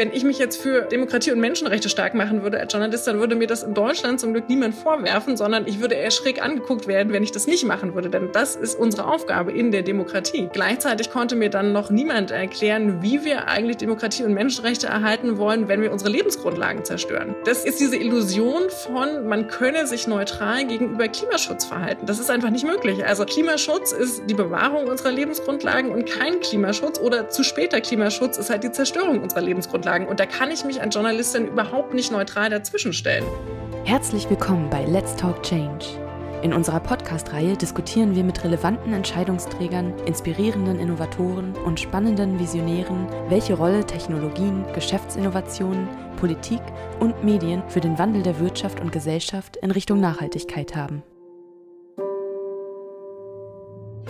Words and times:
Wenn 0.00 0.14
ich 0.14 0.24
mich 0.24 0.38
jetzt 0.38 0.56
für 0.56 0.84
Demokratie 0.84 1.30
und 1.30 1.40
Menschenrechte 1.40 1.90
stark 1.90 2.14
machen 2.14 2.42
würde 2.42 2.58
als 2.58 2.72
Journalist, 2.72 3.06
dann 3.06 3.20
würde 3.20 3.34
mir 3.34 3.46
das 3.46 3.62
in 3.62 3.74
Deutschland 3.74 4.18
zum 4.18 4.32
Glück 4.32 4.48
niemand 4.48 4.74
vorwerfen, 4.74 5.36
sondern 5.36 5.66
ich 5.66 5.78
würde 5.82 5.94
eher 5.94 6.10
schräg 6.10 6.42
angeguckt 6.42 6.86
werden, 6.86 7.12
wenn 7.12 7.22
ich 7.22 7.32
das 7.32 7.46
nicht 7.46 7.66
machen 7.66 7.94
würde. 7.94 8.08
Denn 8.08 8.32
das 8.32 8.56
ist 8.56 8.78
unsere 8.78 9.06
Aufgabe 9.06 9.52
in 9.52 9.72
der 9.72 9.82
Demokratie. 9.82 10.48
Gleichzeitig 10.54 11.10
konnte 11.10 11.36
mir 11.36 11.50
dann 11.50 11.74
noch 11.74 11.90
niemand 11.90 12.30
erklären, 12.30 13.02
wie 13.02 13.26
wir 13.26 13.48
eigentlich 13.48 13.76
Demokratie 13.76 14.24
und 14.24 14.32
Menschenrechte 14.32 14.86
erhalten 14.86 15.36
wollen, 15.36 15.68
wenn 15.68 15.82
wir 15.82 15.92
unsere 15.92 16.08
Lebensgrundlagen 16.08 16.82
zerstören. 16.82 17.34
Das 17.44 17.66
ist 17.66 17.78
diese 17.78 17.96
Illusion 17.96 18.70
von, 18.70 19.28
man 19.28 19.48
könne 19.48 19.86
sich 19.86 20.06
neutral 20.06 20.64
gegenüber 20.64 21.08
Klimaschutz 21.08 21.66
verhalten. 21.66 22.06
Das 22.06 22.18
ist 22.18 22.30
einfach 22.30 22.48
nicht 22.48 22.64
möglich. 22.64 23.04
Also 23.04 23.26
Klimaschutz 23.26 23.92
ist 23.92 24.22
die 24.30 24.34
Bewahrung 24.34 24.86
unserer 24.86 25.12
Lebensgrundlagen 25.12 25.90
und 25.90 26.06
kein 26.06 26.40
Klimaschutz 26.40 26.98
oder 26.98 27.28
zu 27.28 27.44
später 27.44 27.82
Klimaschutz 27.82 28.38
ist 28.38 28.48
halt 28.48 28.64
die 28.64 28.72
Zerstörung 28.72 29.20
unserer 29.20 29.42
Lebensgrundlagen. 29.42 29.89
Und 29.90 30.20
da 30.20 30.26
kann 30.26 30.52
ich 30.52 30.64
mich 30.64 30.80
als 30.80 30.94
Journalistin 30.94 31.48
überhaupt 31.48 31.94
nicht 31.94 32.12
neutral 32.12 32.48
dazwischenstellen. 32.48 33.24
Herzlich 33.84 34.30
willkommen 34.30 34.70
bei 34.70 34.84
Let's 34.84 35.16
Talk 35.16 35.42
Change. 35.42 35.84
In 36.42 36.54
unserer 36.54 36.78
Podcast-Reihe 36.78 37.56
diskutieren 37.56 38.14
wir 38.14 38.22
mit 38.22 38.44
relevanten 38.44 38.92
Entscheidungsträgern, 38.92 39.98
inspirierenden 40.06 40.78
Innovatoren 40.78 41.56
und 41.56 41.80
spannenden 41.80 42.38
Visionären, 42.38 43.08
welche 43.28 43.54
Rolle 43.54 43.84
Technologien, 43.84 44.64
Geschäftsinnovationen, 44.74 45.88
Politik 46.18 46.62
und 47.00 47.24
Medien 47.24 47.64
für 47.68 47.80
den 47.80 47.98
Wandel 47.98 48.22
der 48.22 48.38
Wirtschaft 48.38 48.78
und 48.80 48.92
Gesellschaft 48.92 49.56
in 49.56 49.72
Richtung 49.72 49.98
Nachhaltigkeit 50.00 50.76
haben. 50.76 51.02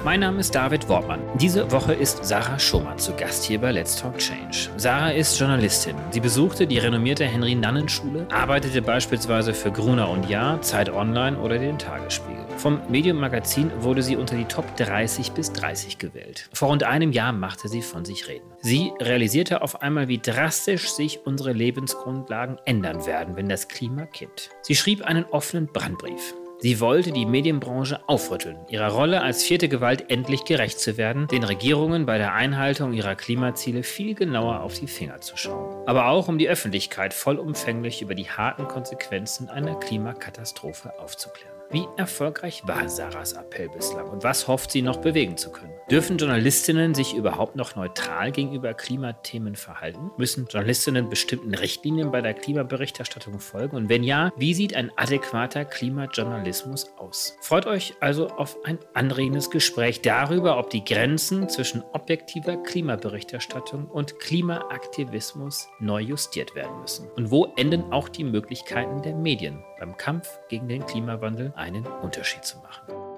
Mein 0.02 0.20
Name 0.20 0.40
ist 0.40 0.54
David 0.54 0.88
Wortmann. 0.88 1.20
Diese 1.38 1.70
Woche 1.70 1.92
ist 1.92 2.24
Sarah 2.24 2.58
Schumann 2.58 2.98
zu 2.98 3.12
Gast 3.12 3.44
hier 3.44 3.60
bei 3.60 3.70
Let's 3.70 3.96
Talk 3.96 4.16
Change. 4.16 4.70
Sarah 4.78 5.10
ist 5.10 5.38
Journalistin. 5.38 5.94
Sie 6.10 6.20
besuchte 6.20 6.66
die 6.66 6.78
renommierte 6.78 7.26
Henry-Nannen-Schule, 7.26 8.26
arbeitete 8.30 8.80
beispielsweise 8.80 9.52
für 9.52 9.70
Gruner 9.70 10.08
und 10.08 10.30
Jahr, 10.30 10.62
Zeit 10.62 10.88
Online 10.88 11.38
oder 11.38 11.58
den 11.58 11.78
Tagesspiegel. 11.78 12.46
Vom 12.56 12.80
Medium 12.88 13.18
Magazin 13.18 13.70
wurde 13.80 14.02
sie 14.02 14.16
unter 14.16 14.36
die 14.36 14.46
Top 14.46 14.74
30 14.78 15.32
bis 15.32 15.52
30 15.52 15.98
gewählt. 15.98 16.48
Vor 16.54 16.68
rund 16.70 16.82
einem 16.82 17.12
Jahr 17.12 17.32
machte 17.32 17.68
sie 17.68 17.82
von 17.82 18.06
sich 18.06 18.26
reden. 18.26 18.46
Sie 18.62 18.92
realisierte 19.00 19.60
auf 19.60 19.82
einmal, 19.82 20.08
wie 20.08 20.18
drastisch 20.18 20.88
sich 20.88 21.26
unsere 21.26 21.52
Lebensgrundlagen 21.52 22.56
ändern 22.64 23.04
werden, 23.04 23.36
wenn 23.36 23.50
das 23.50 23.68
Klima 23.68 24.06
kippt. 24.06 24.48
Sie 24.62 24.76
schrieb 24.76 25.02
einen 25.02 25.26
offenen 25.26 25.66
Brandbrief. 25.66 26.34
Sie 26.62 26.78
wollte 26.78 27.10
die 27.10 27.24
Medienbranche 27.24 28.00
aufrütteln, 28.06 28.58
ihrer 28.68 28.88
Rolle 28.88 29.22
als 29.22 29.42
vierte 29.42 29.70
Gewalt 29.70 30.10
endlich 30.10 30.44
gerecht 30.44 30.78
zu 30.78 30.98
werden, 30.98 31.26
den 31.28 31.42
Regierungen 31.42 32.04
bei 32.04 32.18
der 32.18 32.34
Einhaltung 32.34 32.92
ihrer 32.92 33.14
Klimaziele 33.14 33.82
viel 33.82 34.14
genauer 34.14 34.60
auf 34.60 34.78
die 34.78 34.86
Finger 34.86 35.22
zu 35.22 35.38
schauen. 35.38 35.88
Aber 35.88 36.08
auch 36.08 36.28
um 36.28 36.36
die 36.36 36.50
Öffentlichkeit 36.50 37.14
vollumfänglich 37.14 38.02
über 38.02 38.14
die 38.14 38.28
harten 38.28 38.68
Konsequenzen 38.68 39.48
einer 39.48 39.74
Klimakatastrophe 39.76 40.98
aufzuklären. 40.98 41.59
Wie 41.72 41.86
erfolgreich 41.96 42.62
war 42.66 42.88
Sarahs 42.88 43.34
Appell 43.34 43.68
bislang 43.68 44.08
und 44.08 44.24
was 44.24 44.48
hofft 44.48 44.72
sie 44.72 44.82
noch 44.82 44.96
bewegen 44.96 45.36
zu 45.36 45.52
können? 45.52 45.72
Dürfen 45.88 46.18
Journalistinnen 46.18 46.96
sich 46.96 47.14
überhaupt 47.14 47.54
noch 47.54 47.76
neutral 47.76 48.32
gegenüber 48.32 48.74
Klimathemen 48.74 49.54
verhalten? 49.54 50.10
Müssen 50.16 50.48
Journalistinnen 50.50 51.08
bestimmten 51.08 51.54
Richtlinien 51.54 52.10
bei 52.10 52.22
der 52.22 52.34
Klimaberichterstattung 52.34 53.38
folgen? 53.38 53.76
Und 53.76 53.88
wenn 53.88 54.02
ja, 54.02 54.32
wie 54.36 54.52
sieht 54.52 54.74
ein 54.74 54.90
adäquater 54.96 55.64
Klimajournalismus 55.64 56.90
aus? 56.98 57.36
Freut 57.40 57.66
euch 57.66 57.94
also 58.00 58.30
auf 58.30 58.56
ein 58.64 58.80
anregendes 58.94 59.48
Gespräch 59.48 60.02
darüber, 60.02 60.58
ob 60.58 60.70
die 60.70 60.84
Grenzen 60.84 61.48
zwischen 61.48 61.84
objektiver 61.92 62.56
Klimaberichterstattung 62.56 63.86
und 63.86 64.18
Klimaaktivismus 64.18 65.68
neu 65.78 66.00
justiert 66.00 66.56
werden 66.56 66.80
müssen. 66.80 67.08
Und 67.14 67.30
wo 67.30 67.52
enden 67.56 67.92
auch 67.92 68.08
die 68.08 68.24
Möglichkeiten 68.24 69.02
der 69.02 69.14
Medien 69.14 69.62
beim 69.78 69.96
Kampf 69.96 70.38
gegen 70.48 70.68
den 70.68 70.84
Klimawandel 70.84 71.52
einen 71.60 71.86
Unterschied 71.86 72.44
zu 72.44 72.58
machen. 72.58 73.09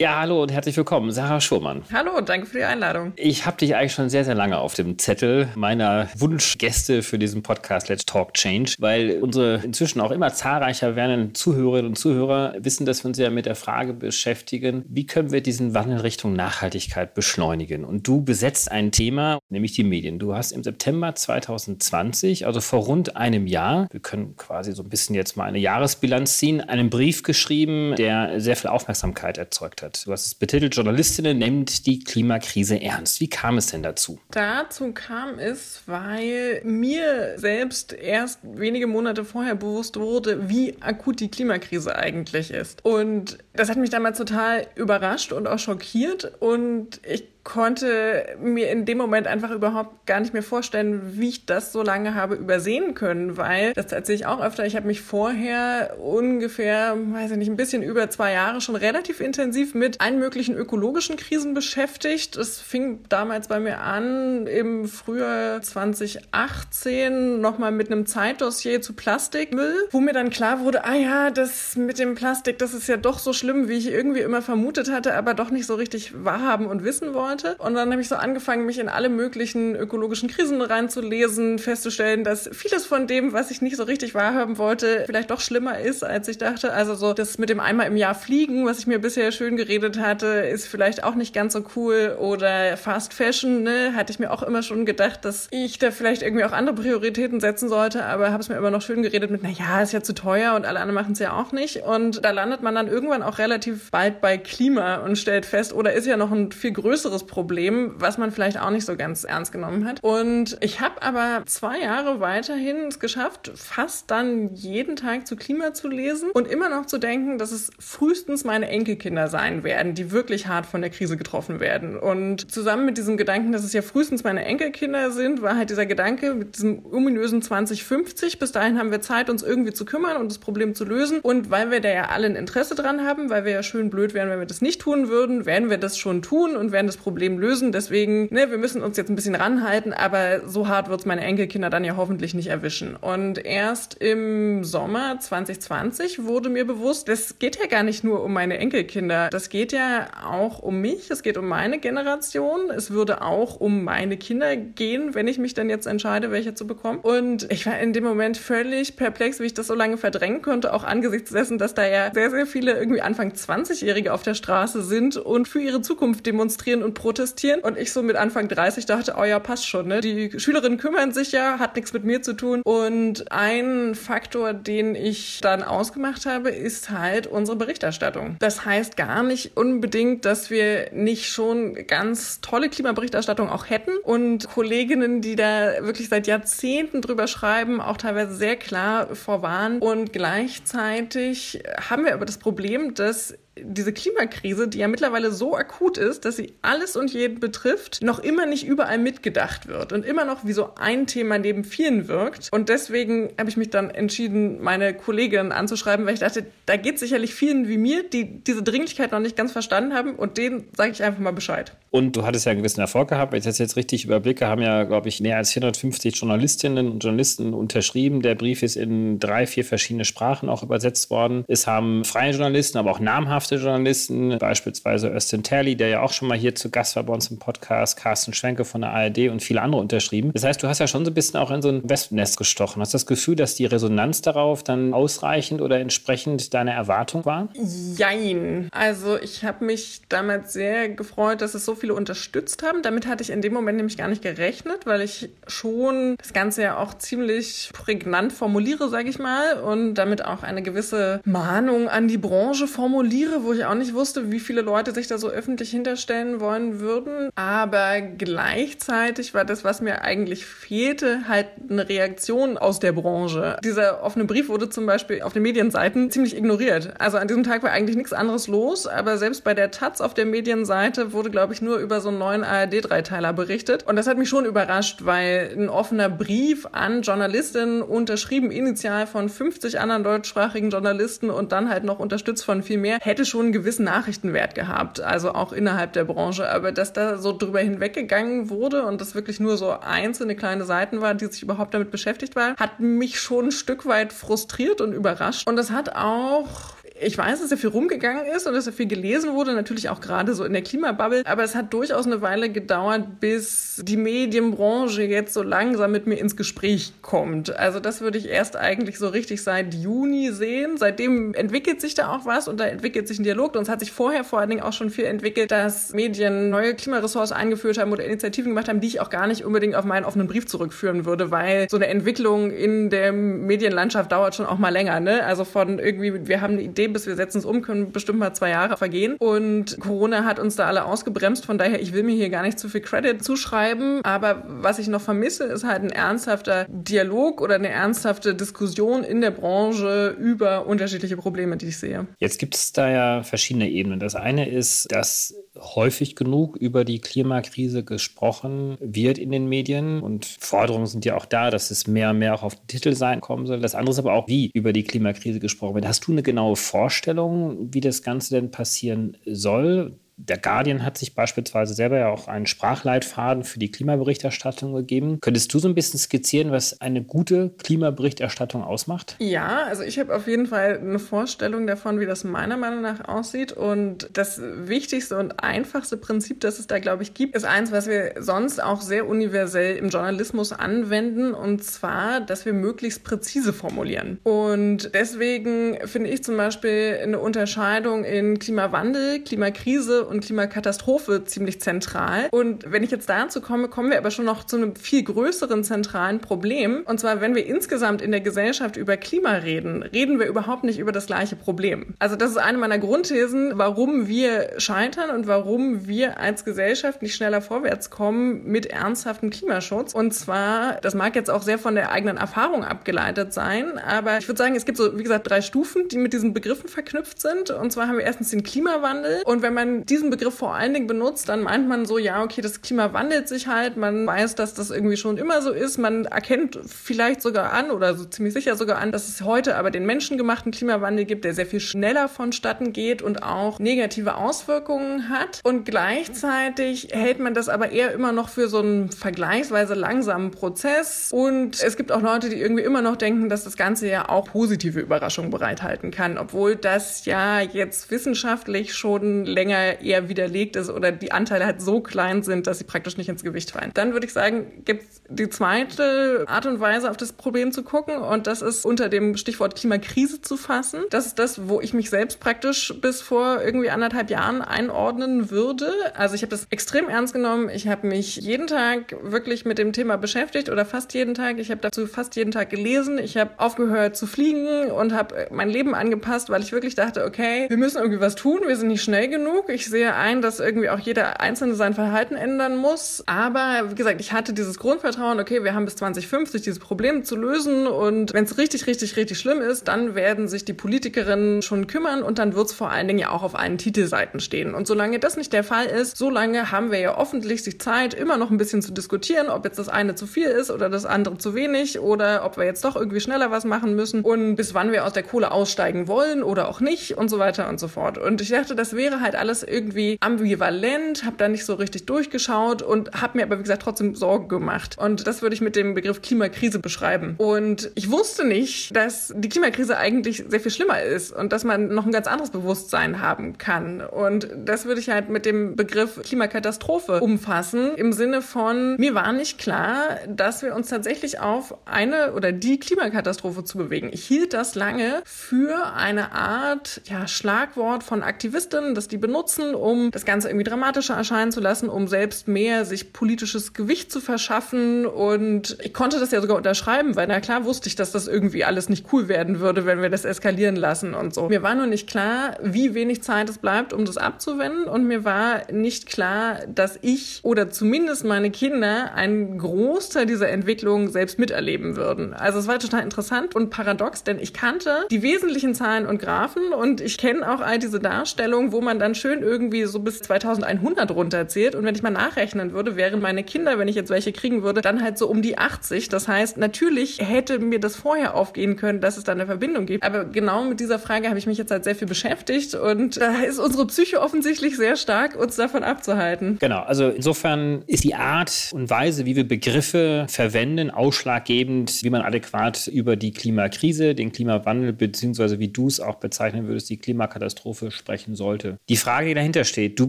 Ja, 0.00 0.18
hallo 0.18 0.42
und 0.42 0.50
herzlich 0.50 0.76
willkommen, 0.76 1.12
Sarah 1.12 1.40
Schurmann. 1.40 1.84
Hallo 1.92 2.18
und 2.18 2.28
danke 2.28 2.48
für 2.48 2.58
die 2.58 2.64
Einladung. 2.64 3.12
Ich 3.14 3.46
habe 3.46 3.58
dich 3.58 3.76
eigentlich 3.76 3.92
schon 3.92 4.10
sehr, 4.10 4.24
sehr 4.24 4.34
lange 4.34 4.58
auf 4.58 4.74
dem 4.74 4.98
Zettel 4.98 5.48
meiner 5.54 6.08
Wunschgäste 6.16 7.04
für 7.04 7.16
diesen 7.16 7.44
Podcast 7.44 7.88
Let's 7.88 8.04
Talk 8.04 8.34
Change, 8.34 8.74
weil 8.80 9.20
unsere 9.22 9.60
inzwischen 9.62 10.00
auch 10.00 10.10
immer 10.10 10.34
zahlreicher 10.34 10.96
werdenden 10.96 11.36
Zuhörerinnen 11.36 11.92
und 11.92 11.96
Zuhörer 11.96 12.56
wissen, 12.58 12.86
dass 12.86 13.04
wir 13.04 13.10
uns 13.10 13.18
ja 13.18 13.30
mit 13.30 13.46
der 13.46 13.54
Frage 13.54 13.94
beschäftigen, 13.94 14.84
wie 14.88 15.06
können 15.06 15.30
wir 15.30 15.44
diesen 15.44 15.74
Wandel 15.74 16.00
Richtung 16.00 16.32
Nachhaltigkeit 16.32 17.14
beschleunigen? 17.14 17.84
Und 17.84 18.08
du 18.08 18.20
besetzt 18.20 18.72
ein 18.72 18.90
Thema, 18.90 19.38
nämlich 19.48 19.74
die 19.74 19.84
Medien. 19.84 20.18
Du 20.18 20.34
hast 20.34 20.50
im 20.50 20.64
September 20.64 21.14
2020, 21.14 22.46
also 22.46 22.60
vor 22.60 22.80
rund 22.80 23.14
einem 23.14 23.46
Jahr, 23.46 23.86
wir 23.92 24.00
können 24.00 24.34
quasi 24.36 24.72
so 24.72 24.82
ein 24.82 24.88
bisschen 24.88 25.14
jetzt 25.14 25.36
mal 25.36 25.44
eine 25.44 25.58
Jahresbilanz 25.58 26.36
ziehen, 26.36 26.60
einen 26.60 26.90
Brief 26.90 27.22
geschrieben, 27.22 27.94
der 27.94 28.40
sehr 28.40 28.56
viel 28.56 28.70
Aufmerksamkeit 28.70 29.38
erzeugt 29.38 29.82
hat 29.82 29.93
hat. 29.94 30.06
Du 30.06 30.12
hast 30.12 30.26
es 30.26 30.34
betitelt, 30.34 30.74
Journalistinnen 30.74 31.38
nimmt 31.38 31.86
die 31.86 32.00
Klimakrise 32.00 32.80
ernst. 32.80 33.20
Wie 33.20 33.28
kam 33.28 33.58
es 33.58 33.66
denn 33.66 33.82
dazu? 33.82 34.18
Dazu 34.30 34.92
kam 34.92 35.38
es, 35.38 35.82
weil 35.86 36.60
mir 36.64 37.34
selbst 37.38 37.92
erst 37.92 38.40
wenige 38.42 38.86
Monate 38.86 39.24
vorher 39.24 39.54
bewusst 39.54 39.98
wurde, 39.98 40.48
wie 40.48 40.76
akut 40.80 41.20
die 41.20 41.30
Klimakrise 41.30 41.96
eigentlich 41.96 42.50
ist. 42.50 42.84
Und 42.84 43.38
das 43.54 43.68
hat 43.68 43.78
mich 43.78 43.90
damals 43.90 44.18
total 44.18 44.66
überrascht 44.74 45.32
und 45.32 45.46
auch 45.46 45.58
schockiert. 45.58 46.32
Und 46.40 47.00
ich 47.06 47.24
konnte 47.44 48.36
mir 48.40 48.70
in 48.70 48.86
dem 48.86 48.96
Moment 48.96 49.26
einfach 49.26 49.50
überhaupt 49.50 50.06
gar 50.06 50.18
nicht 50.18 50.32
mehr 50.32 50.42
vorstellen, 50.42 51.18
wie 51.18 51.28
ich 51.28 51.44
das 51.44 51.72
so 51.72 51.82
lange 51.82 52.14
habe 52.14 52.34
übersehen 52.34 52.94
können, 52.94 53.36
weil 53.36 53.74
das 53.74 53.92
erzähle 53.92 54.16
ich 54.16 54.26
auch 54.26 54.40
öfter. 54.40 54.64
Ich 54.64 54.76
habe 54.76 54.86
mich 54.86 55.02
vorher 55.02 55.96
ungefähr, 56.00 56.96
weiß 56.96 57.32
ich 57.32 57.36
nicht, 57.36 57.50
ein 57.50 57.56
bisschen 57.56 57.82
über 57.82 58.08
zwei 58.08 58.32
Jahre 58.32 58.62
schon 58.62 58.76
relativ 58.76 59.20
intensiv 59.20 59.74
mit 59.74 60.00
allen 60.00 60.18
möglichen 60.18 60.56
ökologischen 60.56 61.16
Krisen 61.16 61.52
beschäftigt. 61.52 62.36
Es 62.36 62.60
fing 62.60 63.00
damals 63.10 63.48
bei 63.48 63.60
mir 63.60 63.80
an 63.80 64.46
im 64.46 64.88
Frühjahr 64.88 65.60
2018 65.60 67.42
nochmal 67.42 67.72
mit 67.72 67.92
einem 67.92 68.06
Zeitdossier 68.06 68.80
zu 68.80 68.94
Plastikmüll, 68.94 69.86
wo 69.90 70.00
mir 70.00 70.14
dann 70.14 70.30
klar 70.30 70.60
wurde, 70.60 70.84
ah 70.86 70.94
ja, 70.94 71.30
das 71.30 71.76
mit 71.76 71.98
dem 71.98 72.14
Plastik, 72.14 72.58
das 72.58 72.72
ist 72.72 72.88
ja 72.88 72.96
doch 72.96 73.18
so 73.18 73.34
schlimm, 73.34 73.68
wie 73.68 73.74
ich 73.74 73.88
irgendwie 73.88 74.20
immer 74.20 74.40
vermutet 74.40 74.90
hatte, 74.90 75.14
aber 75.14 75.34
doch 75.34 75.50
nicht 75.50 75.66
so 75.66 75.74
richtig 75.74 76.24
wahrhaben 76.24 76.66
und 76.66 76.84
wissen 76.84 77.12
wollte 77.12 77.33
wollte. 77.34 77.56
Und 77.62 77.74
dann 77.74 77.90
habe 77.90 78.00
ich 78.00 78.08
so 78.08 78.16
angefangen, 78.16 78.66
mich 78.66 78.78
in 78.78 78.88
alle 78.88 79.08
möglichen 79.08 79.74
ökologischen 79.76 80.28
Krisen 80.28 80.60
reinzulesen, 80.60 81.58
festzustellen, 81.58 82.24
dass 82.24 82.48
vieles 82.52 82.86
von 82.86 83.06
dem, 83.06 83.32
was 83.32 83.50
ich 83.50 83.62
nicht 83.62 83.76
so 83.76 83.84
richtig 83.84 84.14
wahrhaben 84.14 84.58
wollte, 84.58 85.04
vielleicht 85.06 85.30
doch 85.30 85.40
schlimmer 85.40 85.80
ist, 85.80 86.04
als 86.04 86.28
ich 86.28 86.38
dachte. 86.38 86.72
Also 86.72 86.94
so 86.94 87.12
das 87.12 87.38
mit 87.38 87.48
dem 87.48 87.60
einmal 87.60 87.86
im 87.86 87.96
Jahr 87.96 88.14
fliegen, 88.14 88.66
was 88.66 88.78
ich 88.78 88.86
mir 88.86 88.98
bisher 88.98 89.32
schön 89.32 89.56
geredet 89.56 89.98
hatte, 89.98 90.26
ist 90.26 90.66
vielleicht 90.66 91.04
auch 91.04 91.14
nicht 91.14 91.34
ganz 91.34 91.52
so 91.52 91.64
cool. 91.76 92.16
Oder 92.18 92.76
Fast 92.76 93.14
Fashion, 93.14 93.62
ne, 93.62 93.94
hatte 93.94 94.12
ich 94.12 94.18
mir 94.18 94.30
auch 94.30 94.42
immer 94.42 94.62
schon 94.62 94.86
gedacht, 94.86 95.24
dass 95.24 95.48
ich 95.50 95.78
da 95.78 95.90
vielleicht 95.90 96.22
irgendwie 96.22 96.44
auch 96.44 96.52
andere 96.52 96.76
Prioritäten 96.76 97.40
setzen 97.40 97.68
sollte, 97.68 98.04
aber 98.04 98.30
habe 98.30 98.42
es 98.42 98.48
mir 98.48 98.56
immer 98.56 98.70
noch 98.70 98.82
schön 98.82 99.02
geredet 99.02 99.30
mit, 99.30 99.42
na 99.42 99.50
ja, 99.50 99.82
ist 99.82 99.92
ja 99.92 100.02
zu 100.02 100.14
teuer 100.14 100.54
und 100.54 100.66
alle 100.66 100.80
anderen 100.80 100.94
machen 100.94 101.12
es 101.12 101.18
ja 101.18 101.32
auch 101.32 101.52
nicht. 101.52 101.82
Und 101.82 102.24
da 102.24 102.30
landet 102.30 102.62
man 102.62 102.74
dann 102.74 102.88
irgendwann 102.88 103.22
auch 103.22 103.38
relativ 103.38 103.90
bald 103.90 104.20
bei 104.20 104.38
Klima 104.38 104.96
und 104.96 105.16
stellt 105.16 105.46
fest, 105.46 105.72
oder 105.72 105.92
ist 105.92 106.06
ja 106.06 106.16
noch 106.16 106.30
ein 106.30 106.52
viel 106.52 106.72
größeres 106.72 107.23
Problem, 107.26 107.94
was 107.98 108.18
man 108.18 108.30
vielleicht 108.30 108.60
auch 108.60 108.70
nicht 108.70 108.84
so 108.84 108.96
ganz 108.96 109.24
ernst 109.24 109.52
genommen 109.52 109.86
hat. 109.86 110.02
Und 110.02 110.56
ich 110.60 110.80
habe 110.80 111.02
aber 111.02 111.42
zwei 111.46 111.80
Jahre 111.80 112.20
weiterhin 112.20 112.88
es 112.88 113.00
geschafft, 113.00 113.52
fast 113.54 114.10
dann 114.10 114.54
jeden 114.54 114.96
Tag 114.96 115.26
zu 115.26 115.36
Klima 115.36 115.74
zu 115.74 115.88
lesen 115.88 116.30
und 116.30 116.48
immer 116.48 116.68
noch 116.68 116.86
zu 116.86 116.98
denken, 116.98 117.38
dass 117.38 117.52
es 117.52 117.70
frühestens 117.78 118.44
meine 118.44 118.68
Enkelkinder 118.68 119.28
sein 119.28 119.64
werden, 119.64 119.94
die 119.94 120.10
wirklich 120.10 120.46
hart 120.46 120.66
von 120.66 120.80
der 120.80 120.90
Krise 120.90 121.16
getroffen 121.16 121.60
werden. 121.60 121.98
Und 121.98 122.50
zusammen 122.50 122.84
mit 122.86 122.98
diesem 122.98 123.16
Gedanken, 123.16 123.52
dass 123.52 123.64
es 123.64 123.72
ja 123.72 123.82
frühestens 123.82 124.24
meine 124.24 124.44
Enkelkinder 124.44 125.10
sind, 125.10 125.42
war 125.42 125.56
halt 125.56 125.70
dieser 125.70 125.86
Gedanke 125.86 126.34
mit 126.34 126.56
diesem 126.56 126.84
ominösen 126.84 127.42
2050. 127.42 128.38
Bis 128.38 128.52
dahin 128.52 128.78
haben 128.78 128.90
wir 128.90 129.00
Zeit, 129.00 129.30
uns 129.30 129.42
irgendwie 129.42 129.72
zu 129.72 129.84
kümmern 129.84 130.16
und 130.16 130.30
das 130.30 130.38
Problem 130.38 130.74
zu 130.74 130.84
lösen. 130.84 131.20
Und 131.20 131.50
weil 131.50 131.70
wir 131.70 131.80
da 131.80 131.88
ja 131.88 132.04
alle 132.06 132.26
ein 132.26 132.36
Interesse 132.36 132.74
dran 132.74 133.04
haben, 133.04 133.30
weil 133.30 133.44
wir 133.44 133.52
ja 133.52 133.62
schön 133.62 133.90
blöd 133.90 134.14
wären, 134.14 134.30
wenn 134.30 134.38
wir 134.38 134.46
das 134.46 134.60
nicht 134.60 134.80
tun 134.80 135.08
würden, 135.08 135.46
werden 135.46 135.70
wir 135.70 135.78
das 135.78 135.98
schon 135.98 136.22
tun 136.22 136.56
und 136.56 136.72
werden 136.72 136.86
das 136.86 136.96
Problem 136.96 137.13
Problem 137.14 137.38
lösen. 137.38 137.70
Deswegen, 137.70 138.26
ne, 138.34 138.50
wir 138.50 138.58
müssen 138.58 138.82
uns 138.82 138.96
jetzt 138.96 139.08
ein 139.08 139.14
bisschen 139.14 139.36
ranhalten, 139.36 139.92
aber 139.92 140.48
so 140.48 140.66
hart 140.66 140.88
wird 140.88 140.98
es 140.98 141.06
meine 141.06 141.20
Enkelkinder 141.20 141.70
dann 141.70 141.84
ja 141.84 141.96
hoffentlich 141.96 142.34
nicht 142.34 142.48
erwischen. 142.48 142.96
Und 142.96 143.38
erst 143.44 143.94
im 144.02 144.64
Sommer 144.64 145.20
2020 145.20 146.24
wurde 146.24 146.48
mir 146.48 146.66
bewusst, 146.66 147.06
das 147.06 147.38
geht 147.38 147.56
ja 147.56 147.68
gar 147.68 147.84
nicht 147.84 148.02
nur 148.02 148.24
um 148.24 148.32
meine 148.32 148.58
Enkelkinder. 148.58 149.28
Das 149.30 149.48
geht 149.48 149.72
ja 149.72 150.08
auch 150.28 150.58
um 150.58 150.80
mich. 150.80 151.08
Es 151.08 151.22
geht 151.22 151.38
um 151.38 151.46
meine 151.46 151.78
Generation. 151.78 152.70
Es 152.74 152.90
würde 152.90 153.22
auch 153.22 153.60
um 153.60 153.84
meine 153.84 154.16
Kinder 154.16 154.56
gehen, 154.56 155.14
wenn 155.14 155.28
ich 155.28 155.38
mich 155.38 155.54
dann 155.54 155.70
jetzt 155.70 155.86
entscheide, 155.86 156.32
welche 156.32 156.54
zu 156.54 156.66
bekommen. 156.66 156.98
Und 156.98 157.46
ich 157.52 157.64
war 157.64 157.78
in 157.78 157.92
dem 157.92 158.02
Moment 158.02 158.38
völlig 158.38 158.96
perplex, 158.96 159.38
wie 159.38 159.44
ich 159.44 159.54
das 159.54 159.68
so 159.68 159.74
lange 159.74 159.98
verdrängen 159.98 160.42
konnte, 160.42 160.74
auch 160.74 160.82
angesichts 160.82 161.30
dessen, 161.30 161.58
dass 161.58 161.74
da 161.74 161.86
ja 161.86 162.12
sehr, 162.12 162.30
sehr 162.30 162.46
viele 162.48 162.72
irgendwie 162.72 163.02
Anfang 163.02 163.30
20-Jährige 163.30 164.12
auf 164.12 164.24
der 164.24 164.34
Straße 164.34 164.82
sind 164.82 165.16
und 165.16 165.46
für 165.46 165.60
ihre 165.60 165.80
Zukunft 165.80 166.26
demonstrieren 166.26 166.82
und 166.82 167.03
protestieren. 167.04 167.60
Und 167.60 167.76
ich 167.76 167.92
so 167.92 168.02
mit 168.02 168.16
Anfang 168.16 168.48
30 168.48 168.86
dachte, 168.86 169.16
oh 169.18 169.24
ja, 169.24 169.38
passt 169.38 169.68
schon, 169.68 169.88
ne? 169.88 170.00
Die 170.00 170.32
Schülerinnen 170.40 170.78
kümmern 170.78 171.12
sich 171.12 171.32
ja, 171.32 171.58
hat 171.58 171.76
nichts 171.76 171.92
mit 171.92 172.02
mir 172.04 172.22
zu 172.22 172.32
tun. 172.32 172.62
Und 172.64 173.30
ein 173.30 173.94
Faktor, 173.94 174.54
den 174.54 174.94
ich 174.94 175.40
dann 175.42 175.62
ausgemacht 175.62 176.24
habe, 176.24 176.48
ist 176.48 176.88
halt 176.88 177.26
unsere 177.26 177.58
Berichterstattung. 177.58 178.36
Das 178.38 178.64
heißt 178.64 178.96
gar 178.96 179.22
nicht 179.22 179.54
unbedingt, 179.54 180.24
dass 180.24 180.48
wir 180.48 180.92
nicht 180.92 181.28
schon 181.28 181.74
ganz 181.86 182.40
tolle 182.40 182.70
Klimaberichterstattung 182.70 183.50
auch 183.50 183.68
hätten 183.68 183.92
und 184.02 184.48
Kolleginnen, 184.48 185.20
die 185.20 185.36
da 185.36 185.84
wirklich 185.84 186.08
seit 186.08 186.26
Jahrzehnten 186.26 187.02
drüber 187.02 187.26
schreiben, 187.26 187.82
auch 187.82 187.98
teilweise 187.98 188.34
sehr 188.34 188.56
klar 188.56 189.14
vorwarnen. 189.14 189.80
Und 189.80 190.14
gleichzeitig 190.14 191.62
haben 191.90 192.06
wir 192.06 192.14
aber 192.14 192.24
das 192.24 192.38
Problem, 192.38 192.94
dass 192.94 193.34
diese 193.60 193.92
Klimakrise, 193.92 194.68
die 194.68 194.78
ja 194.78 194.88
mittlerweile 194.88 195.30
so 195.30 195.56
akut 195.56 195.96
ist, 195.96 196.24
dass 196.24 196.36
sie 196.36 196.54
alles 196.62 196.96
und 196.96 197.12
jeden 197.12 197.40
betrifft, 197.40 198.02
noch 198.02 198.18
immer 198.18 198.46
nicht 198.46 198.66
überall 198.66 198.98
mitgedacht 198.98 199.68
wird 199.68 199.92
und 199.92 200.04
immer 200.04 200.24
noch 200.24 200.44
wie 200.44 200.52
so 200.52 200.70
ein 200.76 201.06
Thema 201.06 201.38
neben 201.38 201.64
vielen 201.64 202.08
wirkt. 202.08 202.48
Und 202.52 202.68
deswegen 202.68 203.30
habe 203.38 203.48
ich 203.48 203.56
mich 203.56 203.70
dann 203.70 203.90
entschieden, 203.90 204.60
meine 204.60 204.94
Kollegin 204.94 205.52
anzuschreiben, 205.52 206.06
weil 206.06 206.14
ich 206.14 206.20
dachte, 206.20 206.46
da 206.66 206.76
geht 206.76 206.98
sicherlich 206.98 207.34
vielen 207.34 207.68
wie 207.68 207.78
mir, 207.78 208.08
die 208.08 208.42
diese 208.42 208.62
Dringlichkeit 208.62 209.12
noch 209.12 209.20
nicht 209.20 209.36
ganz 209.36 209.52
verstanden 209.52 209.94
haben 209.94 210.16
und 210.16 210.36
denen 210.36 210.64
sage 210.76 210.90
ich 210.90 211.02
einfach 211.02 211.20
mal 211.20 211.32
Bescheid. 211.32 211.72
Und 211.90 212.16
du 212.16 212.24
hattest 212.24 212.46
ja 212.46 212.50
einen 212.50 212.60
gewissen 212.60 212.80
Erfolg 212.80 213.08
gehabt. 213.08 213.32
Wenn 213.32 213.38
ich 213.38 213.44
das 213.44 213.58
jetzt 213.58 213.76
richtig 213.76 214.04
überblicke, 214.04 214.48
haben 214.48 214.62
ja, 214.62 214.82
glaube 214.82 215.08
ich, 215.08 215.20
mehr 215.20 215.36
als 215.36 215.52
450 215.52 216.16
Journalistinnen 216.16 216.90
und 216.90 217.04
Journalisten 217.04 217.54
unterschrieben. 217.54 218.20
Der 218.20 218.34
Brief 218.34 218.64
ist 218.64 218.76
in 218.76 219.20
drei, 219.20 219.46
vier 219.46 219.64
verschiedene 219.64 220.04
Sprachen 220.04 220.48
auch 220.48 220.64
übersetzt 220.64 221.10
worden. 221.10 221.44
Es 221.46 221.68
haben 221.68 222.04
freie 222.04 222.32
Journalisten, 222.32 222.78
aber 222.78 222.90
auch 222.90 222.98
namhafte 222.98 223.43
namhafte 223.44 223.56
Journalisten, 223.56 224.38
beispielsweise 224.38 225.08
Östin 225.08 225.42
Terli, 225.42 225.76
der 225.76 225.88
ja 225.88 226.02
auch 226.02 226.12
schon 226.12 226.28
mal 226.28 226.38
hier 226.38 226.54
zu 226.54 226.70
Gast 226.70 226.96
war 226.96 227.02
bei 227.02 227.12
uns 227.12 227.30
im 227.30 227.38
Podcast, 227.38 227.98
Carsten 227.98 228.32
Schwenke 228.32 228.64
von 228.64 228.80
der 228.80 228.90
ARD 228.90 229.28
und 229.28 229.42
viele 229.42 229.60
andere 229.60 229.80
unterschrieben. 229.82 230.32
Das 230.32 230.44
heißt, 230.44 230.62
du 230.62 230.68
hast 230.68 230.78
ja 230.78 230.86
schon 230.86 231.04
so 231.04 231.10
ein 231.10 231.14
bisschen 231.14 231.38
auch 231.38 231.50
in 231.50 231.60
so 231.60 231.68
ein 231.68 231.82
Wespennest 231.88 232.38
gestochen. 232.38 232.80
Hast 232.80 232.94
du 232.94 232.96
das 232.96 233.06
Gefühl, 233.06 233.36
dass 233.36 233.54
die 233.54 233.66
Resonanz 233.66 234.22
darauf 234.22 234.62
dann 234.62 234.94
ausreichend 234.94 235.60
oder 235.60 235.78
entsprechend 235.78 236.54
deiner 236.54 236.72
Erwartung 236.72 237.26
war? 237.26 237.48
Jein. 237.96 238.68
Also 238.72 239.18
ich 239.20 239.44
habe 239.44 239.64
mich 239.64 240.00
damals 240.08 240.54
sehr 240.54 240.88
gefreut, 240.88 241.42
dass 241.42 241.54
es 241.54 241.66
so 241.66 241.74
viele 241.74 241.94
unterstützt 241.94 242.62
haben. 242.62 242.80
Damit 242.82 243.06
hatte 243.06 243.22
ich 243.22 243.30
in 243.30 243.42
dem 243.42 243.52
Moment 243.52 243.76
nämlich 243.76 243.98
gar 243.98 244.08
nicht 244.08 244.22
gerechnet, 244.22 244.86
weil 244.86 245.02
ich 245.02 245.28
schon 245.46 246.16
das 246.16 246.32
Ganze 246.32 246.62
ja 246.62 246.78
auch 246.78 246.94
ziemlich 246.94 247.70
prägnant 247.74 248.32
formuliere, 248.32 248.88
sage 248.88 249.10
ich 249.10 249.18
mal, 249.18 249.60
und 249.60 249.94
damit 249.94 250.24
auch 250.24 250.42
eine 250.42 250.62
gewisse 250.62 251.20
Mahnung 251.24 251.88
an 251.88 252.08
die 252.08 252.18
Branche 252.18 252.66
formuliere 252.66 253.33
Sache, 253.34 253.44
wo 253.44 253.52
ich 253.52 253.64
auch 253.64 253.74
nicht 253.74 253.94
wusste, 253.94 254.30
wie 254.30 254.40
viele 254.40 254.62
Leute 254.62 254.92
sich 254.92 255.06
da 255.06 255.18
so 255.18 255.28
öffentlich 255.28 255.70
hinterstellen 255.70 256.40
wollen 256.40 256.80
würden. 256.80 257.30
Aber 257.34 258.00
gleichzeitig 258.00 259.34
war 259.34 259.44
das, 259.44 259.64
was 259.64 259.80
mir 259.80 260.02
eigentlich 260.02 260.46
fehlte, 260.46 261.28
halt 261.28 261.48
eine 261.68 261.88
Reaktion 261.88 262.58
aus 262.58 262.78
der 262.78 262.92
Branche. 262.92 263.56
Dieser 263.64 264.02
offene 264.02 264.24
Brief 264.24 264.48
wurde 264.48 264.68
zum 264.68 264.86
Beispiel 264.86 265.22
auf 265.22 265.32
den 265.32 265.42
Medienseiten 265.42 266.10
ziemlich 266.10 266.36
ignoriert. 266.36 266.94
Also 266.98 267.18
an 267.18 267.28
diesem 267.28 267.44
Tag 267.44 267.62
war 267.62 267.70
eigentlich 267.70 267.96
nichts 267.96 268.12
anderes 268.12 268.48
los, 268.48 268.86
aber 268.86 269.18
selbst 269.18 269.44
bei 269.44 269.54
der 269.54 269.70
Taz 269.70 270.00
auf 270.00 270.14
der 270.14 270.26
Medienseite 270.26 271.12
wurde, 271.12 271.30
glaube 271.30 271.52
ich, 271.52 271.62
nur 271.62 271.78
über 271.78 272.00
so 272.00 272.08
einen 272.08 272.18
neuen 272.18 272.44
ARD-Dreiteiler 272.44 273.32
berichtet. 273.32 273.84
Und 273.84 273.96
das 273.96 274.06
hat 274.06 274.18
mich 274.18 274.28
schon 274.28 274.44
überrascht, 274.44 275.04
weil 275.04 275.54
ein 275.56 275.68
offener 275.68 276.08
Brief 276.08 276.66
an 276.72 277.02
Journalistinnen 277.02 277.82
unterschrieben, 277.82 278.50
initial 278.50 279.06
von 279.06 279.28
50 279.28 279.80
anderen 279.80 280.04
deutschsprachigen 280.04 280.70
Journalisten 280.70 281.30
und 281.30 281.52
dann 281.52 281.68
halt 281.68 281.84
noch 281.84 281.98
unterstützt 281.98 282.44
von 282.44 282.62
viel 282.62 282.78
mehr, 282.78 282.98
hätte 283.00 283.23
hätte 283.24 283.30
schon 283.30 283.46
einen 283.46 283.52
gewissen 283.52 283.84
Nachrichtenwert 283.84 284.54
gehabt, 284.54 285.00
also 285.00 285.32
auch 285.32 285.52
innerhalb 285.52 285.94
der 285.94 286.04
Branche. 286.04 286.48
Aber 286.50 286.72
dass 286.72 286.92
da 286.92 287.16
so 287.16 287.36
drüber 287.36 287.60
hinweggegangen 287.60 288.50
wurde 288.50 288.84
und 288.84 289.00
das 289.00 289.14
wirklich 289.14 289.40
nur 289.40 289.56
so 289.56 289.70
einzelne 289.70 290.36
kleine 290.36 290.64
Seiten 290.64 291.00
waren, 291.00 291.16
die 291.18 291.26
sich 291.26 291.42
überhaupt 291.42 291.72
damit 291.72 291.90
beschäftigt 291.90 292.36
waren, 292.36 292.56
hat 292.56 292.80
mich 292.80 293.18
schon 293.18 293.46
ein 293.46 293.52
Stück 293.52 293.86
weit 293.86 294.12
frustriert 294.12 294.80
und 294.80 294.92
überrascht. 294.92 295.48
Und 295.48 295.56
das 295.56 295.70
hat 295.70 295.96
auch 295.96 296.73
ich 297.00 297.18
weiß, 297.18 297.40
dass 297.40 297.50
er 297.50 297.56
viel 297.56 297.70
rumgegangen 297.70 298.24
ist 298.26 298.46
und 298.46 298.54
dass 298.54 298.68
er 298.68 298.72
viel 298.72 298.86
gelesen 298.86 299.32
wurde, 299.34 299.52
natürlich 299.52 299.88
auch 299.88 300.00
gerade 300.00 300.32
so 300.34 300.44
in 300.44 300.52
der 300.52 300.62
Klimabubble. 300.62 301.22
Aber 301.26 301.42
es 301.42 301.56
hat 301.56 301.72
durchaus 301.72 302.06
eine 302.06 302.22
Weile 302.22 302.50
gedauert, 302.50 303.18
bis 303.18 303.82
die 303.84 303.96
Medienbranche 303.96 305.02
jetzt 305.02 305.34
so 305.34 305.42
langsam 305.42 305.90
mit 305.90 306.06
mir 306.06 306.16
ins 306.16 306.36
Gespräch 306.36 306.92
kommt. 307.02 307.56
Also 307.56 307.80
das 307.80 308.00
würde 308.00 308.18
ich 308.18 308.28
erst 308.28 308.56
eigentlich 308.56 308.98
so 308.98 309.08
richtig 309.08 309.42
seit 309.42 309.74
Juni 309.74 310.30
sehen. 310.30 310.76
Seitdem 310.76 311.34
entwickelt 311.34 311.80
sich 311.80 311.94
da 311.94 312.14
auch 312.14 312.26
was 312.26 312.46
und 312.46 312.60
da 312.60 312.66
entwickelt 312.66 313.08
sich 313.08 313.18
ein 313.18 313.24
Dialog. 313.24 313.56
Und 313.56 313.62
es 313.62 313.68
hat 313.68 313.80
sich 313.80 313.90
vorher 313.90 314.22
vor 314.22 314.38
allen 314.38 314.50
Dingen 314.50 314.62
auch 314.62 314.72
schon 314.72 314.90
viel 314.90 315.04
entwickelt, 315.04 315.50
dass 315.50 315.92
Medien 315.92 316.50
neue 316.50 316.74
Klimaressorts 316.74 317.32
eingeführt 317.32 317.76
haben 317.76 317.90
oder 317.90 318.04
Initiativen 318.04 318.52
gemacht 318.52 318.68
haben, 318.68 318.80
die 318.80 318.86
ich 318.86 319.00
auch 319.00 319.10
gar 319.10 319.26
nicht 319.26 319.44
unbedingt 319.44 319.74
auf 319.74 319.84
meinen 319.84 320.04
offenen 320.04 320.28
Brief 320.28 320.46
zurückführen 320.46 321.04
würde, 321.04 321.32
weil 321.32 321.66
so 321.68 321.76
eine 321.76 321.88
Entwicklung 321.88 322.52
in 322.52 322.88
der 322.88 323.12
Medienlandschaft 323.12 324.12
dauert 324.12 324.36
schon 324.36 324.46
auch 324.46 324.58
mal 324.58 324.70
länger. 324.70 325.00
Ne? 325.00 325.24
Also 325.24 325.44
von 325.44 325.80
irgendwie, 325.80 326.28
wir 326.28 326.40
haben 326.40 326.52
eine 326.52 326.62
Idee, 326.62 326.83
bis 326.92 327.06
wir 327.06 327.16
setzen 327.16 327.38
es 327.38 327.44
um, 327.44 327.62
können 327.62 327.92
bestimmt 327.92 328.18
mal 328.18 328.34
zwei 328.34 328.50
Jahre 328.50 328.76
vergehen. 328.76 329.16
Und 329.18 329.78
Corona 329.80 330.24
hat 330.24 330.38
uns 330.38 330.56
da 330.56 330.66
alle 330.66 330.84
ausgebremst. 330.84 331.44
Von 331.46 331.58
daher, 331.58 331.80
ich 331.80 331.92
will 331.92 332.02
mir 332.02 332.14
hier 332.14 332.30
gar 332.30 332.42
nicht 332.42 332.58
zu 332.58 332.68
viel 332.68 332.80
Credit 332.80 333.22
zuschreiben. 333.22 334.00
Aber 334.04 334.44
was 334.46 334.78
ich 334.78 334.88
noch 334.88 335.00
vermisse, 335.00 335.44
ist 335.44 335.64
halt 335.64 335.82
ein 335.82 335.90
ernsthafter 335.90 336.66
Dialog 336.68 337.40
oder 337.40 337.56
eine 337.56 337.68
ernsthafte 337.68 338.34
Diskussion 338.34 339.04
in 339.04 339.20
der 339.20 339.30
Branche 339.30 340.16
über 340.18 340.66
unterschiedliche 340.66 341.16
Probleme, 341.16 341.56
die 341.56 341.68
ich 341.68 341.78
sehe. 341.78 342.06
Jetzt 342.18 342.38
gibt 342.38 342.54
es 342.54 342.72
da 342.72 342.90
ja 342.90 343.22
verschiedene 343.22 343.68
Ebenen. 343.68 344.00
Das 344.00 344.14
eine 344.14 344.48
ist, 344.48 344.90
dass 344.92 345.34
häufig 345.58 346.16
genug 346.16 346.56
über 346.56 346.84
die 346.84 347.00
Klimakrise 347.00 347.84
gesprochen 347.84 348.76
wird 348.80 349.18
in 349.18 349.30
den 349.30 349.48
Medien 349.48 350.00
und 350.00 350.24
Forderungen 350.24 350.86
sind 350.86 351.04
ja 351.04 351.16
auch 351.16 351.26
da, 351.26 351.50
dass 351.50 351.70
es 351.70 351.86
mehr 351.86 352.10
und 352.10 352.18
mehr 352.18 352.34
auch 352.34 352.42
auf 352.42 352.56
den 352.56 352.66
Titelseiten 352.66 353.20
kommen 353.20 353.46
soll. 353.46 353.60
Das 353.60 353.74
andere 353.74 353.92
ist 353.92 353.98
aber 353.98 354.14
auch, 354.14 354.28
wie 354.28 354.50
über 354.52 354.72
die 354.72 354.84
Klimakrise 354.84 355.40
gesprochen 355.40 355.76
wird. 355.76 355.86
Hast 355.86 356.06
du 356.06 356.12
eine 356.12 356.22
genaue 356.22 356.56
Vorstellung, 356.56 357.72
wie 357.72 357.80
das 357.80 358.02
Ganze 358.02 358.34
denn 358.34 358.50
passieren 358.50 359.16
soll? 359.26 359.96
Der 360.16 360.38
Guardian 360.38 360.84
hat 360.84 360.96
sich 360.96 361.14
beispielsweise 361.14 361.74
selber 361.74 361.98
ja 361.98 362.08
auch 362.08 362.28
einen 362.28 362.46
Sprachleitfaden 362.46 363.42
für 363.42 363.58
die 363.58 363.70
Klimaberichterstattung 363.70 364.72
gegeben. 364.72 365.18
Könntest 365.20 365.52
du 365.52 365.58
so 365.58 365.68
ein 365.68 365.74
bisschen 365.74 365.98
skizzieren, 365.98 366.52
was 366.52 366.80
eine 366.80 367.02
gute 367.02 367.50
Klimaberichterstattung 367.62 368.62
ausmacht? 368.62 369.16
Ja, 369.18 369.64
also 369.64 369.82
ich 369.82 369.98
habe 369.98 370.14
auf 370.14 370.28
jeden 370.28 370.46
Fall 370.46 370.78
eine 370.78 371.00
Vorstellung 371.00 371.66
davon, 371.66 371.98
wie 371.98 372.06
das 372.06 372.22
meiner 372.22 372.56
Meinung 372.56 372.82
nach 372.82 373.08
aussieht. 373.08 373.52
Und 373.52 374.08
das 374.12 374.40
wichtigste 374.40 375.18
und 375.18 375.42
einfachste 375.42 375.96
Prinzip, 375.96 376.40
das 376.40 376.60
es 376.60 376.68
da, 376.68 376.78
glaube 376.78 377.02
ich, 377.02 377.14
gibt, 377.14 377.34
ist 377.34 377.44
eins, 377.44 377.72
was 377.72 377.88
wir 377.88 378.14
sonst 378.18 378.62
auch 378.62 378.82
sehr 378.82 379.08
universell 379.08 379.76
im 379.76 379.88
Journalismus 379.88 380.52
anwenden. 380.52 381.34
Und 381.34 381.64
zwar, 381.64 382.20
dass 382.20 382.44
wir 382.44 382.52
möglichst 382.52 383.02
präzise 383.02 383.52
formulieren. 383.52 384.20
Und 384.22 384.94
deswegen 384.94 385.78
finde 385.86 386.10
ich 386.10 386.22
zum 386.22 386.36
Beispiel 386.36 387.00
eine 387.02 387.18
Unterscheidung 387.18 388.04
in 388.04 388.38
Klimawandel, 388.38 389.20
Klimakrise 389.20 390.03
und 390.06 390.24
Klimakatastrophe 390.24 391.24
ziemlich 391.24 391.60
zentral. 391.60 392.28
Und 392.30 392.70
wenn 392.70 392.82
ich 392.82 392.90
jetzt 392.90 393.08
dazu 393.08 393.40
komme, 393.40 393.68
kommen 393.68 393.90
wir 393.90 393.98
aber 393.98 394.10
schon 394.10 394.24
noch 394.24 394.44
zu 394.44 394.56
einem 394.56 394.76
viel 394.76 395.02
größeren 395.02 395.64
zentralen 395.64 396.20
Problem. 396.20 396.82
Und 396.86 397.00
zwar, 397.00 397.20
wenn 397.20 397.34
wir 397.34 397.46
insgesamt 397.46 398.02
in 398.02 398.10
der 398.10 398.20
Gesellschaft 398.20 398.76
über 398.76 398.96
Klima 398.96 399.32
reden, 399.32 399.82
reden 399.82 400.18
wir 400.18 400.26
überhaupt 400.26 400.64
nicht 400.64 400.78
über 400.78 400.92
das 400.92 401.06
gleiche 401.06 401.36
Problem. 401.36 401.94
Also 401.98 402.16
das 402.16 402.30
ist 402.30 402.36
eine 402.36 402.58
meiner 402.58 402.78
Grundthesen, 402.78 403.52
warum 403.54 404.08
wir 404.08 404.54
scheitern 404.58 405.10
und 405.10 405.26
warum 405.26 405.86
wir 405.86 406.18
als 406.18 406.44
Gesellschaft 406.44 407.02
nicht 407.02 407.14
schneller 407.14 407.40
vorwärts 407.40 407.90
kommen 407.90 408.44
mit 408.44 408.66
ernsthaftem 408.66 409.30
Klimaschutz. 409.30 409.94
Und 409.94 410.12
zwar, 410.12 410.80
das 410.80 410.94
mag 410.94 411.14
jetzt 411.16 411.30
auch 411.30 411.42
sehr 411.42 411.58
von 411.58 411.74
der 411.74 411.90
eigenen 411.90 412.16
Erfahrung 412.16 412.64
abgeleitet 412.64 413.32
sein, 413.32 413.78
aber 413.78 414.18
ich 414.18 414.28
würde 414.28 414.38
sagen, 414.38 414.54
es 414.56 414.64
gibt 414.64 414.78
so, 414.78 414.98
wie 414.98 415.02
gesagt, 415.02 415.28
drei 415.28 415.40
Stufen, 415.40 415.88
die 415.88 415.98
mit 415.98 416.12
diesen 416.12 416.34
Begriffen 416.34 416.68
verknüpft 416.68 417.20
sind. 417.20 417.50
Und 417.50 417.72
zwar 417.72 417.88
haben 417.88 417.98
wir 417.98 418.04
erstens 418.04 418.30
den 418.30 418.42
Klimawandel. 418.42 419.22
Und 419.24 419.42
wenn 419.42 419.54
man 419.54 419.84
diesen 419.94 420.10
Begriff 420.10 420.34
vor 420.34 420.54
allen 420.54 420.74
Dingen 420.74 420.88
benutzt, 420.88 421.28
dann 421.28 421.40
meint 421.40 421.68
man 421.68 421.86
so, 421.86 421.98
ja, 421.98 422.24
okay, 422.24 422.40
das 422.40 422.62
Klima 422.62 422.92
wandelt 422.92 423.28
sich 423.28 423.46
halt, 423.46 423.76
man 423.76 424.04
weiß, 424.04 424.34
dass 424.34 424.52
das 424.52 424.72
irgendwie 424.72 424.96
schon 424.96 425.18
immer 425.18 425.40
so 425.40 425.52
ist, 425.52 425.78
man 425.78 426.04
erkennt 426.06 426.58
vielleicht 426.66 427.22
sogar 427.22 427.52
an 427.52 427.70
oder 427.70 427.94
so 427.94 428.04
ziemlich 428.04 428.34
sicher 428.34 428.56
sogar 428.56 428.78
an, 428.78 428.90
dass 428.90 429.08
es 429.08 429.22
heute 429.22 429.54
aber 429.54 429.70
den 429.70 429.86
menschengemachten 429.86 430.50
Klimawandel 430.50 431.04
gibt, 431.04 431.24
der 431.24 431.32
sehr 431.32 431.46
viel 431.46 431.60
schneller 431.60 432.08
vonstatten 432.08 432.72
geht 432.72 433.02
und 433.02 433.22
auch 433.22 433.60
negative 433.60 434.16
Auswirkungen 434.16 435.10
hat. 435.10 435.40
Und 435.44 435.64
gleichzeitig 435.64 436.88
hält 436.90 437.20
man 437.20 437.32
das 437.32 437.48
aber 437.48 437.70
eher 437.70 437.92
immer 437.92 438.10
noch 438.10 438.28
für 438.28 438.48
so 438.48 438.58
einen 438.58 438.90
vergleichsweise 438.90 439.74
langsamen 439.74 440.32
Prozess. 440.32 441.10
Und 441.12 441.62
es 441.62 441.76
gibt 441.76 441.92
auch 441.92 442.02
Leute, 442.02 442.30
die 442.30 442.40
irgendwie 442.40 442.64
immer 442.64 442.82
noch 442.82 442.96
denken, 442.96 443.28
dass 443.28 443.44
das 443.44 443.56
Ganze 443.56 443.88
ja 443.88 444.08
auch 444.08 444.24
positive 444.24 444.80
Überraschungen 444.80 445.30
bereithalten 445.30 445.92
kann, 445.92 446.18
obwohl 446.18 446.56
das 446.56 447.04
ja 447.04 447.40
jetzt 447.40 447.92
wissenschaftlich 447.92 448.74
schon 448.74 449.24
länger 449.24 449.83
eher 449.84 450.08
widerlegt 450.08 450.56
ist 450.56 450.70
oder 450.70 450.92
die 450.92 451.12
Anteile 451.12 451.46
halt 451.46 451.60
so 451.60 451.80
klein 451.80 452.22
sind, 452.22 452.46
dass 452.46 452.58
sie 452.58 452.64
praktisch 452.64 452.96
nicht 452.96 453.08
ins 453.08 453.22
Gewicht 453.22 453.50
fallen. 453.50 453.70
Dann 453.74 453.92
würde 453.92 454.06
ich 454.06 454.12
sagen, 454.12 454.62
gibt 454.64 454.84
es 454.84 455.02
die 455.08 455.28
zweite 455.28 456.24
Art 456.26 456.46
und 456.46 456.60
Weise, 456.60 456.90
auf 456.90 456.96
das 456.96 457.12
Problem 457.12 457.52
zu 457.52 457.62
gucken 457.62 457.96
und 457.96 458.26
das 458.26 458.42
ist 458.42 458.64
unter 458.64 458.88
dem 458.88 459.16
Stichwort 459.16 459.56
Klimakrise 459.56 460.20
zu 460.20 460.36
fassen. 460.36 460.80
Das 460.90 461.06
ist 461.06 461.18
das, 461.18 461.48
wo 461.48 461.60
ich 461.60 461.74
mich 461.74 461.90
selbst 461.90 462.20
praktisch 462.20 462.74
bis 462.80 463.00
vor 463.00 463.42
irgendwie 463.42 463.70
anderthalb 463.70 464.10
Jahren 464.10 464.42
einordnen 464.42 465.30
würde. 465.30 465.70
Also 465.94 466.14
ich 466.14 466.22
habe 466.22 466.30
das 466.30 466.46
extrem 466.50 466.88
ernst 466.88 467.14
genommen. 467.14 467.48
Ich 467.48 467.68
habe 467.68 467.86
mich 467.86 468.16
jeden 468.16 468.46
Tag 468.46 468.96
wirklich 469.02 469.44
mit 469.44 469.58
dem 469.58 469.72
Thema 469.72 469.96
beschäftigt 469.96 470.48
oder 470.48 470.64
fast 470.64 470.94
jeden 470.94 471.14
Tag. 471.14 471.38
Ich 471.38 471.50
habe 471.50 471.60
dazu 471.60 471.86
fast 471.86 472.16
jeden 472.16 472.30
Tag 472.30 472.50
gelesen. 472.50 472.98
Ich 472.98 473.16
habe 473.16 473.30
aufgehört 473.38 473.96
zu 473.96 474.06
fliegen 474.06 474.70
und 474.70 474.92
habe 474.92 475.28
mein 475.30 475.50
Leben 475.50 475.74
angepasst, 475.74 476.30
weil 476.30 476.42
ich 476.42 476.52
wirklich 476.52 476.74
dachte, 476.74 477.04
okay, 477.04 477.46
wir 477.48 477.56
müssen 477.56 477.78
irgendwie 477.78 478.00
was 478.00 478.14
tun. 478.14 478.40
Wir 478.46 478.56
sind 478.56 478.68
nicht 478.68 478.82
schnell 478.82 479.08
genug. 479.08 479.48
Ich 479.48 479.68
sehe 479.74 479.92
ein, 479.92 480.22
dass 480.22 480.38
irgendwie 480.38 480.70
auch 480.70 480.78
jeder 480.78 481.20
Einzelne 481.20 481.56
sein 481.56 481.74
Verhalten 481.74 482.14
ändern 482.14 482.56
muss. 482.56 483.02
Aber 483.06 483.70
wie 483.70 483.74
gesagt, 483.74 484.00
ich 484.00 484.12
hatte 484.12 484.32
dieses 484.32 484.56
Grundvertrauen, 484.56 485.18
okay, 485.18 485.42
wir 485.42 485.52
haben 485.52 485.64
bis 485.64 485.74
2050 485.74 486.42
dieses 486.42 486.60
Problem 486.60 487.02
zu 487.02 487.16
lösen 487.16 487.66
und 487.66 488.14
wenn 488.14 488.22
es 488.22 488.38
richtig, 488.38 488.68
richtig, 488.68 488.96
richtig 488.96 489.18
schlimm 489.18 489.40
ist, 489.40 489.66
dann 489.66 489.96
werden 489.96 490.28
sich 490.28 490.44
die 490.44 490.52
Politikerinnen 490.52 491.42
schon 491.42 491.66
kümmern 491.66 492.04
und 492.04 492.20
dann 492.20 492.36
wird 492.36 492.46
es 492.46 492.52
vor 492.52 492.70
allen 492.70 492.86
Dingen 492.86 493.00
ja 493.00 493.10
auch 493.10 493.24
auf 493.24 493.36
allen 493.36 493.58
Titelseiten 493.58 494.20
stehen. 494.20 494.54
Und 494.54 494.68
solange 494.68 495.00
das 495.00 495.16
nicht 495.16 495.32
der 495.32 495.42
Fall 495.42 495.66
ist, 495.66 495.96
solange 495.96 496.52
haben 496.52 496.70
wir 496.70 496.78
ja 496.78 496.96
offensichtlich 496.96 497.60
Zeit, 497.60 497.94
immer 497.94 498.16
noch 498.16 498.30
ein 498.30 498.36
bisschen 498.36 498.62
zu 498.62 498.72
diskutieren, 498.72 499.28
ob 499.28 499.44
jetzt 499.44 499.58
das 499.58 499.68
eine 499.68 499.96
zu 499.96 500.06
viel 500.06 500.28
ist 500.28 500.52
oder 500.52 500.70
das 500.70 500.86
andere 500.86 501.18
zu 501.18 501.34
wenig 501.34 501.80
oder 501.80 502.24
ob 502.24 502.36
wir 502.36 502.44
jetzt 502.44 502.64
doch 502.64 502.76
irgendwie 502.76 503.00
schneller 503.00 503.32
was 503.32 503.44
machen 503.44 503.74
müssen 503.74 504.02
und 504.02 504.36
bis 504.36 504.54
wann 504.54 504.70
wir 504.70 504.84
aus 504.84 504.92
der 504.92 505.02
Kohle 505.02 505.32
aussteigen 505.32 505.88
wollen 505.88 506.22
oder 506.22 506.46
auch 506.46 506.60
nicht 506.60 506.96
und 506.96 507.08
so 507.08 507.18
weiter 507.18 507.48
und 507.48 507.58
so 507.58 507.66
fort. 507.66 507.98
Und 507.98 508.20
ich 508.20 508.28
dachte, 508.28 508.54
das 508.54 508.76
wäre 508.76 509.00
halt 509.00 509.16
alles 509.16 509.42
irgendwie 509.42 509.63
ambivalent, 510.00 511.04
habe 511.04 511.16
da 511.16 511.28
nicht 511.28 511.44
so 511.44 511.54
richtig 511.54 511.86
durchgeschaut 511.86 512.62
und 512.62 512.92
habe 513.00 513.18
mir 513.18 513.24
aber, 513.24 513.38
wie 513.38 513.42
gesagt, 513.42 513.62
trotzdem 513.62 513.94
Sorgen 513.94 514.28
gemacht. 514.28 514.76
Und 514.78 515.06
das 515.06 515.22
würde 515.22 515.34
ich 515.34 515.40
mit 515.40 515.56
dem 515.56 515.74
Begriff 515.74 516.02
Klimakrise 516.02 516.58
beschreiben. 516.58 517.14
Und 517.18 517.70
ich 517.74 517.90
wusste 517.90 518.26
nicht, 518.26 518.74
dass 518.76 519.12
die 519.16 519.28
Klimakrise 519.28 519.76
eigentlich 519.76 520.24
sehr 520.28 520.40
viel 520.40 520.50
schlimmer 520.50 520.82
ist 520.82 521.12
und 521.12 521.32
dass 521.32 521.44
man 521.44 521.68
noch 521.68 521.86
ein 521.86 521.92
ganz 521.92 522.06
anderes 522.06 522.30
Bewusstsein 522.30 523.00
haben 523.00 523.38
kann. 523.38 523.80
Und 523.80 524.28
das 524.36 524.64
würde 524.64 524.80
ich 524.80 524.90
halt 524.90 525.08
mit 525.08 525.26
dem 525.26 525.56
Begriff 525.56 526.00
Klimakatastrophe 526.02 527.00
umfassen, 527.00 527.74
im 527.76 527.92
Sinne 527.92 528.22
von, 528.22 528.76
mir 528.76 528.94
war 528.94 529.12
nicht 529.12 529.38
klar, 529.38 529.98
dass 530.08 530.42
wir 530.42 530.54
uns 530.54 530.68
tatsächlich 530.68 531.20
auf 531.20 531.56
eine 531.66 532.12
oder 532.14 532.32
die 532.32 532.58
Klimakatastrophe 532.58 533.44
zu 533.44 533.58
bewegen. 533.58 533.90
Ich 533.92 534.04
hielt 534.04 534.32
das 534.34 534.54
lange 534.54 535.02
für 535.04 535.74
eine 535.74 536.12
Art 536.12 536.80
ja, 536.84 537.06
Schlagwort 537.06 537.82
von 537.82 538.02
Aktivistinnen, 538.02 538.74
dass 538.74 538.88
die 538.88 538.98
benutzen, 538.98 539.53
um 539.54 539.90
das 539.90 540.04
Ganze 540.04 540.28
irgendwie 540.28 540.44
dramatischer 540.44 540.94
erscheinen 540.94 541.32
zu 541.32 541.40
lassen, 541.40 541.68
um 541.68 541.88
selbst 541.88 542.28
mehr 542.28 542.64
sich 542.64 542.92
politisches 542.92 543.52
Gewicht 543.52 543.90
zu 543.90 544.00
verschaffen. 544.00 544.86
Und 544.86 545.56
ich 545.62 545.72
konnte 545.72 545.98
das 545.98 546.10
ja 546.10 546.20
sogar 546.20 546.36
unterschreiben, 546.36 546.96
weil 546.96 547.06
na 547.06 547.20
klar 547.20 547.44
wusste 547.44 547.68
ich, 547.68 547.76
dass 547.76 547.92
das 547.92 548.06
irgendwie 548.06 548.44
alles 548.44 548.68
nicht 548.68 548.86
cool 548.92 549.08
werden 549.08 549.40
würde, 549.40 549.66
wenn 549.66 549.82
wir 549.82 549.90
das 549.90 550.04
eskalieren 550.04 550.56
lassen 550.56 550.94
und 550.94 551.14
so. 551.14 551.28
Mir 551.28 551.42
war 551.42 551.54
nur 551.54 551.66
nicht 551.66 551.88
klar, 551.88 552.36
wie 552.42 552.74
wenig 552.74 553.02
Zeit 553.02 553.28
es 553.28 553.38
bleibt, 553.38 553.72
um 553.72 553.84
das 553.84 553.96
abzuwenden. 553.96 554.64
Und 554.64 554.86
mir 554.86 555.04
war 555.04 555.50
nicht 555.52 555.86
klar, 555.86 556.38
dass 556.52 556.78
ich 556.82 557.20
oder 557.22 557.50
zumindest 557.50 558.04
meine 558.04 558.30
Kinder 558.30 558.94
einen 558.94 559.38
Großteil 559.38 560.06
dieser 560.06 560.28
Entwicklung 560.28 560.88
selbst 560.88 561.18
miterleben 561.18 561.76
würden. 561.76 562.14
Also 562.14 562.38
es 562.38 562.46
war 562.46 562.58
total 562.58 562.82
interessant 562.82 563.34
und 563.34 563.50
paradox, 563.50 564.04
denn 564.04 564.18
ich 564.18 564.32
kannte 564.32 564.86
die 564.90 565.02
wesentlichen 565.02 565.54
Zahlen 565.54 565.86
und 565.86 565.98
Graphen 565.98 566.52
und 566.52 566.80
ich 566.80 566.98
kenne 566.98 567.28
auch 567.30 567.40
all 567.40 567.58
diese 567.58 567.80
Darstellungen, 567.80 568.52
wo 568.52 568.60
man 568.60 568.78
dann 568.78 568.94
schön 568.94 569.22
irgendwie 569.22 569.43
so 569.66 569.80
bis 569.80 570.00
2100 570.00 570.90
runterzählt. 570.90 571.54
Und 571.54 571.64
wenn 571.64 571.74
ich 571.74 571.82
mal 571.82 571.90
nachrechnen 571.90 572.52
würde, 572.52 572.76
wären 572.76 573.00
meine 573.00 573.24
Kinder, 573.24 573.58
wenn 573.58 573.68
ich 573.68 573.76
jetzt 573.76 573.90
welche 573.90 574.12
kriegen 574.12 574.42
würde, 574.42 574.60
dann 574.60 574.82
halt 574.82 574.98
so 574.98 575.08
um 575.08 575.22
die 575.22 575.38
80. 575.38 575.88
Das 575.88 576.08
heißt, 576.08 576.36
natürlich 576.36 577.00
hätte 577.00 577.38
mir 577.38 577.60
das 577.60 577.76
vorher 577.76 578.14
aufgehen 578.14 578.56
können, 578.56 578.80
dass 578.80 578.96
es 578.96 579.04
da 579.04 579.12
eine 579.12 579.26
Verbindung 579.26 579.66
gibt. 579.66 579.84
Aber 579.84 580.04
genau 580.04 580.44
mit 580.44 580.60
dieser 580.60 580.78
Frage 580.78 581.08
habe 581.08 581.18
ich 581.18 581.26
mich 581.26 581.38
jetzt 581.38 581.50
halt 581.50 581.64
sehr 581.64 581.74
viel 581.74 581.88
beschäftigt 581.88 582.54
und 582.54 583.00
da 583.00 583.22
ist 583.22 583.38
unsere 583.38 583.66
Psyche 583.66 584.00
offensichtlich 584.00 584.56
sehr 584.56 584.76
stark, 584.76 585.16
uns 585.16 585.36
davon 585.36 585.64
abzuhalten. 585.64 586.38
Genau, 586.38 586.62
also 586.62 586.88
insofern 586.88 587.62
ist 587.66 587.84
die 587.84 587.94
Art 587.94 588.50
und 588.52 588.70
Weise, 588.70 589.06
wie 589.06 589.16
wir 589.16 589.26
Begriffe 589.26 590.06
verwenden, 590.08 590.70
ausschlaggebend, 590.70 591.82
wie 591.82 591.90
man 591.90 592.02
adäquat 592.02 592.66
über 592.68 592.96
die 592.96 593.12
Klimakrise, 593.12 593.94
den 593.94 594.12
Klimawandel, 594.12 594.72
beziehungsweise 594.72 595.38
wie 595.38 595.48
du 595.48 595.66
es 595.66 595.80
auch 595.80 595.96
bezeichnen 595.96 596.46
würdest, 596.46 596.70
die 596.70 596.76
Klimakatastrophe 596.76 597.70
sprechen 597.70 598.14
sollte. 598.14 598.58
Die 598.68 598.76
Frage, 598.76 599.08
die 599.08 599.14
dahinter 599.14 599.33
steht, 599.42 599.80
du 599.80 599.88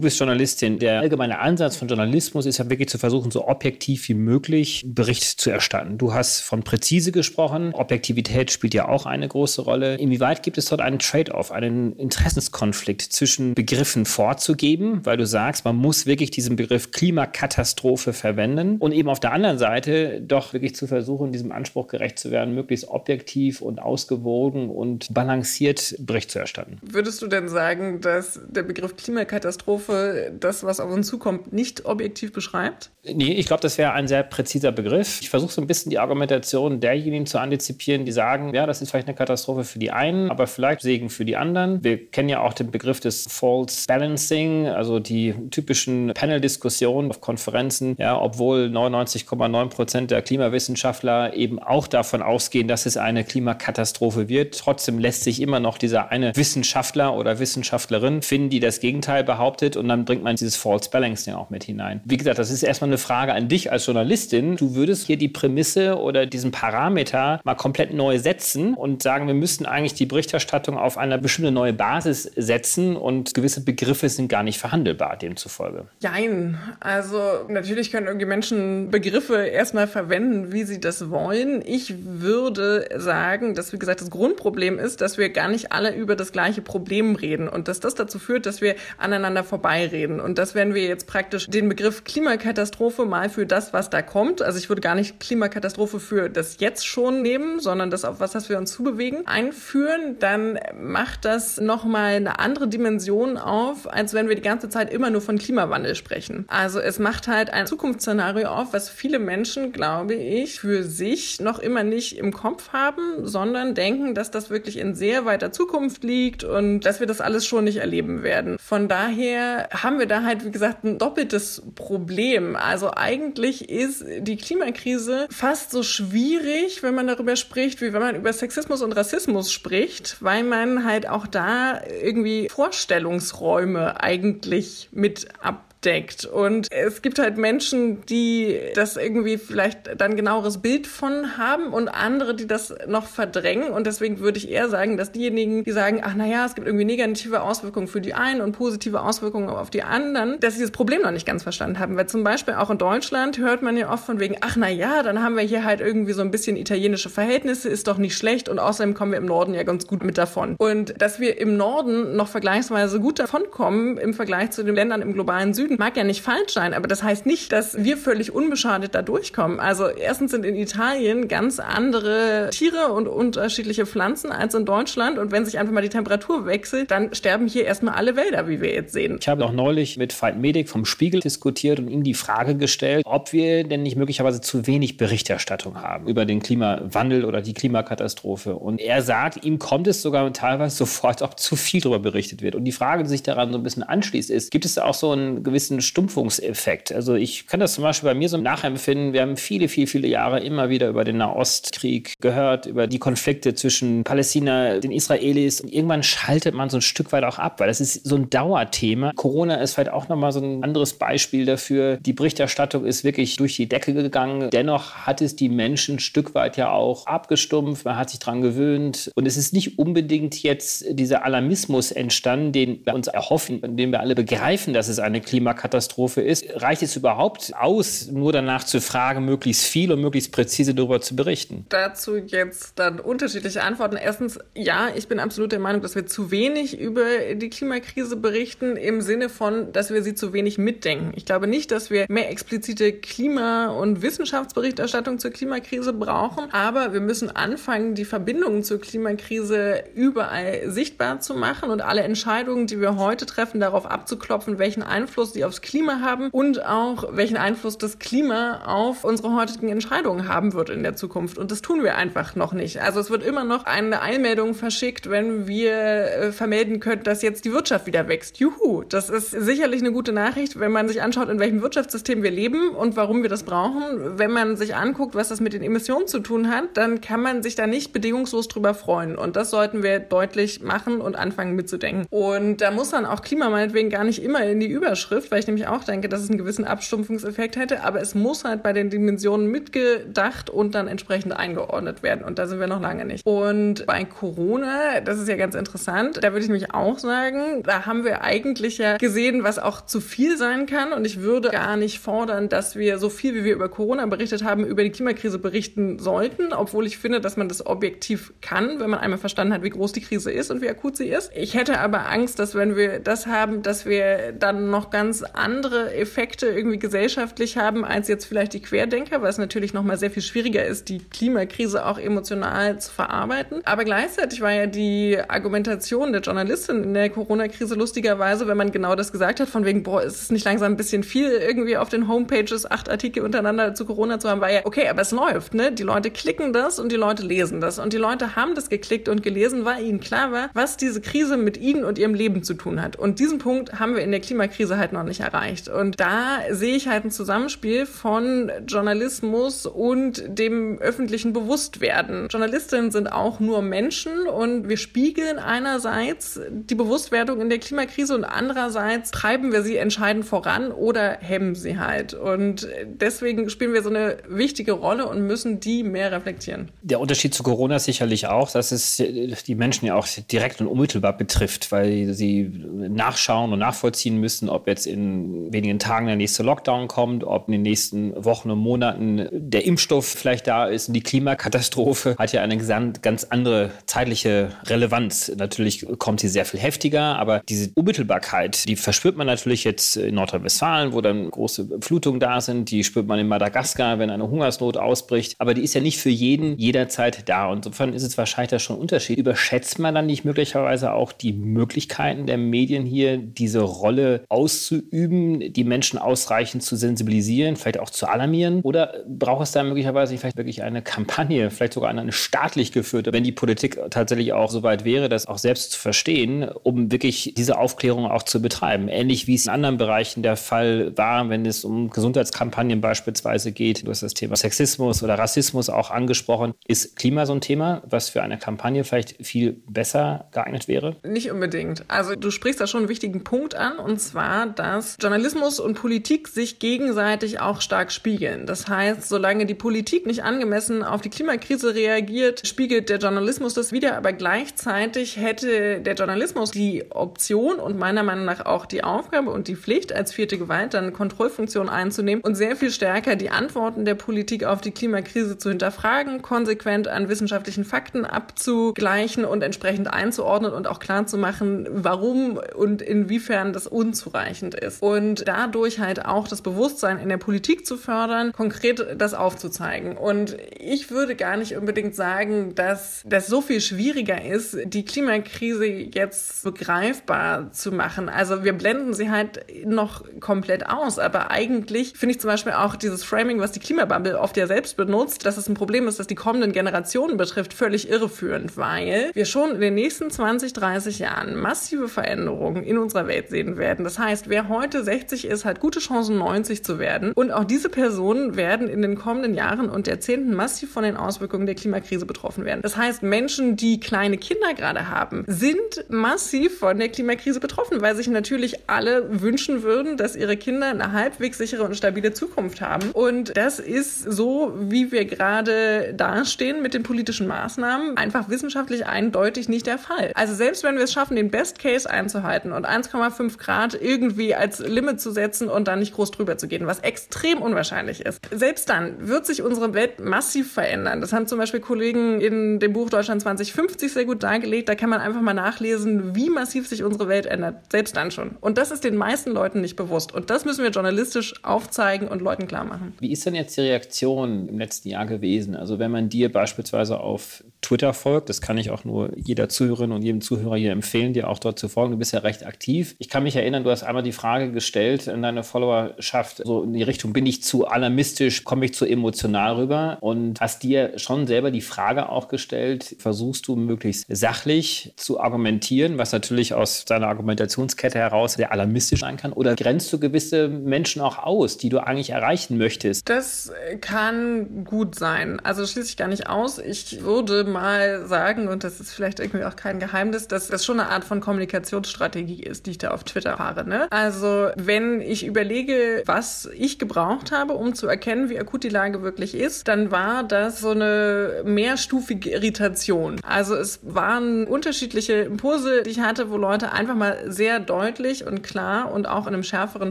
bist 0.00 0.18
Journalistin, 0.18 0.80
der 0.80 0.98
allgemeine 0.98 1.38
Ansatz 1.38 1.76
von 1.76 1.86
Journalismus 1.86 2.46
ist 2.46 2.58
ja 2.58 2.68
wirklich 2.68 2.88
zu 2.88 2.98
versuchen, 2.98 3.30
so 3.30 3.46
objektiv 3.46 4.08
wie 4.08 4.14
möglich 4.14 4.84
Bericht 4.86 5.22
zu 5.22 5.50
erstatten. 5.50 5.98
Du 5.98 6.12
hast 6.12 6.40
von 6.40 6.64
präzise 6.64 7.12
gesprochen, 7.12 7.72
Objektivität 7.74 8.50
spielt 8.50 8.74
ja 8.74 8.88
auch 8.88 9.06
eine 9.06 9.28
große 9.28 9.62
Rolle. 9.62 9.94
Inwieweit 9.96 10.42
gibt 10.42 10.58
es 10.58 10.64
dort 10.64 10.80
einen 10.80 10.98
Trade-off, 10.98 11.52
einen 11.52 11.92
Interessenskonflikt 11.92 13.02
zwischen 13.02 13.54
Begriffen 13.54 14.06
vorzugeben, 14.06 15.04
weil 15.04 15.16
du 15.16 15.26
sagst, 15.26 15.64
man 15.64 15.76
muss 15.76 16.06
wirklich 16.06 16.30
diesen 16.30 16.56
Begriff 16.56 16.90
Klimakatastrophe 16.90 18.12
verwenden 18.12 18.78
und 18.78 18.92
eben 18.92 19.08
auf 19.08 19.20
der 19.20 19.32
anderen 19.32 19.58
Seite 19.58 20.20
doch 20.20 20.52
wirklich 20.54 20.74
zu 20.74 20.86
versuchen, 20.86 21.30
diesem 21.30 21.52
Anspruch 21.52 21.86
gerecht 21.86 22.18
zu 22.18 22.30
werden, 22.30 22.54
möglichst 22.54 22.88
objektiv 22.88 23.60
und 23.60 23.78
ausgewogen 23.80 24.70
und 24.70 25.12
balanciert 25.12 25.94
Bericht 25.98 26.30
zu 26.30 26.38
erstatten. 26.38 26.78
Würdest 26.82 27.20
du 27.20 27.26
denn 27.26 27.48
sagen, 27.48 28.00
dass 28.00 28.40
der 28.48 28.62
Begriff 28.62 28.96
Klimakatastrophe 28.96 29.25
das, 29.26 30.64
was 30.64 30.80
auf 30.80 30.90
uns 30.90 31.06
zukommt, 31.06 31.52
nicht 31.52 31.84
objektiv 31.84 32.32
beschreibt? 32.32 32.90
Nee, 33.14 33.32
ich 33.32 33.46
glaube, 33.46 33.62
das 33.62 33.78
wäre 33.78 33.92
ein 33.92 34.08
sehr 34.08 34.22
präziser 34.22 34.72
Begriff. 34.72 35.20
Ich 35.20 35.30
versuche 35.30 35.52
so 35.52 35.60
ein 35.60 35.66
bisschen 35.66 35.90
die 35.90 35.98
Argumentation 35.98 36.80
derjenigen 36.80 37.26
zu 37.26 37.38
antizipieren, 37.38 38.04
die 38.04 38.12
sagen, 38.12 38.52
ja, 38.54 38.66
das 38.66 38.82
ist 38.82 38.90
vielleicht 38.90 39.06
eine 39.06 39.16
Katastrophe 39.16 39.64
für 39.64 39.78
die 39.78 39.90
einen, 39.90 40.30
aber 40.30 40.46
vielleicht 40.46 40.80
Segen 40.80 41.08
für 41.08 41.24
die 41.24 41.36
anderen. 41.36 41.84
Wir 41.84 42.10
kennen 42.10 42.28
ja 42.28 42.40
auch 42.40 42.52
den 42.52 42.70
Begriff 42.70 43.00
des 43.00 43.26
False 43.28 43.84
Balancing, 43.86 44.66
also 44.66 44.98
die 44.98 45.34
typischen 45.50 46.12
Panel-Diskussionen 46.14 47.10
auf 47.10 47.20
Konferenzen, 47.20 47.96
ja, 47.98 48.20
obwohl 48.20 48.66
99,9 48.72 49.68
Prozent 49.68 50.10
der 50.10 50.22
Klimawissenschaftler 50.22 51.34
eben 51.34 51.58
auch 51.60 51.86
davon 51.86 52.22
ausgehen, 52.22 52.66
dass 52.66 52.86
es 52.86 52.96
eine 52.96 53.24
Klimakatastrophe 53.24 54.28
wird. 54.28 54.58
Trotzdem 54.58 54.98
lässt 54.98 55.22
sich 55.22 55.40
immer 55.40 55.60
noch 55.60 55.78
dieser 55.78 56.10
eine 56.10 56.34
Wissenschaftler 56.34 57.14
oder 57.14 57.38
Wissenschaftlerin 57.38 58.22
finden, 58.22 58.50
die 58.50 58.60
das 58.60 58.80
Gegenteil 58.80 59.15
behauptet 59.22 59.76
und 59.76 59.88
dann 59.88 60.04
bringt 60.04 60.22
man 60.22 60.36
dieses 60.36 60.56
False 60.56 60.90
Balancing 60.90 61.34
auch 61.34 61.50
mit 61.50 61.64
hinein. 61.64 62.00
Wie 62.04 62.16
gesagt, 62.16 62.38
das 62.38 62.50
ist 62.50 62.62
erstmal 62.62 62.90
eine 62.90 62.98
Frage 62.98 63.32
an 63.32 63.48
dich 63.48 63.72
als 63.72 63.86
Journalistin. 63.86 64.56
Du 64.56 64.74
würdest 64.74 65.06
hier 65.06 65.16
die 65.16 65.28
Prämisse 65.28 65.98
oder 65.98 66.26
diesen 66.26 66.50
Parameter 66.50 67.40
mal 67.44 67.54
komplett 67.54 67.92
neu 67.92 68.18
setzen 68.18 68.74
und 68.74 69.02
sagen, 69.02 69.26
wir 69.26 69.34
müssten 69.34 69.66
eigentlich 69.66 69.94
die 69.94 70.06
Berichterstattung 70.06 70.76
auf 70.78 70.98
eine 70.98 71.18
bestimmte 71.18 71.50
neue 71.50 71.72
Basis 71.72 72.24
setzen 72.36 72.96
und 72.96 73.34
gewisse 73.34 73.62
Begriffe 73.62 74.08
sind 74.08 74.28
gar 74.28 74.42
nicht 74.42 74.58
verhandelbar 74.58 75.16
demzufolge. 75.16 75.86
Jein. 76.00 76.58
Also 76.80 77.20
natürlich 77.48 77.90
können 77.90 78.06
irgendwie 78.06 78.26
Menschen 78.26 78.90
Begriffe 78.90 79.46
erstmal 79.46 79.86
verwenden, 79.86 80.52
wie 80.52 80.64
sie 80.64 80.80
das 80.80 81.10
wollen. 81.10 81.62
Ich 81.64 81.94
würde 82.04 82.88
sagen, 82.96 83.54
dass, 83.54 83.72
wie 83.72 83.78
gesagt, 83.78 84.00
das 84.00 84.10
Grundproblem 84.10 84.78
ist, 84.78 85.00
dass 85.00 85.18
wir 85.18 85.30
gar 85.30 85.48
nicht 85.48 85.72
alle 85.72 85.94
über 85.94 86.16
das 86.16 86.32
gleiche 86.32 86.62
Problem 86.62 87.16
reden 87.16 87.48
und 87.48 87.68
dass 87.68 87.80
das 87.80 87.94
dazu 87.94 88.18
führt, 88.18 88.46
dass 88.46 88.60
wir 88.60 88.74
aneinander 89.06 89.44
vorbeireden. 89.44 90.20
Und 90.20 90.38
dass 90.38 90.54
wenn 90.54 90.74
wir 90.74 90.84
jetzt 90.84 91.06
praktisch 91.06 91.46
den 91.46 91.68
Begriff 91.68 92.04
Klimakatastrophe 92.04 93.06
mal 93.06 93.30
für 93.30 93.46
das, 93.46 93.72
was 93.72 93.90
da 93.90 94.02
kommt, 94.02 94.42
also 94.42 94.58
ich 94.58 94.68
würde 94.68 94.82
gar 94.82 94.94
nicht 94.94 95.18
Klimakatastrophe 95.20 95.98
für 95.98 96.28
das 96.28 96.58
jetzt 96.60 96.86
schon 96.86 97.22
nehmen, 97.22 97.60
sondern 97.60 97.90
das 97.90 98.04
auf 98.04 98.20
was, 98.20 98.34
was 98.34 98.48
wir 98.48 98.58
uns 98.58 98.72
zubewegen, 98.72 99.26
einführen, 99.26 100.18
dann 100.18 100.58
macht 100.80 101.24
das 101.24 101.60
nochmal 101.60 102.14
eine 102.14 102.38
andere 102.38 102.68
Dimension 102.68 103.38
auf, 103.38 103.90
als 103.92 104.12
wenn 104.12 104.28
wir 104.28 104.36
die 104.36 104.42
ganze 104.42 104.68
Zeit 104.68 104.92
immer 104.92 105.10
nur 105.10 105.20
von 105.20 105.38
Klimawandel 105.38 105.94
sprechen. 105.94 106.44
Also 106.48 106.80
es 106.80 106.98
macht 106.98 107.28
halt 107.28 107.50
ein 107.50 107.66
Zukunftsszenario 107.66 108.48
auf, 108.48 108.72
was 108.72 108.88
viele 108.88 109.18
Menschen, 109.18 109.72
glaube 109.72 110.14
ich, 110.14 110.60
für 110.60 110.82
sich 110.82 111.40
noch 111.40 111.58
immer 111.58 111.82
nicht 111.82 112.18
im 112.18 112.32
Kopf 112.32 112.72
haben, 112.72 113.26
sondern 113.26 113.74
denken, 113.74 114.14
dass 114.14 114.30
das 114.30 114.50
wirklich 114.50 114.78
in 114.78 114.94
sehr 114.94 115.24
weiter 115.24 115.52
Zukunft 115.52 116.04
liegt 116.04 116.44
und 116.44 116.80
dass 116.80 117.00
wir 117.00 117.06
das 117.06 117.20
alles 117.20 117.46
schon 117.46 117.64
nicht 117.64 117.78
erleben 117.78 118.22
werden. 118.22 118.58
Von 118.58 118.88
daher 118.96 119.68
haben 119.72 119.98
wir 119.98 120.06
da 120.06 120.22
halt, 120.22 120.44
wie 120.44 120.50
gesagt, 120.50 120.84
ein 120.84 120.98
doppeltes 120.98 121.62
Problem. 121.74 122.56
Also 122.56 122.90
eigentlich 122.94 123.68
ist 123.68 124.04
die 124.20 124.36
Klimakrise 124.36 125.26
fast 125.30 125.70
so 125.70 125.82
schwierig, 125.82 126.82
wenn 126.82 126.94
man 126.94 127.06
darüber 127.06 127.36
spricht, 127.36 127.82
wie 127.82 127.92
wenn 127.92 128.00
man 128.00 128.16
über 128.16 128.32
Sexismus 128.32 128.80
und 128.80 128.92
Rassismus 128.92 129.52
spricht, 129.52 130.16
weil 130.20 130.44
man 130.44 130.84
halt 130.84 131.08
auch 131.08 131.26
da 131.26 131.82
irgendwie 132.02 132.48
Vorstellungsräume 132.48 134.00
eigentlich 134.00 134.88
mit 134.92 135.28
ab 135.42 135.65
abdeckt. 135.86 136.24
Und 136.24 136.68
es 136.72 137.02
gibt 137.02 137.18
halt 137.18 137.36
Menschen, 137.36 138.04
die 138.06 138.58
das 138.74 138.96
irgendwie 138.96 139.38
vielleicht 139.38 140.00
dann 140.00 140.16
genaueres 140.16 140.58
Bild 140.58 140.86
von 140.86 141.38
haben 141.38 141.72
und 141.72 141.88
andere, 141.88 142.34
die 142.34 142.46
das 142.46 142.74
noch 142.88 143.06
verdrängen. 143.06 143.70
Und 143.70 143.86
deswegen 143.86 144.18
würde 144.18 144.38
ich 144.38 144.50
eher 144.50 144.68
sagen, 144.68 144.96
dass 144.96 145.12
diejenigen, 145.12 145.64
die 145.64 145.72
sagen, 145.72 146.00
ach 146.02 146.14
naja, 146.14 146.44
es 146.44 146.54
gibt 146.54 146.66
irgendwie 146.66 146.84
negative 146.84 147.42
Auswirkungen 147.42 147.86
für 147.86 148.00
die 148.00 148.14
einen 148.14 148.40
und 148.40 148.52
positive 148.52 149.00
Auswirkungen 149.00 149.48
auf 149.48 149.70
die 149.70 149.82
anderen, 149.82 150.40
dass 150.40 150.56
sie 150.56 150.62
das 150.62 150.70
Problem 150.70 151.02
noch 151.02 151.12
nicht 151.12 151.26
ganz 151.26 151.42
verstanden 151.42 151.78
haben. 151.78 151.96
Weil 151.96 152.08
zum 152.08 152.24
Beispiel 152.24 152.54
auch 152.54 152.70
in 152.70 152.78
Deutschland 152.78 153.38
hört 153.38 153.62
man 153.62 153.76
ja 153.76 153.92
oft 153.92 154.04
von 154.04 154.18
wegen, 154.18 154.36
ach 154.40 154.56
naja, 154.56 155.02
dann 155.02 155.22
haben 155.22 155.36
wir 155.36 155.44
hier 155.44 155.64
halt 155.64 155.80
irgendwie 155.80 156.12
so 156.12 156.22
ein 156.22 156.30
bisschen 156.30 156.56
italienische 156.56 157.10
Verhältnisse, 157.10 157.68
ist 157.68 157.86
doch 157.86 157.98
nicht 157.98 158.16
schlecht 158.16 158.48
und 158.48 158.58
außerdem 158.58 158.94
kommen 158.94 159.12
wir 159.12 159.18
im 159.18 159.26
Norden 159.26 159.54
ja 159.54 159.62
ganz 159.62 159.86
gut 159.86 160.02
mit 160.02 160.18
davon. 160.18 160.56
Und 160.58 161.00
dass 161.00 161.20
wir 161.20 161.38
im 161.40 161.56
Norden 161.56 162.16
noch 162.16 162.28
vergleichsweise 162.28 162.98
gut 163.00 163.18
davonkommen 163.18 163.98
im 163.98 164.14
Vergleich 164.14 164.50
zu 164.50 164.64
den 164.64 164.74
Ländern 164.74 165.02
im 165.02 165.12
globalen 165.12 165.54
Süden, 165.54 165.75
mag 165.78 165.96
ja 165.96 166.04
nicht 166.04 166.22
falsch 166.22 166.52
sein, 166.52 166.74
aber 166.74 166.88
das 166.88 167.02
heißt 167.02 167.26
nicht, 167.26 167.52
dass 167.52 167.82
wir 167.82 167.96
völlig 167.96 168.32
unbeschadet 168.32 168.94
da 168.94 169.02
durchkommen. 169.02 169.60
Also 169.60 169.88
erstens 169.88 170.30
sind 170.30 170.44
in 170.44 170.56
Italien 170.56 171.28
ganz 171.28 171.58
andere 171.58 172.50
Tiere 172.52 172.92
und 172.92 173.08
unterschiedliche 173.08 173.86
Pflanzen 173.86 174.32
als 174.32 174.54
in 174.54 174.64
Deutschland 174.64 175.18
und 175.18 175.32
wenn 175.32 175.44
sich 175.44 175.58
einfach 175.58 175.72
mal 175.72 175.82
die 175.82 175.88
Temperatur 175.88 176.46
wechselt, 176.46 176.90
dann 176.90 177.14
sterben 177.14 177.46
hier 177.48 177.64
erstmal 177.64 177.94
alle 177.94 178.16
Wälder, 178.16 178.48
wie 178.48 178.60
wir 178.60 178.72
jetzt 178.72 178.92
sehen. 178.92 179.18
Ich 179.20 179.28
habe 179.28 179.44
auch 179.44 179.52
neulich 179.52 179.96
mit 179.96 180.20
Veit 180.20 180.38
Medik 180.38 180.68
vom 180.68 180.84
Spiegel 180.84 181.20
diskutiert 181.20 181.78
und 181.78 181.88
ihm 181.88 182.02
die 182.02 182.14
Frage 182.14 182.56
gestellt, 182.56 183.04
ob 183.06 183.32
wir 183.32 183.64
denn 183.64 183.82
nicht 183.82 183.96
möglicherweise 183.96 184.40
zu 184.40 184.66
wenig 184.66 184.96
Berichterstattung 184.96 185.80
haben 185.80 186.06
über 186.06 186.24
den 186.24 186.40
Klimawandel 186.40 187.24
oder 187.24 187.42
die 187.42 187.54
Klimakatastrophe. 187.54 188.56
Und 188.56 188.80
er 188.80 189.02
sagt, 189.02 189.44
ihm 189.44 189.58
kommt 189.58 189.86
es 189.86 190.02
sogar 190.02 190.32
teilweise 190.32 190.76
so 190.76 190.86
vor, 190.86 191.10
als 191.10 191.22
ob 191.22 191.38
zu 191.38 191.56
viel 191.56 191.80
darüber 191.80 191.98
berichtet 191.98 192.42
wird. 192.42 192.54
Und 192.54 192.64
die 192.64 192.72
Frage, 192.72 193.02
die 193.02 193.08
sich 193.08 193.22
daran 193.22 193.52
so 193.52 193.58
ein 193.58 193.62
bisschen 193.62 193.82
anschließt, 193.82 194.30
ist, 194.30 194.50
gibt 194.50 194.64
es 194.64 194.74
da 194.74 194.84
auch 194.84 194.94
so 194.94 195.12
einen 195.12 195.42
gewissen 195.66 195.80
Stumpfungseffekt? 195.80 196.92
Also 196.92 197.14
ich 197.14 197.46
kann 197.46 197.60
das 197.60 197.74
zum 197.74 197.82
Beispiel 197.82 198.08
bei 198.08 198.14
mir 198.14 198.28
so 198.28 198.36
nachempfinden. 198.36 199.12
Wir 199.12 199.22
haben 199.22 199.36
viele, 199.36 199.68
viele, 199.68 199.86
viele 199.86 200.08
Jahre 200.08 200.40
immer 200.40 200.68
wieder 200.68 200.88
über 200.88 201.04
den 201.04 201.16
Nahostkrieg 201.16 202.14
gehört, 202.20 202.66
über 202.66 202.86
die 202.86 202.98
Konflikte 202.98 203.54
zwischen 203.54 204.04
Palästina, 204.04 204.78
den 204.78 204.92
Israelis. 204.92 205.60
Und 205.60 205.72
irgendwann 205.72 206.02
schaltet 206.02 206.54
man 206.54 206.70
so 206.70 206.78
ein 206.78 206.82
Stück 206.82 207.12
weit 207.12 207.24
auch 207.24 207.38
ab, 207.38 207.60
weil 207.60 207.68
das 207.68 207.80
ist 207.80 208.06
so 208.06 208.16
ein 208.16 208.30
Dauerthema. 208.30 209.12
Corona 209.16 209.56
ist 209.56 209.74
vielleicht 209.74 209.90
auch 209.90 210.08
nochmal 210.08 210.32
so 210.32 210.40
ein 210.40 210.62
anderes 210.62 210.94
Beispiel 210.94 211.44
dafür. 211.44 211.96
Die 211.96 212.12
Berichterstattung 212.12 212.84
ist 212.84 213.04
wirklich 213.04 213.36
durch 213.36 213.56
die 213.56 213.68
Decke 213.68 213.92
gegangen. 213.94 214.50
Dennoch 214.50 214.92
hat 215.06 215.20
es 215.20 215.36
die 215.36 215.48
Menschen 215.48 215.96
ein 215.96 216.00
Stück 216.00 216.34
weit 216.34 216.56
ja 216.56 216.70
auch 216.70 217.06
abgestumpft. 217.06 217.84
Man 217.84 217.96
hat 217.96 218.10
sich 218.10 218.20
dran 218.20 218.40
gewöhnt. 218.40 219.10
Und 219.14 219.26
es 219.26 219.36
ist 219.36 219.52
nicht 219.52 219.78
unbedingt 219.78 220.42
jetzt 220.42 220.84
dieser 220.90 221.24
Alarmismus 221.24 221.90
entstanden, 221.90 222.52
den 222.52 222.84
wir 222.84 222.94
uns 222.94 223.08
erhoffen, 223.08 223.60
indem 223.62 223.90
wir 223.90 224.00
alle 224.00 224.14
begreifen, 224.14 224.72
dass 224.72 224.88
es 224.88 224.98
eine 224.98 225.20
Klimakatastrophe 225.46 226.22
ist. 226.22 226.44
Reicht 226.56 226.82
es 226.82 226.96
überhaupt 226.96 227.52
aus, 227.56 228.08
nur 228.10 228.32
danach 228.32 228.64
zu 228.64 228.80
fragen, 228.80 229.24
möglichst 229.24 229.64
viel 229.64 229.92
und 229.92 230.00
möglichst 230.00 230.32
präzise 230.32 230.74
darüber 230.74 231.00
zu 231.00 231.14
berichten? 231.14 231.66
Dazu 231.68 232.16
jetzt 232.16 232.78
dann 232.78 232.98
unterschiedliche 232.98 233.62
Antworten. 233.62 233.96
Erstens, 233.96 234.38
ja, 234.54 234.88
ich 234.96 235.06
bin 235.06 235.20
absolut 235.20 235.52
der 235.52 235.60
Meinung, 235.60 235.82
dass 235.82 235.94
wir 235.94 236.06
zu 236.06 236.32
wenig 236.32 236.80
über 236.80 237.04
die 237.34 237.48
Klimakrise 237.48 238.16
berichten, 238.16 238.76
im 238.76 239.00
Sinne 239.00 239.28
von, 239.28 239.72
dass 239.72 239.90
wir 239.90 240.02
sie 240.02 240.14
zu 240.14 240.32
wenig 240.32 240.58
mitdenken. 240.58 241.12
Ich 241.14 241.24
glaube 241.24 241.46
nicht, 241.46 241.70
dass 241.70 241.90
wir 241.90 242.06
mehr 242.08 242.30
explizite 242.30 242.92
Klima- 242.92 243.68
und 243.68 244.02
Wissenschaftsberichterstattung 244.02 245.20
zur 245.20 245.30
Klimakrise 245.30 245.92
brauchen, 245.92 246.52
aber 246.52 246.92
wir 246.92 247.00
müssen 247.00 247.34
anfangen, 247.34 247.94
die 247.94 248.04
Verbindungen 248.04 248.64
zur 248.64 248.80
Klimakrise 248.80 249.84
überall 249.94 250.70
sichtbar 250.70 251.20
zu 251.20 251.34
machen 251.34 251.70
und 251.70 251.82
alle 251.82 252.02
Entscheidungen, 252.02 252.66
die 252.66 252.80
wir 252.80 252.96
heute 252.96 253.26
treffen, 253.26 253.60
darauf 253.60 253.86
abzuklopfen, 253.86 254.58
welchen 254.58 254.82
Einfluss 254.82 255.35
sie 255.36 255.44
aufs 255.44 255.60
Klima 255.60 256.00
haben 256.00 256.30
und 256.30 256.64
auch 256.64 257.04
welchen 257.12 257.36
Einfluss 257.36 257.78
das 257.78 257.98
Klima 257.98 258.62
auf 258.64 259.04
unsere 259.04 259.34
heutigen 259.34 259.68
Entscheidungen 259.68 260.28
haben 260.28 260.54
wird 260.54 260.70
in 260.70 260.82
der 260.82 260.96
Zukunft. 260.96 261.38
Und 261.38 261.50
das 261.50 261.62
tun 261.62 261.84
wir 261.84 261.96
einfach 261.96 262.34
noch 262.34 262.52
nicht. 262.52 262.80
Also 262.80 263.00
es 263.00 263.10
wird 263.10 263.22
immer 263.22 263.44
noch 263.44 263.66
eine 263.66 264.00
Eilmeldung 264.00 264.54
verschickt, 264.54 265.10
wenn 265.10 265.46
wir 265.46 265.72
äh, 265.72 266.32
vermelden 266.32 266.80
können, 266.80 267.02
dass 267.02 267.22
jetzt 267.22 267.44
die 267.44 267.52
Wirtschaft 267.52 267.86
wieder 267.86 268.08
wächst. 268.08 268.38
Juhu, 268.38 268.82
das 268.82 269.10
ist 269.10 269.30
sicherlich 269.30 269.82
eine 269.82 269.92
gute 269.92 270.12
Nachricht, 270.12 270.58
wenn 270.58 270.72
man 270.72 270.88
sich 270.88 271.02
anschaut, 271.02 271.28
in 271.28 271.38
welchem 271.38 271.60
Wirtschaftssystem 271.60 272.22
wir 272.22 272.30
leben 272.30 272.70
und 272.70 272.96
warum 272.96 273.22
wir 273.22 273.28
das 273.28 273.42
brauchen. 273.42 274.18
Wenn 274.18 274.32
man 274.32 274.56
sich 274.56 274.74
anguckt, 274.74 275.14
was 275.14 275.28
das 275.28 275.40
mit 275.40 275.52
den 275.52 275.62
Emissionen 275.62 276.06
zu 276.06 276.20
tun 276.20 276.50
hat, 276.50 276.76
dann 276.76 277.00
kann 277.02 277.20
man 277.20 277.42
sich 277.42 277.54
da 277.54 277.66
nicht 277.66 277.92
bedingungslos 277.92 278.48
drüber 278.48 278.72
freuen. 278.72 279.16
Und 279.16 279.36
das 279.36 279.50
sollten 279.50 279.82
wir 279.82 280.00
deutlich 280.00 280.62
machen 280.62 281.00
und 281.02 281.16
anfangen 281.16 281.54
mitzudenken. 281.54 282.06
Und 282.10 282.62
da 282.62 282.70
muss 282.70 282.90
dann 282.90 283.04
auch 283.04 283.20
Klima 283.20 283.50
meinetwegen 283.50 283.90
gar 283.90 284.04
nicht 284.04 284.22
immer 284.22 284.42
in 284.44 284.60
die 284.60 284.68
Überschrift, 284.68 285.25
weil 285.30 285.40
ich 285.40 285.46
nämlich 285.46 285.66
auch 285.66 285.84
denke, 285.84 286.08
dass 286.08 286.22
es 286.22 286.28
einen 286.28 286.38
gewissen 286.38 286.64
Abstumpfungseffekt 286.64 287.56
hätte, 287.56 287.82
aber 287.82 288.00
es 288.00 288.14
muss 288.14 288.44
halt 288.44 288.62
bei 288.62 288.72
den 288.72 288.90
Dimensionen 288.90 289.50
mitgedacht 289.50 290.50
und 290.50 290.74
dann 290.74 290.88
entsprechend 290.88 291.36
eingeordnet 291.36 292.02
werden. 292.02 292.24
Und 292.24 292.38
da 292.38 292.46
sind 292.46 292.60
wir 292.60 292.66
noch 292.66 292.80
lange 292.80 293.04
nicht. 293.04 293.26
Und 293.26 293.86
bei 293.86 294.04
Corona, 294.04 295.00
das 295.00 295.18
ist 295.18 295.28
ja 295.28 295.36
ganz 295.36 295.54
interessant, 295.54 296.18
da 296.22 296.32
würde 296.32 296.40
ich 296.40 296.48
nämlich 296.48 296.72
auch 296.74 296.98
sagen, 296.98 297.62
da 297.62 297.86
haben 297.86 298.04
wir 298.04 298.22
eigentlich 298.22 298.78
ja 298.78 298.96
gesehen, 298.96 299.44
was 299.44 299.58
auch 299.58 299.84
zu 299.84 300.00
viel 300.00 300.36
sein 300.36 300.66
kann. 300.66 300.92
Und 300.92 301.04
ich 301.04 301.20
würde 301.20 301.50
gar 301.50 301.76
nicht 301.76 301.98
fordern, 301.98 302.48
dass 302.48 302.76
wir 302.76 302.98
so 302.98 303.08
viel, 303.08 303.34
wie 303.34 303.44
wir 303.44 303.54
über 303.54 303.68
Corona 303.68 304.06
berichtet 304.06 304.44
haben, 304.44 304.64
über 304.64 304.82
die 304.82 304.90
Klimakrise 304.90 305.38
berichten 305.38 305.98
sollten, 305.98 306.52
obwohl 306.52 306.86
ich 306.86 306.98
finde, 306.98 307.20
dass 307.20 307.36
man 307.36 307.48
das 307.48 307.66
objektiv 307.66 308.32
kann, 308.40 308.80
wenn 308.80 308.90
man 308.90 309.00
einmal 309.00 309.18
verstanden 309.18 309.54
hat, 309.54 309.62
wie 309.62 309.70
groß 309.70 309.92
die 309.92 310.00
Krise 310.00 310.30
ist 310.30 310.50
und 310.50 310.60
wie 310.60 310.68
akut 310.68 310.96
sie 310.96 311.08
ist. 311.08 311.30
Ich 311.34 311.54
hätte 311.54 311.78
aber 311.80 312.06
Angst, 312.06 312.38
dass 312.38 312.54
wenn 312.54 312.76
wir 312.76 313.00
das 313.00 313.26
haben, 313.26 313.62
dass 313.62 313.86
wir 313.86 314.32
dann 314.32 314.70
noch 314.70 314.90
ganz 314.90 315.15
andere 315.22 315.94
Effekte 315.94 316.46
irgendwie 316.46 316.78
gesellschaftlich 316.78 317.56
haben, 317.56 317.84
als 317.84 318.08
jetzt 318.08 318.24
vielleicht 318.24 318.52
die 318.52 318.60
Querdenker, 318.60 319.22
weil 319.22 319.30
es 319.30 319.38
natürlich 319.38 319.72
noch 319.72 319.82
mal 319.82 319.98
sehr 319.98 320.10
viel 320.10 320.22
schwieriger 320.22 320.64
ist, 320.64 320.88
die 320.88 320.98
Klimakrise 320.98 321.86
auch 321.86 321.98
emotional 321.98 322.78
zu 322.80 322.92
verarbeiten. 322.92 323.60
Aber 323.64 323.84
gleichzeitig 323.84 324.40
war 324.40 324.52
ja 324.52 324.66
die 324.66 325.18
Argumentation 325.28 326.12
der 326.12 326.20
Journalistin 326.20 326.84
in 326.84 326.94
der 326.94 327.10
Corona-Krise 327.10 327.74
lustigerweise, 327.74 328.46
wenn 328.46 328.56
man 328.56 328.72
genau 328.72 328.94
das 328.94 329.12
gesagt 329.12 329.40
hat, 329.40 329.48
von 329.48 329.64
wegen, 329.64 329.82
boah, 329.82 330.02
ist 330.02 330.22
es 330.22 330.30
nicht 330.30 330.44
langsam 330.44 330.72
ein 330.72 330.76
bisschen 330.76 331.02
viel, 331.02 331.30
irgendwie 331.30 331.76
auf 331.76 331.88
den 331.88 332.08
Homepages 332.08 332.70
acht 332.70 332.88
Artikel 332.90 333.22
untereinander 333.22 333.74
zu 333.74 333.84
Corona 333.84 334.18
zu 334.18 334.28
haben, 334.28 334.40
war 334.40 334.50
ja, 334.50 334.60
okay, 334.64 334.88
aber 334.88 335.02
es 335.02 335.10
läuft, 335.10 335.54
ne? 335.54 335.72
Die 335.72 335.82
Leute 335.82 336.10
klicken 336.10 336.52
das 336.52 336.78
und 336.78 336.92
die 336.92 336.96
Leute 336.96 337.22
lesen 337.22 337.60
das. 337.60 337.78
Und 337.78 337.92
die 337.92 337.98
Leute 337.98 338.36
haben 338.36 338.54
das 338.54 338.68
geklickt 338.68 339.08
und 339.08 339.22
gelesen, 339.22 339.64
weil 339.64 339.84
ihnen 339.84 340.00
klar 340.00 340.32
war, 340.32 340.50
was 340.54 340.76
diese 340.76 341.00
Krise 341.00 341.36
mit 341.36 341.56
ihnen 341.56 341.84
und 341.84 341.98
ihrem 341.98 342.14
Leben 342.14 342.42
zu 342.42 342.54
tun 342.54 342.82
hat. 342.82 342.96
Und 342.96 343.18
diesen 343.18 343.38
Punkt 343.38 343.78
haben 343.78 343.94
wir 343.94 344.02
in 344.02 344.10
der 344.10 344.20
Klimakrise 344.20 344.78
halt 344.78 344.92
noch 344.92 345.04
nicht 345.06 345.20
erreicht. 345.20 345.68
Und 345.68 346.00
da 346.00 346.40
sehe 346.50 346.76
ich 346.76 346.88
halt 346.88 347.04
ein 347.04 347.10
Zusammenspiel 347.10 347.86
von 347.86 348.50
Journalismus 348.66 349.66
und 349.66 350.22
dem 350.26 350.78
öffentlichen 350.78 351.32
Bewusstwerden. 351.32 352.28
Journalistinnen 352.28 352.90
sind 352.90 353.08
auch 353.08 353.40
nur 353.40 353.62
Menschen 353.62 354.26
und 354.26 354.68
wir 354.68 354.76
spiegeln 354.76 355.38
einerseits 355.38 356.40
die 356.50 356.74
Bewusstwerdung 356.74 357.40
in 357.40 357.48
der 357.48 357.58
Klimakrise 357.58 358.14
und 358.14 358.24
andererseits 358.24 359.10
treiben 359.10 359.52
wir 359.52 359.62
sie 359.62 359.76
entscheidend 359.76 360.24
voran 360.24 360.72
oder 360.72 361.18
hemmen 361.20 361.54
sie 361.54 361.78
halt. 361.78 362.14
Und 362.14 362.68
deswegen 362.84 363.48
spielen 363.50 363.72
wir 363.72 363.82
so 363.82 363.90
eine 363.90 364.18
wichtige 364.28 364.72
Rolle 364.72 365.06
und 365.06 365.26
müssen 365.26 365.60
die 365.60 365.82
mehr 365.82 366.12
reflektieren. 366.12 366.70
Der 366.82 367.00
Unterschied 367.00 367.34
zu 367.34 367.42
Corona 367.42 367.76
ist 367.76 367.84
sicherlich 367.84 368.26
auch, 368.26 368.50
dass 368.50 368.72
es 368.72 368.96
die 368.96 369.54
Menschen 369.54 369.86
ja 369.86 369.94
auch 369.94 370.06
direkt 370.30 370.60
und 370.60 370.66
unmittelbar 370.66 371.16
betrifft, 371.16 371.72
weil 371.72 372.12
sie 372.12 372.50
nachschauen 372.88 373.52
und 373.52 373.58
nachvollziehen 373.58 374.18
müssen, 374.18 374.48
ob 374.48 374.66
jetzt 374.66 374.86
in 374.96 375.52
wenigen 375.52 375.78
Tagen 375.78 376.06
der 376.06 376.16
nächste 376.16 376.42
Lockdown 376.42 376.88
kommt, 376.88 377.22
ob 377.24 377.48
in 377.48 377.52
den 377.52 377.62
nächsten 377.62 378.12
Wochen 378.24 378.50
und 378.50 378.58
Monaten 378.58 379.28
der 379.30 379.64
Impfstoff 379.64 380.06
vielleicht 380.06 380.46
da 380.46 380.66
ist. 380.66 380.88
Und 380.88 380.94
die 380.94 381.02
Klimakatastrophe 381.02 382.16
hat 382.18 382.32
ja 382.32 382.42
eine 382.42 382.56
ganz 382.56 383.24
andere 383.24 383.70
zeitliche 383.86 384.50
Relevanz. 384.66 385.32
Natürlich 385.36 385.86
kommt 385.98 386.20
sie 386.20 386.28
sehr 386.28 386.44
viel 386.44 386.60
heftiger, 386.60 387.18
aber 387.18 387.42
diese 387.48 387.70
Unmittelbarkeit, 387.74 388.68
die 388.68 388.76
verspürt 388.76 389.16
man 389.16 389.26
natürlich 389.26 389.64
jetzt 389.64 389.96
in 389.96 390.14
Nordrhein-Westfalen, 390.14 390.92
wo 390.92 391.00
dann 391.00 391.30
große 391.30 391.78
Flutungen 391.80 392.20
da 392.20 392.40
sind. 392.40 392.70
Die 392.70 392.82
spürt 392.84 393.06
man 393.06 393.18
in 393.18 393.28
Madagaskar, 393.28 393.98
wenn 393.98 394.10
eine 394.10 394.28
Hungersnot 394.28 394.76
ausbricht. 394.76 395.34
Aber 395.38 395.54
die 395.54 395.62
ist 395.62 395.74
ja 395.74 395.80
nicht 395.80 395.98
für 395.98 396.10
jeden 396.10 396.58
jederzeit 396.58 397.28
da. 397.28 397.48
Und 397.48 397.58
insofern 397.58 397.92
ist 397.92 398.02
es 398.02 398.16
wahrscheinlich 398.18 398.50
da 398.50 398.58
schon 398.58 398.76
ein 398.76 398.80
Unterschied. 398.80 399.18
Überschätzt 399.18 399.78
man 399.78 399.94
dann 399.94 400.06
nicht 400.06 400.24
möglicherweise 400.24 400.92
auch 400.92 401.12
die 401.12 401.32
Möglichkeiten 401.32 402.26
der 402.26 402.38
Medien 402.38 402.84
hier, 402.84 403.18
diese 403.18 403.60
Rolle 403.60 404.24
auszuüben, 404.28 404.85
die 404.90 405.64
Menschen 405.64 405.98
ausreichend 405.98 406.62
zu 406.62 406.76
sensibilisieren, 406.76 407.56
vielleicht 407.56 407.80
auch 407.80 407.90
zu 407.90 408.06
alarmieren? 408.06 408.60
Oder 408.62 409.04
braucht 409.06 409.44
es 409.44 409.52
da 409.52 409.62
möglicherweise 409.62 410.16
vielleicht 410.16 410.36
wirklich 410.36 410.62
eine 410.62 410.82
Kampagne, 410.82 411.50
vielleicht 411.50 411.74
sogar 411.74 411.90
eine 411.90 412.12
staatlich 412.12 412.72
geführte, 412.72 413.12
wenn 413.12 413.24
die 413.24 413.32
Politik 413.32 413.78
tatsächlich 413.90 414.32
auch 414.32 414.50
so 414.50 414.62
weit 414.62 414.84
wäre, 414.84 415.08
das 415.08 415.26
auch 415.26 415.38
selbst 415.38 415.72
zu 415.72 415.80
verstehen, 415.80 416.48
um 416.62 416.90
wirklich 416.92 417.34
diese 417.36 417.58
Aufklärung 417.58 418.06
auch 418.06 418.22
zu 418.22 418.40
betreiben? 418.40 418.88
Ähnlich 418.88 419.26
wie 419.26 419.34
es 419.34 419.46
in 419.46 419.52
anderen 419.52 419.76
Bereichen 419.76 420.22
der 420.22 420.36
Fall 420.36 420.96
war, 420.96 421.28
wenn 421.28 421.46
es 421.46 421.64
um 421.64 421.90
Gesundheitskampagnen 421.90 422.80
beispielsweise 422.80 423.52
geht. 423.52 423.86
Du 423.86 423.90
hast 423.90 424.02
das 424.02 424.14
Thema 424.14 424.36
Sexismus 424.36 425.02
oder 425.02 425.18
Rassismus 425.18 425.68
auch 425.68 425.90
angesprochen. 425.90 426.54
Ist 426.66 426.96
Klima 426.96 427.26
so 427.26 427.32
ein 427.32 427.40
Thema, 427.40 427.82
was 427.86 428.08
für 428.08 428.22
eine 428.22 428.38
Kampagne 428.38 428.84
vielleicht 428.84 429.26
viel 429.26 429.62
besser 429.68 430.28
geeignet 430.32 430.68
wäre? 430.68 430.96
Nicht 431.04 431.30
unbedingt. 431.30 431.84
Also 431.88 432.14
du 432.14 432.30
sprichst 432.30 432.60
da 432.60 432.66
schon 432.66 432.80
einen 432.80 432.88
wichtigen 432.88 433.24
Punkt 433.24 433.54
an, 433.54 433.78
und 433.78 434.00
zwar, 434.00 434.46
dass 434.46 434.75
dass 434.76 434.98
Journalismus 435.00 435.58
und 435.58 435.74
Politik 435.74 436.28
sich 436.28 436.58
gegenseitig 436.58 437.40
auch 437.40 437.62
stark 437.62 437.90
spiegeln. 437.90 438.44
Das 438.44 438.68
heißt, 438.68 439.08
solange 439.08 439.46
die 439.46 439.54
Politik 439.54 440.04
nicht 440.04 440.22
angemessen 440.22 440.82
auf 440.82 441.00
die 441.00 441.08
Klimakrise 441.08 441.74
reagiert, 441.74 442.46
spiegelt 442.46 442.90
der 442.90 442.98
Journalismus 442.98 443.54
das 443.54 443.72
wieder, 443.72 443.96
aber 443.96 444.12
gleichzeitig 444.12 445.16
hätte 445.16 445.80
der 445.80 445.94
Journalismus 445.94 446.50
die 446.50 446.84
Option 446.90 447.54
und 447.54 447.78
meiner 447.78 448.02
Meinung 448.02 448.26
nach 448.26 448.44
auch 448.44 448.66
die 448.66 448.84
Aufgabe 448.84 449.30
und 449.30 449.48
die 449.48 449.56
Pflicht, 449.56 449.94
als 449.94 450.12
vierte 450.12 450.36
Gewalt 450.36 450.74
dann 450.74 450.92
Kontrollfunktion 450.92 451.70
einzunehmen 451.70 452.22
und 452.22 452.34
sehr 452.34 452.54
viel 452.54 452.70
stärker 452.70 453.16
die 453.16 453.30
Antworten 453.30 453.86
der 453.86 453.94
Politik 453.94 454.44
auf 454.44 454.60
die 454.60 454.72
Klimakrise 454.72 455.38
zu 455.38 455.48
hinterfragen, 455.48 456.20
konsequent 456.20 456.86
an 456.86 457.08
wissenschaftlichen 457.08 457.64
Fakten 457.64 458.04
abzugleichen 458.04 459.24
und 459.24 459.42
entsprechend 459.42 459.90
einzuordnen 459.90 460.52
und 460.52 460.66
auch 460.66 460.80
klar 460.80 461.06
zu 461.06 461.16
machen, 461.16 461.66
warum 461.70 462.38
und 462.54 462.82
inwiefern 462.82 463.54
das 463.54 463.66
unzureichend 463.66 464.55
ist. 464.58 464.82
Und 464.82 465.26
dadurch 465.26 465.80
halt 465.80 466.04
auch 466.04 466.28
das 466.28 466.42
Bewusstsein 466.42 466.98
in 466.98 467.08
der 467.08 467.16
Politik 467.16 467.66
zu 467.66 467.76
fördern, 467.76 468.32
konkret 468.32 469.00
das 469.00 469.14
aufzuzeigen. 469.14 469.96
Und 469.96 470.36
ich 470.58 470.90
würde 470.90 471.16
gar 471.16 471.36
nicht 471.36 471.56
unbedingt 471.56 471.94
sagen, 471.94 472.54
dass 472.54 473.02
das 473.04 473.26
so 473.26 473.40
viel 473.40 473.60
schwieriger 473.60 474.24
ist, 474.24 474.56
die 474.64 474.84
Klimakrise 474.84 475.66
jetzt 475.66 476.44
begreifbar 476.44 477.52
zu 477.52 477.72
machen. 477.72 478.08
Also 478.08 478.44
wir 478.44 478.52
blenden 478.52 478.94
sie 478.94 479.10
halt 479.10 479.44
noch 479.64 480.04
komplett 480.20 480.66
aus. 480.68 480.98
Aber 480.98 481.30
eigentlich 481.30 481.94
finde 481.96 482.14
ich 482.14 482.20
zum 482.20 482.30
Beispiel 482.30 482.52
auch 482.52 482.76
dieses 482.76 483.04
Framing, 483.04 483.40
was 483.40 483.52
die 483.52 483.60
Klimabubble 483.60 484.18
oft 484.18 484.36
ja 484.36 484.46
selbst 484.46 484.76
benutzt, 484.76 485.26
dass 485.26 485.36
es 485.36 485.48
ein 485.48 485.54
Problem 485.54 485.88
ist, 485.88 485.98
das 485.98 486.06
die 486.06 486.14
kommenden 486.14 486.52
Generationen 486.52 487.16
betrifft, 487.16 487.54
völlig 487.54 487.88
irreführend, 487.88 488.56
weil 488.56 489.10
wir 489.14 489.24
schon 489.24 489.52
in 489.52 489.60
den 489.60 489.74
nächsten 489.74 490.10
20, 490.10 490.52
30 490.52 490.98
Jahren 490.98 491.36
massive 491.36 491.88
Veränderungen 491.88 492.62
in 492.62 492.78
unserer 492.78 493.06
Welt 493.06 493.28
sehen 493.28 493.56
werden. 493.56 493.84
Das 493.84 493.98
heißt, 493.98 494.28
wer 494.28 494.45
heute 494.48 494.84
60 494.84 495.26
ist, 495.26 495.44
hat 495.44 495.60
gute 495.60 495.80
Chancen, 495.80 496.18
90 496.18 496.64
zu 496.64 496.78
werden. 496.78 497.12
Und 497.12 497.30
auch 497.30 497.44
diese 497.44 497.68
Personen 497.68 498.36
werden 498.36 498.68
in 498.68 498.82
den 498.82 498.96
kommenden 498.96 499.34
Jahren 499.34 499.68
und 499.68 499.86
Jahrzehnten 499.86 500.34
massiv 500.34 500.72
von 500.72 500.84
den 500.84 500.96
Auswirkungen 500.96 501.46
der 501.46 501.54
Klimakrise 501.54 502.06
betroffen 502.06 502.44
werden. 502.44 502.60
Das 502.62 502.76
heißt, 502.76 503.02
Menschen, 503.02 503.56
die 503.56 503.80
kleine 503.80 504.18
Kinder 504.18 504.54
gerade 504.54 504.88
haben, 504.88 505.24
sind 505.26 505.84
massiv 505.88 506.58
von 506.58 506.78
der 506.78 506.88
Klimakrise 506.88 507.40
betroffen, 507.40 507.80
weil 507.80 507.96
sich 507.96 508.08
natürlich 508.08 508.68
alle 508.68 509.20
wünschen 509.20 509.62
würden, 509.62 509.96
dass 509.96 510.16
ihre 510.16 510.36
Kinder 510.36 510.68
eine 510.68 510.92
halbwegs 510.92 511.38
sichere 511.38 511.64
und 511.64 511.76
stabile 511.76 512.12
Zukunft 512.12 512.60
haben. 512.60 512.90
Und 512.92 513.36
das 513.36 513.58
ist 513.58 514.00
so, 514.10 514.54
wie 514.58 514.92
wir 514.92 515.04
gerade 515.04 515.94
dastehen 515.94 516.62
mit 516.62 516.74
den 516.74 516.82
politischen 516.82 517.26
Maßnahmen, 517.26 517.96
einfach 517.96 518.28
wissenschaftlich 518.28 518.86
eindeutig 518.86 519.48
nicht 519.48 519.66
der 519.66 519.78
Fall. 519.78 520.12
Also 520.14 520.34
selbst 520.34 520.62
wenn 520.64 520.76
wir 520.76 520.84
es 520.84 520.92
schaffen, 520.92 521.16
den 521.16 521.30
Best 521.30 521.58
Case 521.58 521.88
einzuhalten 521.88 522.52
und 522.52 522.66
1,5 522.66 523.38
Grad 523.38 523.80
irgendwie 523.80 524.35
als 524.36 524.58
Limit 524.58 525.00
zu 525.00 525.10
setzen 525.10 525.48
und 525.48 525.68
dann 525.68 525.78
nicht 525.78 525.94
groß 525.94 526.10
drüber 526.10 526.38
zu 526.38 526.48
gehen, 526.48 526.66
was 526.66 526.80
extrem 526.80 527.40
unwahrscheinlich 527.42 528.00
ist, 528.00 528.20
selbst 528.30 528.68
dann 528.68 529.08
wird 529.08 529.26
sich 529.26 529.42
unsere 529.42 529.74
Welt 529.74 530.00
massiv 530.00 530.52
verändern. 530.52 531.00
Das 531.00 531.12
haben 531.12 531.26
zum 531.26 531.38
Beispiel 531.38 531.60
Kollegen 531.60 532.20
in 532.20 532.60
dem 532.60 532.72
Buch 532.72 532.90
Deutschland 532.90 533.22
2050 533.22 533.92
sehr 533.92 534.04
gut 534.04 534.22
dargelegt. 534.22 534.68
Da 534.68 534.74
kann 534.74 534.90
man 534.90 535.00
einfach 535.00 535.20
mal 535.20 535.34
nachlesen, 535.34 536.14
wie 536.14 536.30
massiv 536.30 536.66
sich 536.66 536.82
unsere 536.82 537.08
Welt 537.08 537.26
ändert. 537.26 537.70
Selbst 537.70 537.96
dann 537.96 538.10
schon. 538.10 538.36
Und 538.40 538.58
das 538.58 538.70
ist 538.70 538.84
den 538.84 538.96
meisten 538.96 539.30
Leuten 539.30 539.60
nicht 539.60 539.76
bewusst. 539.76 540.12
Und 540.12 540.30
das 540.30 540.44
müssen 540.44 540.62
wir 540.62 540.70
journalistisch 540.70 541.34
aufzeigen 541.44 542.08
und 542.08 542.22
Leuten 542.22 542.46
klar 542.46 542.64
machen. 542.64 542.94
Wie 543.00 543.12
ist 543.12 543.24
denn 543.26 543.34
jetzt 543.34 543.56
die 543.56 543.62
Reaktion 543.62 544.48
im 544.48 544.58
letzten 544.58 544.88
Jahr 544.88 545.06
gewesen? 545.06 545.56
Also 545.56 545.78
wenn 545.78 545.90
man 545.90 546.08
dir 546.08 546.30
beispielsweise 546.30 547.00
auf 547.00 547.44
Twitter 547.62 547.92
folgt, 547.94 548.28
das 548.28 548.40
kann 548.40 548.58
ich 548.58 548.70
auch 548.70 548.84
nur 548.84 549.10
jeder 549.16 549.48
Zuhörerin 549.48 549.92
und 549.92 550.02
jedem 550.02 550.20
Zuhörer 550.20 550.56
hier 550.56 550.72
empfehlen, 550.72 551.12
dir 551.12 551.28
auch 551.28 551.38
dort 551.38 551.58
zu 551.58 551.68
folgen. 551.68 551.92
Du 551.92 551.98
bist 551.98 552.12
ja 552.12 552.20
recht 552.20 552.46
aktiv. 552.46 552.94
Ich 552.98 553.08
kann 553.08 553.22
mich 553.22 553.36
erinnern, 553.36 553.64
du 553.64 553.70
hast 553.70 553.82
einmal 553.82 554.02
die 554.02 554.12
Frage 554.12 554.25
gestellt 554.52 555.06
in 555.06 555.22
deiner 555.22 555.44
Followerschaft, 555.44 556.42
so 556.44 556.62
in 556.62 556.72
die 556.72 556.82
Richtung, 556.82 557.12
bin 557.12 557.26
ich 557.26 557.42
zu 557.42 557.66
alarmistisch, 557.66 558.44
komme 558.44 558.66
ich 558.66 558.74
zu 558.74 558.84
emotional 558.84 559.56
rüber 559.56 559.98
und 560.00 560.40
hast 560.40 560.62
dir 560.62 560.98
schon 560.98 561.26
selber 561.26 561.50
die 561.50 561.60
Frage 561.60 562.08
auch 562.08 562.28
gestellt, 562.28 562.96
versuchst 562.98 563.48
du 563.48 563.56
möglichst 563.56 564.06
sachlich 564.08 564.92
zu 564.96 565.20
argumentieren, 565.20 565.98
was 565.98 566.12
natürlich 566.12 566.54
aus 566.54 566.84
deiner 566.84 567.08
Argumentationskette 567.08 567.98
heraus 567.98 568.34
sehr 568.34 568.52
alarmistisch 568.52 569.00
sein 569.00 569.16
kann, 569.16 569.32
oder 569.32 569.54
grenzt 569.54 569.92
du 569.92 569.98
gewisse 569.98 570.48
Menschen 570.48 571.02
auch 571.02 571.18
aus, 571.18 571.56
die 571.56 571.68
du 571.68 571.78
eigentlich 571.78 572.10
erreichen 572.10 572.58
möchtest? 572.58 573.08
Das 573.08 573.52
kann 573.80 574.64
gut 574.64 574.94
sein. 574.94 575.40
Also 575.40 575.66
schließe 575.66 575.90
ich 575.90 575.96
gar 575.96 576.08
nicht 576.08 576.28
aus. 576.28 576.58
Ich 576.58 577.02
würde 577.02 577.44
mal 577.44 578.06
sagen, 578.06 578.48
und 578.48 578.64
das 578.64 578.80
ist 578.80 578.92
vielleicht 578.92 579.20
irgendwie 579.20 579.44
auch 579.44 579.56
kein 579.56 579.78
Geheimnis, 579.78 580.28
dass 580.28 580.48
das 580.48 580.64
schon 580.64 580.80
eine 580.80 580.90
Art 580.90 581.04
von 581.04 581.20
Kommunikationsstrategie 581.20 582.42
ist, 582.42 582.66
die 582.66 582.72
ich 582.72 582.78
da 582.78 582.90
auf 582.90 583.04
Twitter 583.04 583.36
fahre. 583.36 583.66
Ne? 583.66 583.86
Also 583.90 584.15
wenn 584.22 585.00
ich 585.00 585.26
überlege, 585.26 586.02
was 586.06 586.48
ich 586.54 586.78
gebraucht 586.78 587.32
habe, 587.32 587.54
um 587.54 587.74
zu 587.74 587.86
erkennen, 587.86 588.28
wie 588.30 588.38
akut 588.38 588.64
die 588.64 588.68
Lage 588.68 589.02
wirklich 589.02 589.34
ist, 589.34 589.68
dann 589.68 589.90
war 589.90 590.22
das 590.22 590.60
so 590.60 590.70
eine 590.70 591.42
mehrstufige 591.44 592.30
Irritation. 592.30 593.16
Also 593.26 593.54
es 593.54 593.80
waren 593.82 594.46
unterschiedliche 594.46 595.14
Impulse, 595.14 595.82
die 595.82 595.90
ich 595.90 596.00
hatte, 596.00 596.30
wo 596.30 596.36
Leute 596.36 596.72
einfach 596.72 596.94
mal 596.94 597.18
sehr 597.26 597.60
deutlich 597.60 598.26
und 598.26 598.42
klar 598.42 598.92
und 598.92 599.06
auch 599.06 599.26
in 599.26 599.34
einem 599.34 599.42
schärferen 599.42 599.90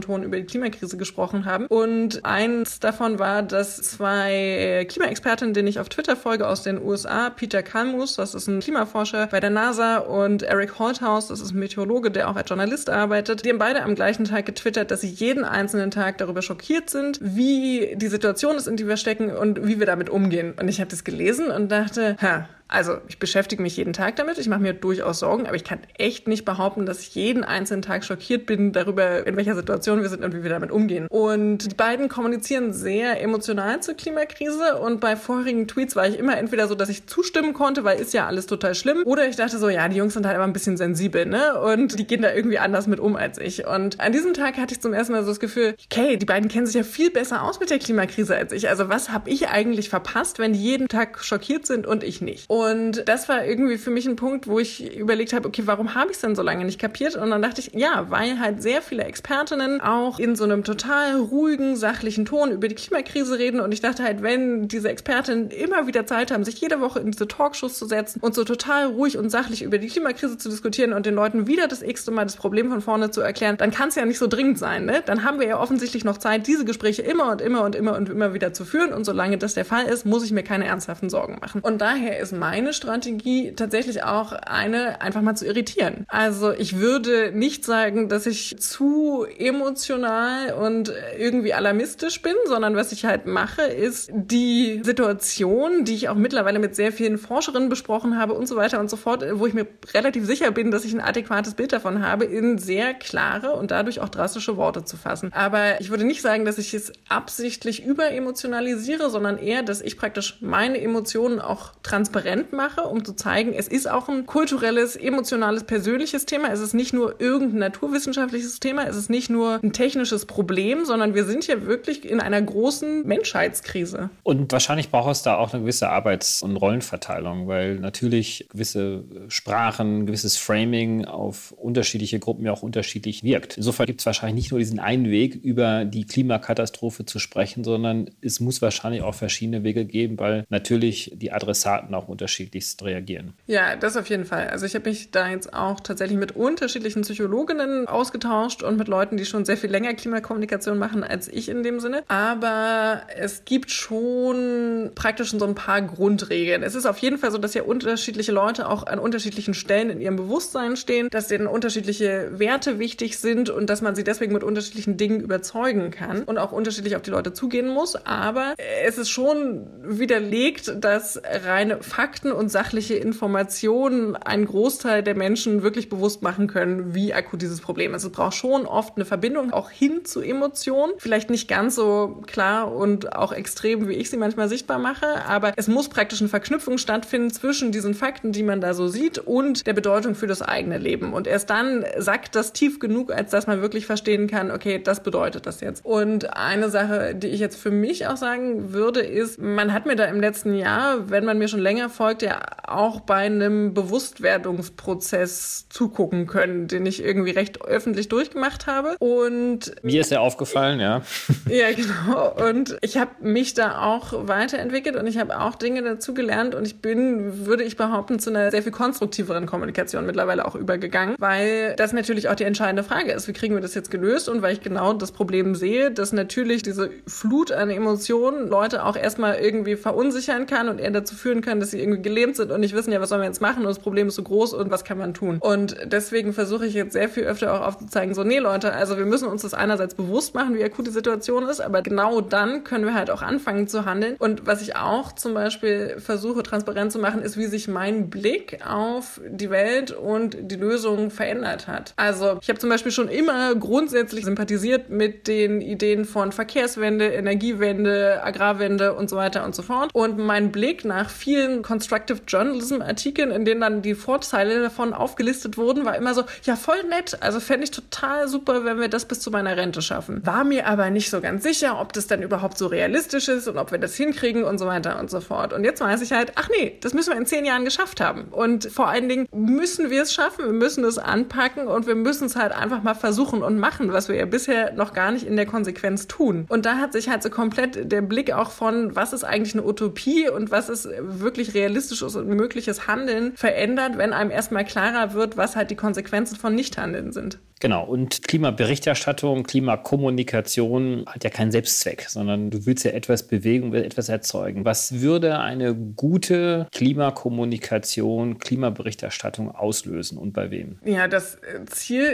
Ton 0.00 0.22
über 0.22 0.36
die 0.36 0.44
Klimakrise 0.44 0.96
gesprochen 0.96 1.44
haben. 1.44 1.66
Und 1.66 2.24
eins 2.24 2.80
davon 2.80 3.18
war, 3.18 3.42
dass 3.42 3.76
zwei 3.76 4.86
Klimaexpertinnen, 4.88 5.54
denen 5.54 5.68
ich 5.68 5.80
auf 5.80 5.88
Twitter 5.88 6.16
folge 6.16 6.46
aus 6.46 6.62
den 6.62 6.82
USA, 6.82 7.30
Peter 7.30 7.62
Kalmus, 7.62 8.16
das 8.16 8.34
ist 8.34 8.46
ein 8.46 8.60
Klimaforscher 8.60 9.26
bei 9.28 9.40
der 9.40 9.50
NASA, 9.50 9.98
und 9.98 10.42
Eric 10.42 10.78
Holthaus, 10.78 11.28
das 11.28 11.40
ist 11.40 11.52
ein 11.52 11.58
Meteorologe, 11.58 12.10
der 12.10 12.30
auch 12.30 12.36
als 12.36 12.48
Journalist 12.48 12.90
arbeitet, 12.90 13.44
die 13.44 13.50
haben 13.50 13.58
beide 13.58 13.82
am 13.82 13.94
gleichen 13.94 14.15
Tag 14.24 14.46
getwittert, 14.46 14.90
dass 14.90 15.02
sie 15.02 15.08
jeden 15.08 15.44
einzelnen 15.44 15.90
Tag 15.90 16.18
darüber 16.18 16.42
schockiert 16.42 16.90
sind, 16.90 17.18
wie 17.20 17.94
die 17.96 18.08
Situation 18.08 18.56
ist, 18.56 18.66
in 18.66 18.76
die 18.76 18.88
wir 18.88 18.96
stecken 18.96 19.30
und 19.30 19.66
wie 19.66 19.78
wir 19.78 19.86
damit 19.86 20.10
umgehen. 20.10 20.54
Und 20.58 20.68
ich 20.68 20.80
habe 20.80 20.90
das 20.90 21.04
gelesen 21.04 21.50
und 21.50 21.70
dachte, 21.70 22.16
ha, 22.20 22.48
also 22.68 22.98
ich 23.08 23.18
beschäftige 23.18 23.62
mich 23.62 23.76
jeden 23.76 23.92
Tag 23.92 24.16
damit, 24.16 24.38
ich 24.38 24.48
mache 24.48 24.60
mir 24.60 24.74
durchaus 24.74 25.20
Sorgen, 25.20 25.46
aber 25.46 25.56
ich 25.56 25.64
kann 25.64 25.78
echt 25.98 26.28
nicht 26.28 26.44
behaupten, 26.44 26.86
dass 26.86 27.00
ich 27.00 27.14
jeden 27.14 27.44
einzelnen 27.44 27.82
Tag 27.82 28.04
schockiert 28.04 28.46
bin 28.46 28.72
darüber, 28.72 29.26
in 29.26 29.36
welcher 29.36 29.54
Situation 29.54 30.02
wir 30.02 30.08
sind 30.08 30.24
und 30.24 30.34
wie 30.34 30.42
wir 30.42 30.50
damit 30.50 30.70
umgehen. 30.70 31.06
Und 31.08 31.70
die 31.70 31.74
beiden 31.74 32.08
kommunizieren 32.08 32.72
sehr 32.72 33.22
emotional 33.22 33.80
zur 33.80 33.94
Klimakrise 33.94 34.78
und 34.78 35.00
bei 35.00 35.16
vorherigen 35.16 35.68
Tweets 35.68 35.96
war 35.96 36.08
ich 36.08 36.18
immer 36.18 36.36
entweder 36.36 36.68
so, 36.68 36.74
dass 36.74 36.88
ich 36.88 37.06
zustimmen 37.06 37.52
konnte, 37.52 37.84
weil 37.84 37.98
ist 38.00 38.12
ja 38.12 38.26
alles 38.26 38.46
total 38.46 38.74
schlimm, 38.74 39.02
oder 39.04 39.28
ich 39.28 39.36
dachte 39.36 39.58
so, 39.58 39.68
ja, 39.68 39.88
die 39.88 39.96
Jungs 39.96 40.14
sind 40.14 40.26
halt 40.26 40.34
immer 40.34 40.44
ein 40.44 40.52
bisschen 40.52 40.76
sensibel, 40.76 41.26
ne? 41.26 41.60
Und 41.60 41.98
die 41.98 42.06
gehen 42.06 42.22
da 42.22 42.32
irgendwie 42.32 42.58
anders 42.58 42.86
mit 42.86 43.00
um 43.00 43.16
als 43.16 43.38
ich. 43.38 43.66
Und 43.66 44.00
an 44.00 44.12
diesem 44.12 44.34
Tag 44.34 44.56
hatte 44.56 44.74
ich 44.74 44.80
zum 44.80 44.92
ersten 44.92 45.12
Mal 45.12 45.22
so 45.22 45.28
das 45.28 45.40
Gefühl, 45.40 45.74
okay, 45.90 46.16
die 46.16 46.26
beiden 46.26 46.48
kennen 46.48 46.66
sich 46.66 46.74
ja 46.74 46.82
viel 46.82 47.10
besser 47.10 47.42
aus 47.42 47.60
mit 47.60 47.70
der 47.70 47.78
Klimakrise 47.78 48.36
als 48.36 48.52
ich. 48.52 48.68
Also 48.68 48.88
was 48.88 49.10
habe 49.10 49.30
ich 49.30 49.48
eigentlich 49.48 49.88
verpasst, 49.88 50.38
wenn 50.38 50.52
die 50.52 50.62
jeden 50.62 50.88
Tag 50.88 51.24
schockiert 51.24 51.66
sind 51.66 51.86
und 51.86 52.04
ich 52.04 52.20
nicht? 52.20 52.46
Und 52.56 53.06
das 53.06 53.28
war 53.28 53.44
irgendwie 53.44 53.76
für 53.76 53.90
mich 53.90 54.06
ein 54.06 54.16
Punkt, 54.16 54.46
wo 54.46 54.58
ich 54.58 54.96
überlegt 54.96 55.34
habe, 55.34 55.46
okay, 55.46 55.64
warum 55.66 55.94
habe 55.94 56.06
ich 56.06 56.16
es 56.16 56.22
denn 56.22 56.34
so 56.34 56.40
lange 56.40 56.64
nicht 56.64 56.80
kapiert? 56.80 57.14
Und 57.14 57.28
dann 57.28 57.42
dachte 57.42 57.60
ich, 57.60 57.72
ja, 57.74 58.06
weil 58.08 58.40
halt 58.40 58.62
sehr 58.62 58.80
viele 58.80 59.04
Expertinnen 59.04 59.82
auch 59.82 60.18
in 60.18 60.36
so 60.36 60.44
einem 60.44 60.64
total 60.64 61.16
ruhigen, 61.16 61.76
sachlichen 61.76 62.24
Ton 62.24 62.52
über 62.52 62.68
die 62.68 62.74
Klimakrise 62.74 63.38
reden. 63.38 63.60
Und 63.60 63.72
ich 63.72 63.82
dachte 63.82 64.02
halt, 64.02 64.22
wenn 64.22 64.68
diese 64.68 64.88
Expertinnen 64.88 65.50
immer 65.50 65.86
wieder 65.86 66.06
Zeit 66.06 66.30
haben, 66.30 66.44
sich 66.44 66.58
jede 66.58 66.80
Woche 66.80 66.98
in 66.98 67.10
diese 67.10 67.28
Talkshows 67.28 67.76
zu 67.76 67.84
setzen 67.84 68.20
und 68.22 68.34
so 68.34 68.42
total 68.42 68.86
ruhig 68.86 69.18
und 69.18 69.28
sachlich 69.28 69.60
über 69.60 69.76
die 69.76 69.88
Klimakrise 69.88 70.38
zu 70.38 70.48
diskutieren 70.48 70.94
und 70.94 71.04
den 71.04 71.14
Leuten 71.14 71.46
wieder 71.46 71.68
das 71.68 71.82
x-te 71.82 72.10
Mal 72.10 72.24
das 72.24 72.36
Problem 72.36 72.70
von 72.70 72.80
vorne 72.80 73.10
zu 73.10 73.20
erklären, 73.20 73.58
dann 73.58 73.70
kann 73.70 73.90
es 73.90 73.96
ja 73.96 74.06
nicht 74.06 74.18
so 74.18 74.28
dringend 74.28 74.58
sein. 74.58 74.86
Ne? 74.86 75.02
Dann 75.04 75.24
haben 75.24 75.40
wir 75.40 75.46
ja 75.46 75.60
offensichtlich 75.60 76.04
noch 76.04 76.16
Zeit, 76.16 76.46
diese 76.46 76.64
Gespräche 76.64 77.02
immer 77.02 77.30
und 77.30 77.42
immer 77.42 77.64
und 77.64 77.74
immer 77.74 77.96
und 77.96 78.08
immer 78.08 78.32
wieder 78.32 78.54
zu 78.54 78.64
führen. 78.64 78.94
Und 78.94 79.04
solange 79.04 79.36
das 79.36 79.52
der 79.52 79.66
Fall 79.66 79.84
ist, 79.84 80.06
muss 80.06 80.24
ich 80.24 80.32
mir 80.32 80.42
keine 80.42 80.64
ernsthaften 80.64 81.10
Sorgen 81.10 81.36
machen. 81.38 81.60
Und 81.60 81.82
daher 81.82 82.18
ist 82.18 82.32
meine 82.50 82.72
Strategie 82.72 83.54
tatsächlich 83.56 84.04
auch 84.04 84.30
eine, 84.30 85.00
einfach 85.00 85.20
mal 85.20 85.34
zu 85.34 85.46
irritieren. 85.46 86.04
Also 86.06 86.52
ich 86.52 86.78
würde 86.78 87.32
nicht 87.34 87.64
sagen, 87.64 88.08
dass 88.08 88.24
ich 88.24 88.56
zu 88.60 89.26
emotional 89.36 90.52
und 90.52 90.92
irgendwie 91.18 91.54
alarmistisch 91.54 92.22
bin, 92.22 92.34
sondern 92.46 92.76
was 92.76 92.92
ich 92.92 93.04
halt 93.04 93.26
mache, 93.26 93.62
ist 93.62 94.10
die 94.12 94.80
Situation, 94.84 95.84
die 95.84 95.96
ich 95.96 96.08
auch 96.08 96.14
mittlerweile 96.14 96.60
mit 96.60 96.76
sehr 96.76 96.92
vielen 96.92 97.18
Forscherinnen 97.18 97.68
besprochen 97.68 98.16
habe 98.16 98.34
und 98.34 98.46
so 98.46 98.54
weiter 98.54 98.78
und 98.78 98.90
so 98.90 98.96
fort, 98.96 99.24
wo 99.32 99.46
ich 99.46 99.54
mir 99.54 99.66
relativ 99.92 100.24
sicher 100.24 100.52
bin, 100.52 100.70
dass 100.70 100.84
ich 100.84 100.94
ein 100.94 101.00
adäquates 101.00 101.54
Bild 101.54 101.72
davon 101.72 102.06
habe, 102.06 102.26
in 102.26 102.58
sehr 102.58 102.94
klare 102.94 103.54
und 103.54 103.72
dadurch 103.72 103.98
auch 103.98 104.08
drastische 104.08 104.56
Worte 104.56 104.84
zu 104.84 104.96
fassen. 104.96 105.32
Aber 105.32 105.80
ich 105.80 105.90
würde 105.90 106.04
nicht 106.04 106.22
sagen, 106.22 106.44
dass 106.44 106.58
ich 106.58 106.72
es 106.74 106.92
absichtlich 107.08 107.84
überemotionalisiere, 107.84 109.10
sondern 109.10 109.36
eher, 109.36 109.64
dass 109.64 109.80
ich 109.80 109.98
praktisch 109.98 110.38
meine 110.40 110.80
Emotionen 110.80 111.40
auch 111.40 111.72
transparent 111.82 112.35
transparent 112.36 112.52
mache, 112.52 112.82
um 112.82 113.04
zu 113.04 113.14
zeigen, 113.14 113.52
es 113.52 113.68
ist 113.68 113.88
auch 113.88 114.08
ein 114.08 114.26
kulturelles, 114.26 114.96
emotionales, 114.96 115.64
persönliches 115.64 116.26
Thema. 116.26 116.52
Es 116.52 116.60
ist 116.60 116.74
nicht 116.74 116.92
nur 116.92 117.20
irgendein 117.20 117.58
naturwissenschaftliches 117.58 118.60
Thema, 118.60 118.86
es 118.86 118.96
ist 118.96 119.10
nicht 119.10 119.30
nur 119.30 119.60
ein 119.62 119.72
technisches 119.72 120.26
Problem, 120.26 120.84
sondern 120.84 121.14
wir 121.14 121.24
sind 121.24 121.44
hier 121.44 121.66
wirklich 121.66 122.08
in 122.08 122.20
einer 122.20 122.40
großen 122.40 123.06
Menschheitskrise. 123.06 124.10
Und 124.22 124.52
wahrscheinlich 124.52 124.90
braucht 124.90 125.12
es 125.12 125.22
da 125.22 125.36
auch 125.36 125.52
eine 125.52 125.62
gewisse 125.62 125.88
Arbeits- 125.88 126.42
und 126.42 126.56
Rollenverteilung, 126.56 127.48
weil 127.48 127.76
natürlich 127.76 128.46
gewisse 128.50 129.04
Sprachen, 129.28 130.06
gewisses 130.06 130.36
Framing 130.36 131.04
auf 131.04 131.52
unterschiedliche 131.52 132.18
Gruppen 132.18 132.44
ja 132.44 132.52
auch 132.52 132.62
unterschiedlich 132.62 133.22
wirkt. 133.22 133.56
Insofern 133.56 133.86
gibt 133.86 134.00
es 134.00 134.06
wahrscheinlich 134.06 134.36
nicht 134.36 134.50
nur 134.50 134.60
diesen 134.60 134.78
einen 134.78 135.10
Weg, 135.10 135.34
über 135.34 135.84
die 135.84 136.04
Klimakatastrophe 136.04 137.04
zu 137.04 137.18
sprechen, 137.18 137.64
sondern 137.64 138.10
es 138.20 138.40
muss 138.40 138.62
wahrscheinlich 138.62 139.02
auch 139.02 139.14
verschiedene 139.14 139.64
Wege 139.64 139.84
geben, 139.84 140.18
weil 140.18 140.44
natürlich 140.48 141.12
die 141.14 141.32
Adressaten 141.32 141.94
auch 141.94 142.08
unterschiedlichst 142.26 142.82
reagieren. 142.82 143.34
Ja, 143.46 143.76
das 143.76 143.96
auf 143.96 144.08
jeden 144.08 144.24
Fall. 144.24 144.48
Also 144.48 144.66
ich 144.66 144.74
habe 144.74 144.88
mich 144.88 145.12
da 145.12 145.28
jetzt 145.28 145.54
auch 145.54 145.78
tatsächlich 145.78 146.18
mit 146.18 146.34
unterschiedlichen 146.34 147.02
Psychologinnen 147.02 147.86
ausgetauscht 147.86 148.64
und 148.64 148.76
mit 148.76 148.88
Leuten, 148.88 149.16
die 149.16 149.24
schon 149.24 149.44
sehr 149.44 149.56
viel 149.56 149.70
länger 149.70 149.94
Klimakommunikation 149.94 150.76
machen 150.76 151.04
als 151.04 151.28
ich 151.28 151.48
in 151.48 151.62
dem 151.62 151.78
Sinne. 151.78 152.02
Aber 152.08 153.02
es 153.16 153.44
gibt 153.44 153.70
schon 153.70 154.90
praktisch 154.96 155.30
so 155.30 155.46
ein 155.46 155.54
paar 155.54 155.82
Grundregeln. 155.82 156.64
Es 156.64 156.74
ist 156.74 156.84
auf 156.84 156.98
jeden 156.98 157.18
Fall 157.18 157.30
so, 157.30 157.38
dass 157.38 157.54
ja 157.54 157.62
unterschiedliche 157.62 158.32
Leute 158.32 158.68
auch 158.68 158.86
an 158.86 158.98
unterschiedlichen 158.98 159.54
Stellen 159.54 159.88
in 159.90 160.00
ihrem 160.00 160.16
Bewusstsein 160.16 160.76
stehen, 160.76 161.08
dass 161.10 161.28
denen 161.28 161.46
unterschiedliche 161.46 162.40
Werte 162.40 162.80
wichtig 162.80 163.18
sind 163.18 163.50
und 163.50 163.70
dass 163.70 163.82
man 163.82 163.94
sie 163.94 164.02
deswegen 164.02 164.32
mit 164.32 164.42
unterschiedlichen 164.42 164.96
Dingen 164.96 165.20
überzeugen 165.20 165.92
kann 165.92 166.24
und 166.24 166.38
auch 166.38 166.50
unterschiedlich 166.50 166.96
auf 166.96 167.02
die 167.02 167.10
Leute 167.10 167.32
zugehen 167.32 167.68
muss. 167.68 167.94
Aber 167.94 168.54
es 168.84 168.98
ist 168.98 169.10
schon 169.10 169.68
widerlegt, 169.84 170.72
dass 170.80 171.20
reine 171.44 171.82
Fakten 171.82 172.15
und 172.24 172.48
sachliche 172.48 172.94
Informationen 172.94 174.16
einen 174.16 174.46
Großteil 174.46 175.02
der 175.02 175.14
Menschen 175.14 175.62
wirklich 175.62 175.88
bewusst 175.88 176.22
machen 176.22 176.46
können, 176.46 176.94
wie 176.94 177.14
akut 177.14 177.42
dieses 177.42 177.60
Problem 177.60 177.94
ist. 177.94 178.04
Es 178.04 178.10
braucht 178.10 178.34
schon 178.34 178.66
oft 178.66 178.96
eine 178.96 179.04
Verbindung 179.04 179.52
auch 179.52 179.70
hin 179.70 180.04
zu 180.04 180.20
Emotionen. 180.20 180.92
Vielleicht 180.98 181.30
nicht 181.30 181.48
ganz 181.48 181.74
so 181.74 182.22
klar 182.26 182.72
und 182.72 183.14
auch 183.14 183.32
extrem, 183.32 183.88
wie 183.88 183.94
ich 183.94 184.10
sie 184.10 184.16
manchmal 184.16 184.48
sichtbar 184.48 184.78
mache, 184.78 185.06
aber 185.26 185.52
es 185.56 185.68
muss 185.68 185.88
praktisch 185.88 186.20
eine 186.20 186.28
Verknüpfung 186.28 186.78
stattfinden 186.78 187.30
zwischen 187.30 187.72
diesen 187.72 187.94
Fakten, 187.94 188.32
die 188.32 188.42
man 188.42 188.60
da 188.60 188.74
so 188.74 188.88
sieht, 188.88 189.18
und 189.18 189.66
der 189.66 189.72
Bedeutung 189.72 190.14
für 190.14 190.26
das 190.26 190.42
eigene 190.42 190.78
Leben. 190.78 191.12
Und 191.12 191.26
erst 191.26 191.50
dann 191.50 191.84
sagt 191.98 192.34
das 192.34 192.52
tief 192.52 192.78
genug, 192.78 193.12
als 193.12 193.30
dass 193.30 193.46
man 193.46 193.60
wirklich 193.60 193.86
verstehen 193.86 194.26
kann, 194.26 194.50
okay, 194.50 194.80
das 194.82 195.02
bedeutet 195.02 195.46
das 195.46 195.60
jetzt. 195.60 195.84
Und 195.84 196.36
eine 196.36 196.70
Sache, 196.70 197.14
die 197.14 197.28
ich 197.28 197.40
jetzt 197.40 197.56
für 197.56 197.70
mich 197.70 198.06
auch 198.06 198.16
sagen 198.16 198.72
würde, 198.72 199.00
ist, 199.00 199.38
man 199.38 199.72
hat 199.72 199.86
mir 199.86 199.96
da 199.96 200.04
im 200.04 200.20
letzten 200.20 200.54
Jahr, 200.54 201.10
wenn 201.10 201.24
man 201.24 201.38
mir 201.38 201.48
schon 201.48 201.60
länger 201.60 201.88
folgt, 201.88 202.05
ja 202.22 202.40
auch 202.66 203.00
bei 203.00 203.26
einem 203.26 203.74
Bewusstwerdungsprozess 203.74 205.66
zugucken 205.68 206.26
können, 206.26 206.68
den 206.68 206.86
ich 206.86 207.02
irgendwie 207.02 207.30
recht 207.30 207.62
öffentlich 207.62 208.08
durchgemacht 208.08 208.66
habe. 208.66 208.96
Und 208.98 209.74
mir 209.82 210.00
ist 210.00 210.10
ja 210.10 210.20
aufgefallen, 210.20 210.80
ja. 210.80 211.02
ja, 211.48 211.72
genau. 211.72 212.34
Und 212.48 212.76
ich 212.80 212.98
habe 212.98 213.10
mich 213.20 213.54
da 213.54 213.82
auch 213.82 214.26
weiterentwickelt 214.28 214.96
und 214.96 215.06
ich 215.06 215.18
habe 215.18 215.38
auch 215.40 215.54
Dinge 215.54 215.82
dazu 215.82 216.14
gelernt 216.14 216.54
und 216.54 216.66
ich 216.66 216.80
bin, 216.80 217.46
würde 217.46 217.64
ich 217.64 217.76
behaupten, 217.76 218.18
zu 218.18 218.30
einer 218.30 218.50
sehr 218.50 218.62
viel 218.62 218.72
konstruktiveren 218.72 219.46
Kommunikation 219.46 220.06
mittlerweile 220.06 220.46
auch 220.46 220.54
übergegangen, 220.54 221.16
weil 221.18 221.74
das 221.76 221.92
natürlich 221.92 222.28
auch 222.28 222.34
die 222.34 222.44
entscheidende 222.44 222.82
Frage 222.82 223.12
ist. 223.12 223.28
Wie 223.28 223.32
kriegen 223.32 223.54
wir 223.54 223.62
das 223.62 223.74
jetzt 223.74 223.90
gelöst? 223.90 224.28
Und 224.28 224.42
weil 224.42 224.52
ich 224.52 224.60
genau 224.60 224.92
das 224.92 225.12
Problem 225.12 225.54
sehe, 225.54 225.90
dass 225.90 226.12
natürlich 226.12 226.62
diese 226.62 226.90
Flut 227.06 227.52
an 227.52 227.70
Emotionen 227.70 228.48
Leute 228.48 228.84
auch 228.84 228.96
erstmal 228.96 229.36
irgendwie 229.36 229.76
verunsichern 229.76 230.46
kann 230.46 230.68
und 230.68 230.78
eher 230.78 230.90
dazu 230.90 231.14
führen 231.14 231.40
kann, 231.40 231.60
dass 231.60 231.70
sie 231.70 231.80
irgendwie 231.86 232.02
gelähmt 232.02 232.36
sind 232.36 232.50
und 232.50 232.60
nicht 232.60 232.74
wissen, 232.74 232.92
ja, 232.92 233.00
was 233.00 233.08
sollen 233.08 233.20
wir 233.20 233.28
jetzt 233.28 233.40
machen? 233.40 233.60
Und 233.60 233.68
das 233.68 233.78
Problem 233.78 234.08
ist 234.08 234.16
so 234.16 234.22
groß 234.22 234.54
und 234.54 234.70
was 234.70 234.84
kann 234.84 234.98
man 234.98 235.14
tun? 235.14 235.38
Und 235.40 235.76
deswegen 235.84 236.32
versuche 236.32 236.66
ich 236.66 236.74
jetzt 236.74 236.92
sehr 236.92 237.08
viel 237.08 237.24
öfter 237.24 237.54
auch 237.54 237.66
aufzuzeigen, 237.66 238.14
so, 238.14 238.24
nee, 238.24 238.38
Leute, 238.38 238.72
also 238.72 238.98
wir 238.98 239.06
müssen 239.06 239.28
uns 239.28 239.42
das 239.42 239.54
einerseits 239.54 239.94
bewusst 239.94 240.34
machen, 240.34 240.54
wie 240.54 240.64
akut 240.64 240.86
die 240.86 240.90
Situation 240.90 241.48
ist, 241.48 241.60
aber 241.60 241.82
genau 241.82 242.20
dann 242.20 242.64
können 242.64 242.84
wir 242.84 242.94
halt 242.94 243.10
auch 243.10 243.22
anfangen 243.22 243.68
zu 243.68 243.84
handeln. 243.84 244.16
Und 244.18 244.46
was 244.46 244.62
ich 244.62 244.76
auch 244.76 245.12
zum 245.12 245.34
Beispiel 245.34 245.96
versuche 245.98 246.42
transparent 246.42 246.92
zu 246.92 246.98
machen, 246.98 247.22
ist, 247.22 247.36
wie 247.36 247.46
sich 247.46 247.68
mein 247.68 248.10
Blick 248.10 248.58
auf 248.66 249.20
die 249.28 249.50
Welt 249.50 249.92
und 249.92 250.36
die 250.40 250.56
Lösung 250.56 251.10
verändert 251.10 251.68
hat. 251.68 251.92
Also 251.96 252.38
ich 252.40 252.48
habe 252.48 252.58
zum 252.58 252.70
Beispiel 252.70 252.92
schon 252.92 253.08
immer 253.08 253.54
grundsätzlich 253.54 254.24
sympathisiert 254.24 254.90
mit 254.90 255.28
den 255.28 255.60
Ideen 255.60 256.04
von 256.04 256.32
Verkehrswende, 256.32 257.06
Energiewende, 257.06 258.22
Agrarwende 258.22 258.94
und 258.94 259.10
so 259.10 259.16
weiter 259.16 259.44
und 259.44 259.54
so 259.54 259.62
fort. 259.62 259.90
Und 259.92 260.18
mein 260.18 260.52
Blick 260.52 260.84
nach 260.84 261.10
vielen 261.10 261.62
Constructive 261.76 262.20
Journalism 262.26 262.80
Artikeln, 262.80 263.30
in 263.30 263.44
denen 263.44 263.60
dann 263.60 263.82
die 263.82 263.94
Vorteile 263.94 264.62
davon 264.62 264.94
aufgelistet 264.94 265.58
wurden, 265.58 265.84
war 265.84 265.94
immer 265.94 266.14
so, 266.14 266.24
ja, 266.44 266.56
voll 266.56 266.82
nett. 266.88 267.18
Also 267.20 267.38
fände 267.38 267.64
ich 267.64 267.70
total 267.70 268.28
super, 268.28 268.64
wenn 268.64 268.80
wir 268.80 268.88
das 268.88 269.04
bis 269.04 269.20
zu 269.20 269.30
meiner 269.30 269.58
Rente 269.58 269.82
schaffen. 269.82 270.24
War 270.24 270.44
mir 270.44 270.66
aber 270.66 270.88
nicht 270.88 271.10
so 271.10 271.20
ganz 271.20 271.42
sicher, 271.42 271.78
ob 271.78 271.92
das 271.92 272.06
dann 272.06 272.22
überhaupt 272.22 272.56
so 272.56 272.66
realistisch 272.66 273.28
ist 273.28 273.46
und 273.46 273.58
ob 273.58 273.72
wir 273.72 273.78
das 273.78 273.94
hinkriegen 273.94 274.44
und 274.44 274.56
so 274.56 274.66
weiter 274.66 274.98
und 274.98 275.10
so 275.10 275.20
fort. 275.20 275.52
Und 275.52 275.64
jetzt 275.64 275.82
weiß 275.82 276.00
ich 276.00 276.12
halt, 276.12 276.32
ach 276.36 276.48
nee, 276.48 276.78
das 276.80 276.94
müssen 276.94 277.10
wir 277.10 277.18
in 277.18 277.26
zehn 277.26 277.44
Jahren 277.44 277.66
geschafft 277.66 278.00
haben. 278.00 278.28
Und 278.30 278.64
vor 278.64 278.88
allen 278.88 279.10
Dingen 279.10 279.28
müssen 279.34 279.90
wir 279.90 280.00
es 280.00 280.14
schaffen, 280.14 280.46
wir 280.46 280.54
müssen 280.54 280.82
es 280.82 280.96
anpacken 280.96 281.66
und 281.66 281.86
wir 281.86 281.94
müssen 281.94 282.24
es 282.24 282.36
halt 282.36 282.52
einfach 282.52 282.82
mal 282.82 282.94
versuchen 282.94 283.42
und 283.42 283.58
machen, 283.58 283.92
was 283.92 284.08
wir 284.08 284.16
ja 284.16 284.24
bisher 284.24 284.72
noch 284.72 284.94
gar 284.94 285.12
nicht 285.12 285.26
in 285.26 285.36
der 285.36 285.44
Konsequenz 285.44 286.08
tun. 286.08 286.46
Und 286.48 286.64
da 286.64 286.78
hat 286.78 286.94
sich 286.94 287.10
halt 287.10 287.22
so 287.22 287.28
komplett 287.28 287.92
der 287.92 288.00
Blick 288.00 288.32
auch 288.32 288.50
von, 288.50 288.96
was 288.96 289.12
ist 289.12 289.24
eigentlich 289.24 289.52
eine 289.52 289.66
Utopie 289.66 290.30
und 290.30 290.50
was 290.50 290.70
ist 290.70 290.88
wirklich 290.98 291.52
realistisches 291.66 292.14
und 292.14 292.28
mögliches 292.28 292.86
Handeln 292.86 293.36
verändert, 293.36 293.98
wenn 293.98 294.12
einem 294.12 294.30
erstmal 294.30 294.64
klarer 294.64 295.12
wird, 295.14 295.36
was 295.36 295.56
halt 295.56 295.70
die 295.70 295.76
Konsequenzen 295.76 296.36
von 296.36 296.54
Nichthandeln 296.54 297.12
sind. 297.12 297.38
Genau, 297.58 297.84
und 297.84 298.22
Klimaberichterstattung, 298.22 299.44
Klimakommunikation 299.44 301.04
hat 301.06 301.24
ja 301.24 301.30
keinen 301.30 301.52
Selbstzweck, 301.52 302.04
sondern 302.08 302.50
du 302.50 302.66
willst 302.66 302.84
ja 302.84 302.90
etwas 302.90 303.22
bewegen, 303.22 303.72
willst 303.72 303.86
etwas 303.86 304.10
erzeugen. 304.10 304.66
Was 304.66 305.00
würde 305.00 305.38
eine 305.38 305.74
gute 305.74 306.66
Klimakommunikation, 306.72 308.38
Klimaberichterstattung 308.38 309.50
auslösen 309.54 310.18
und 310.18 310.34
bei 310.34 310.50
wem? 310.50 310.78
Ja, 310.84 311.08
das 311.08 311.38
Ziel 311.70 312.04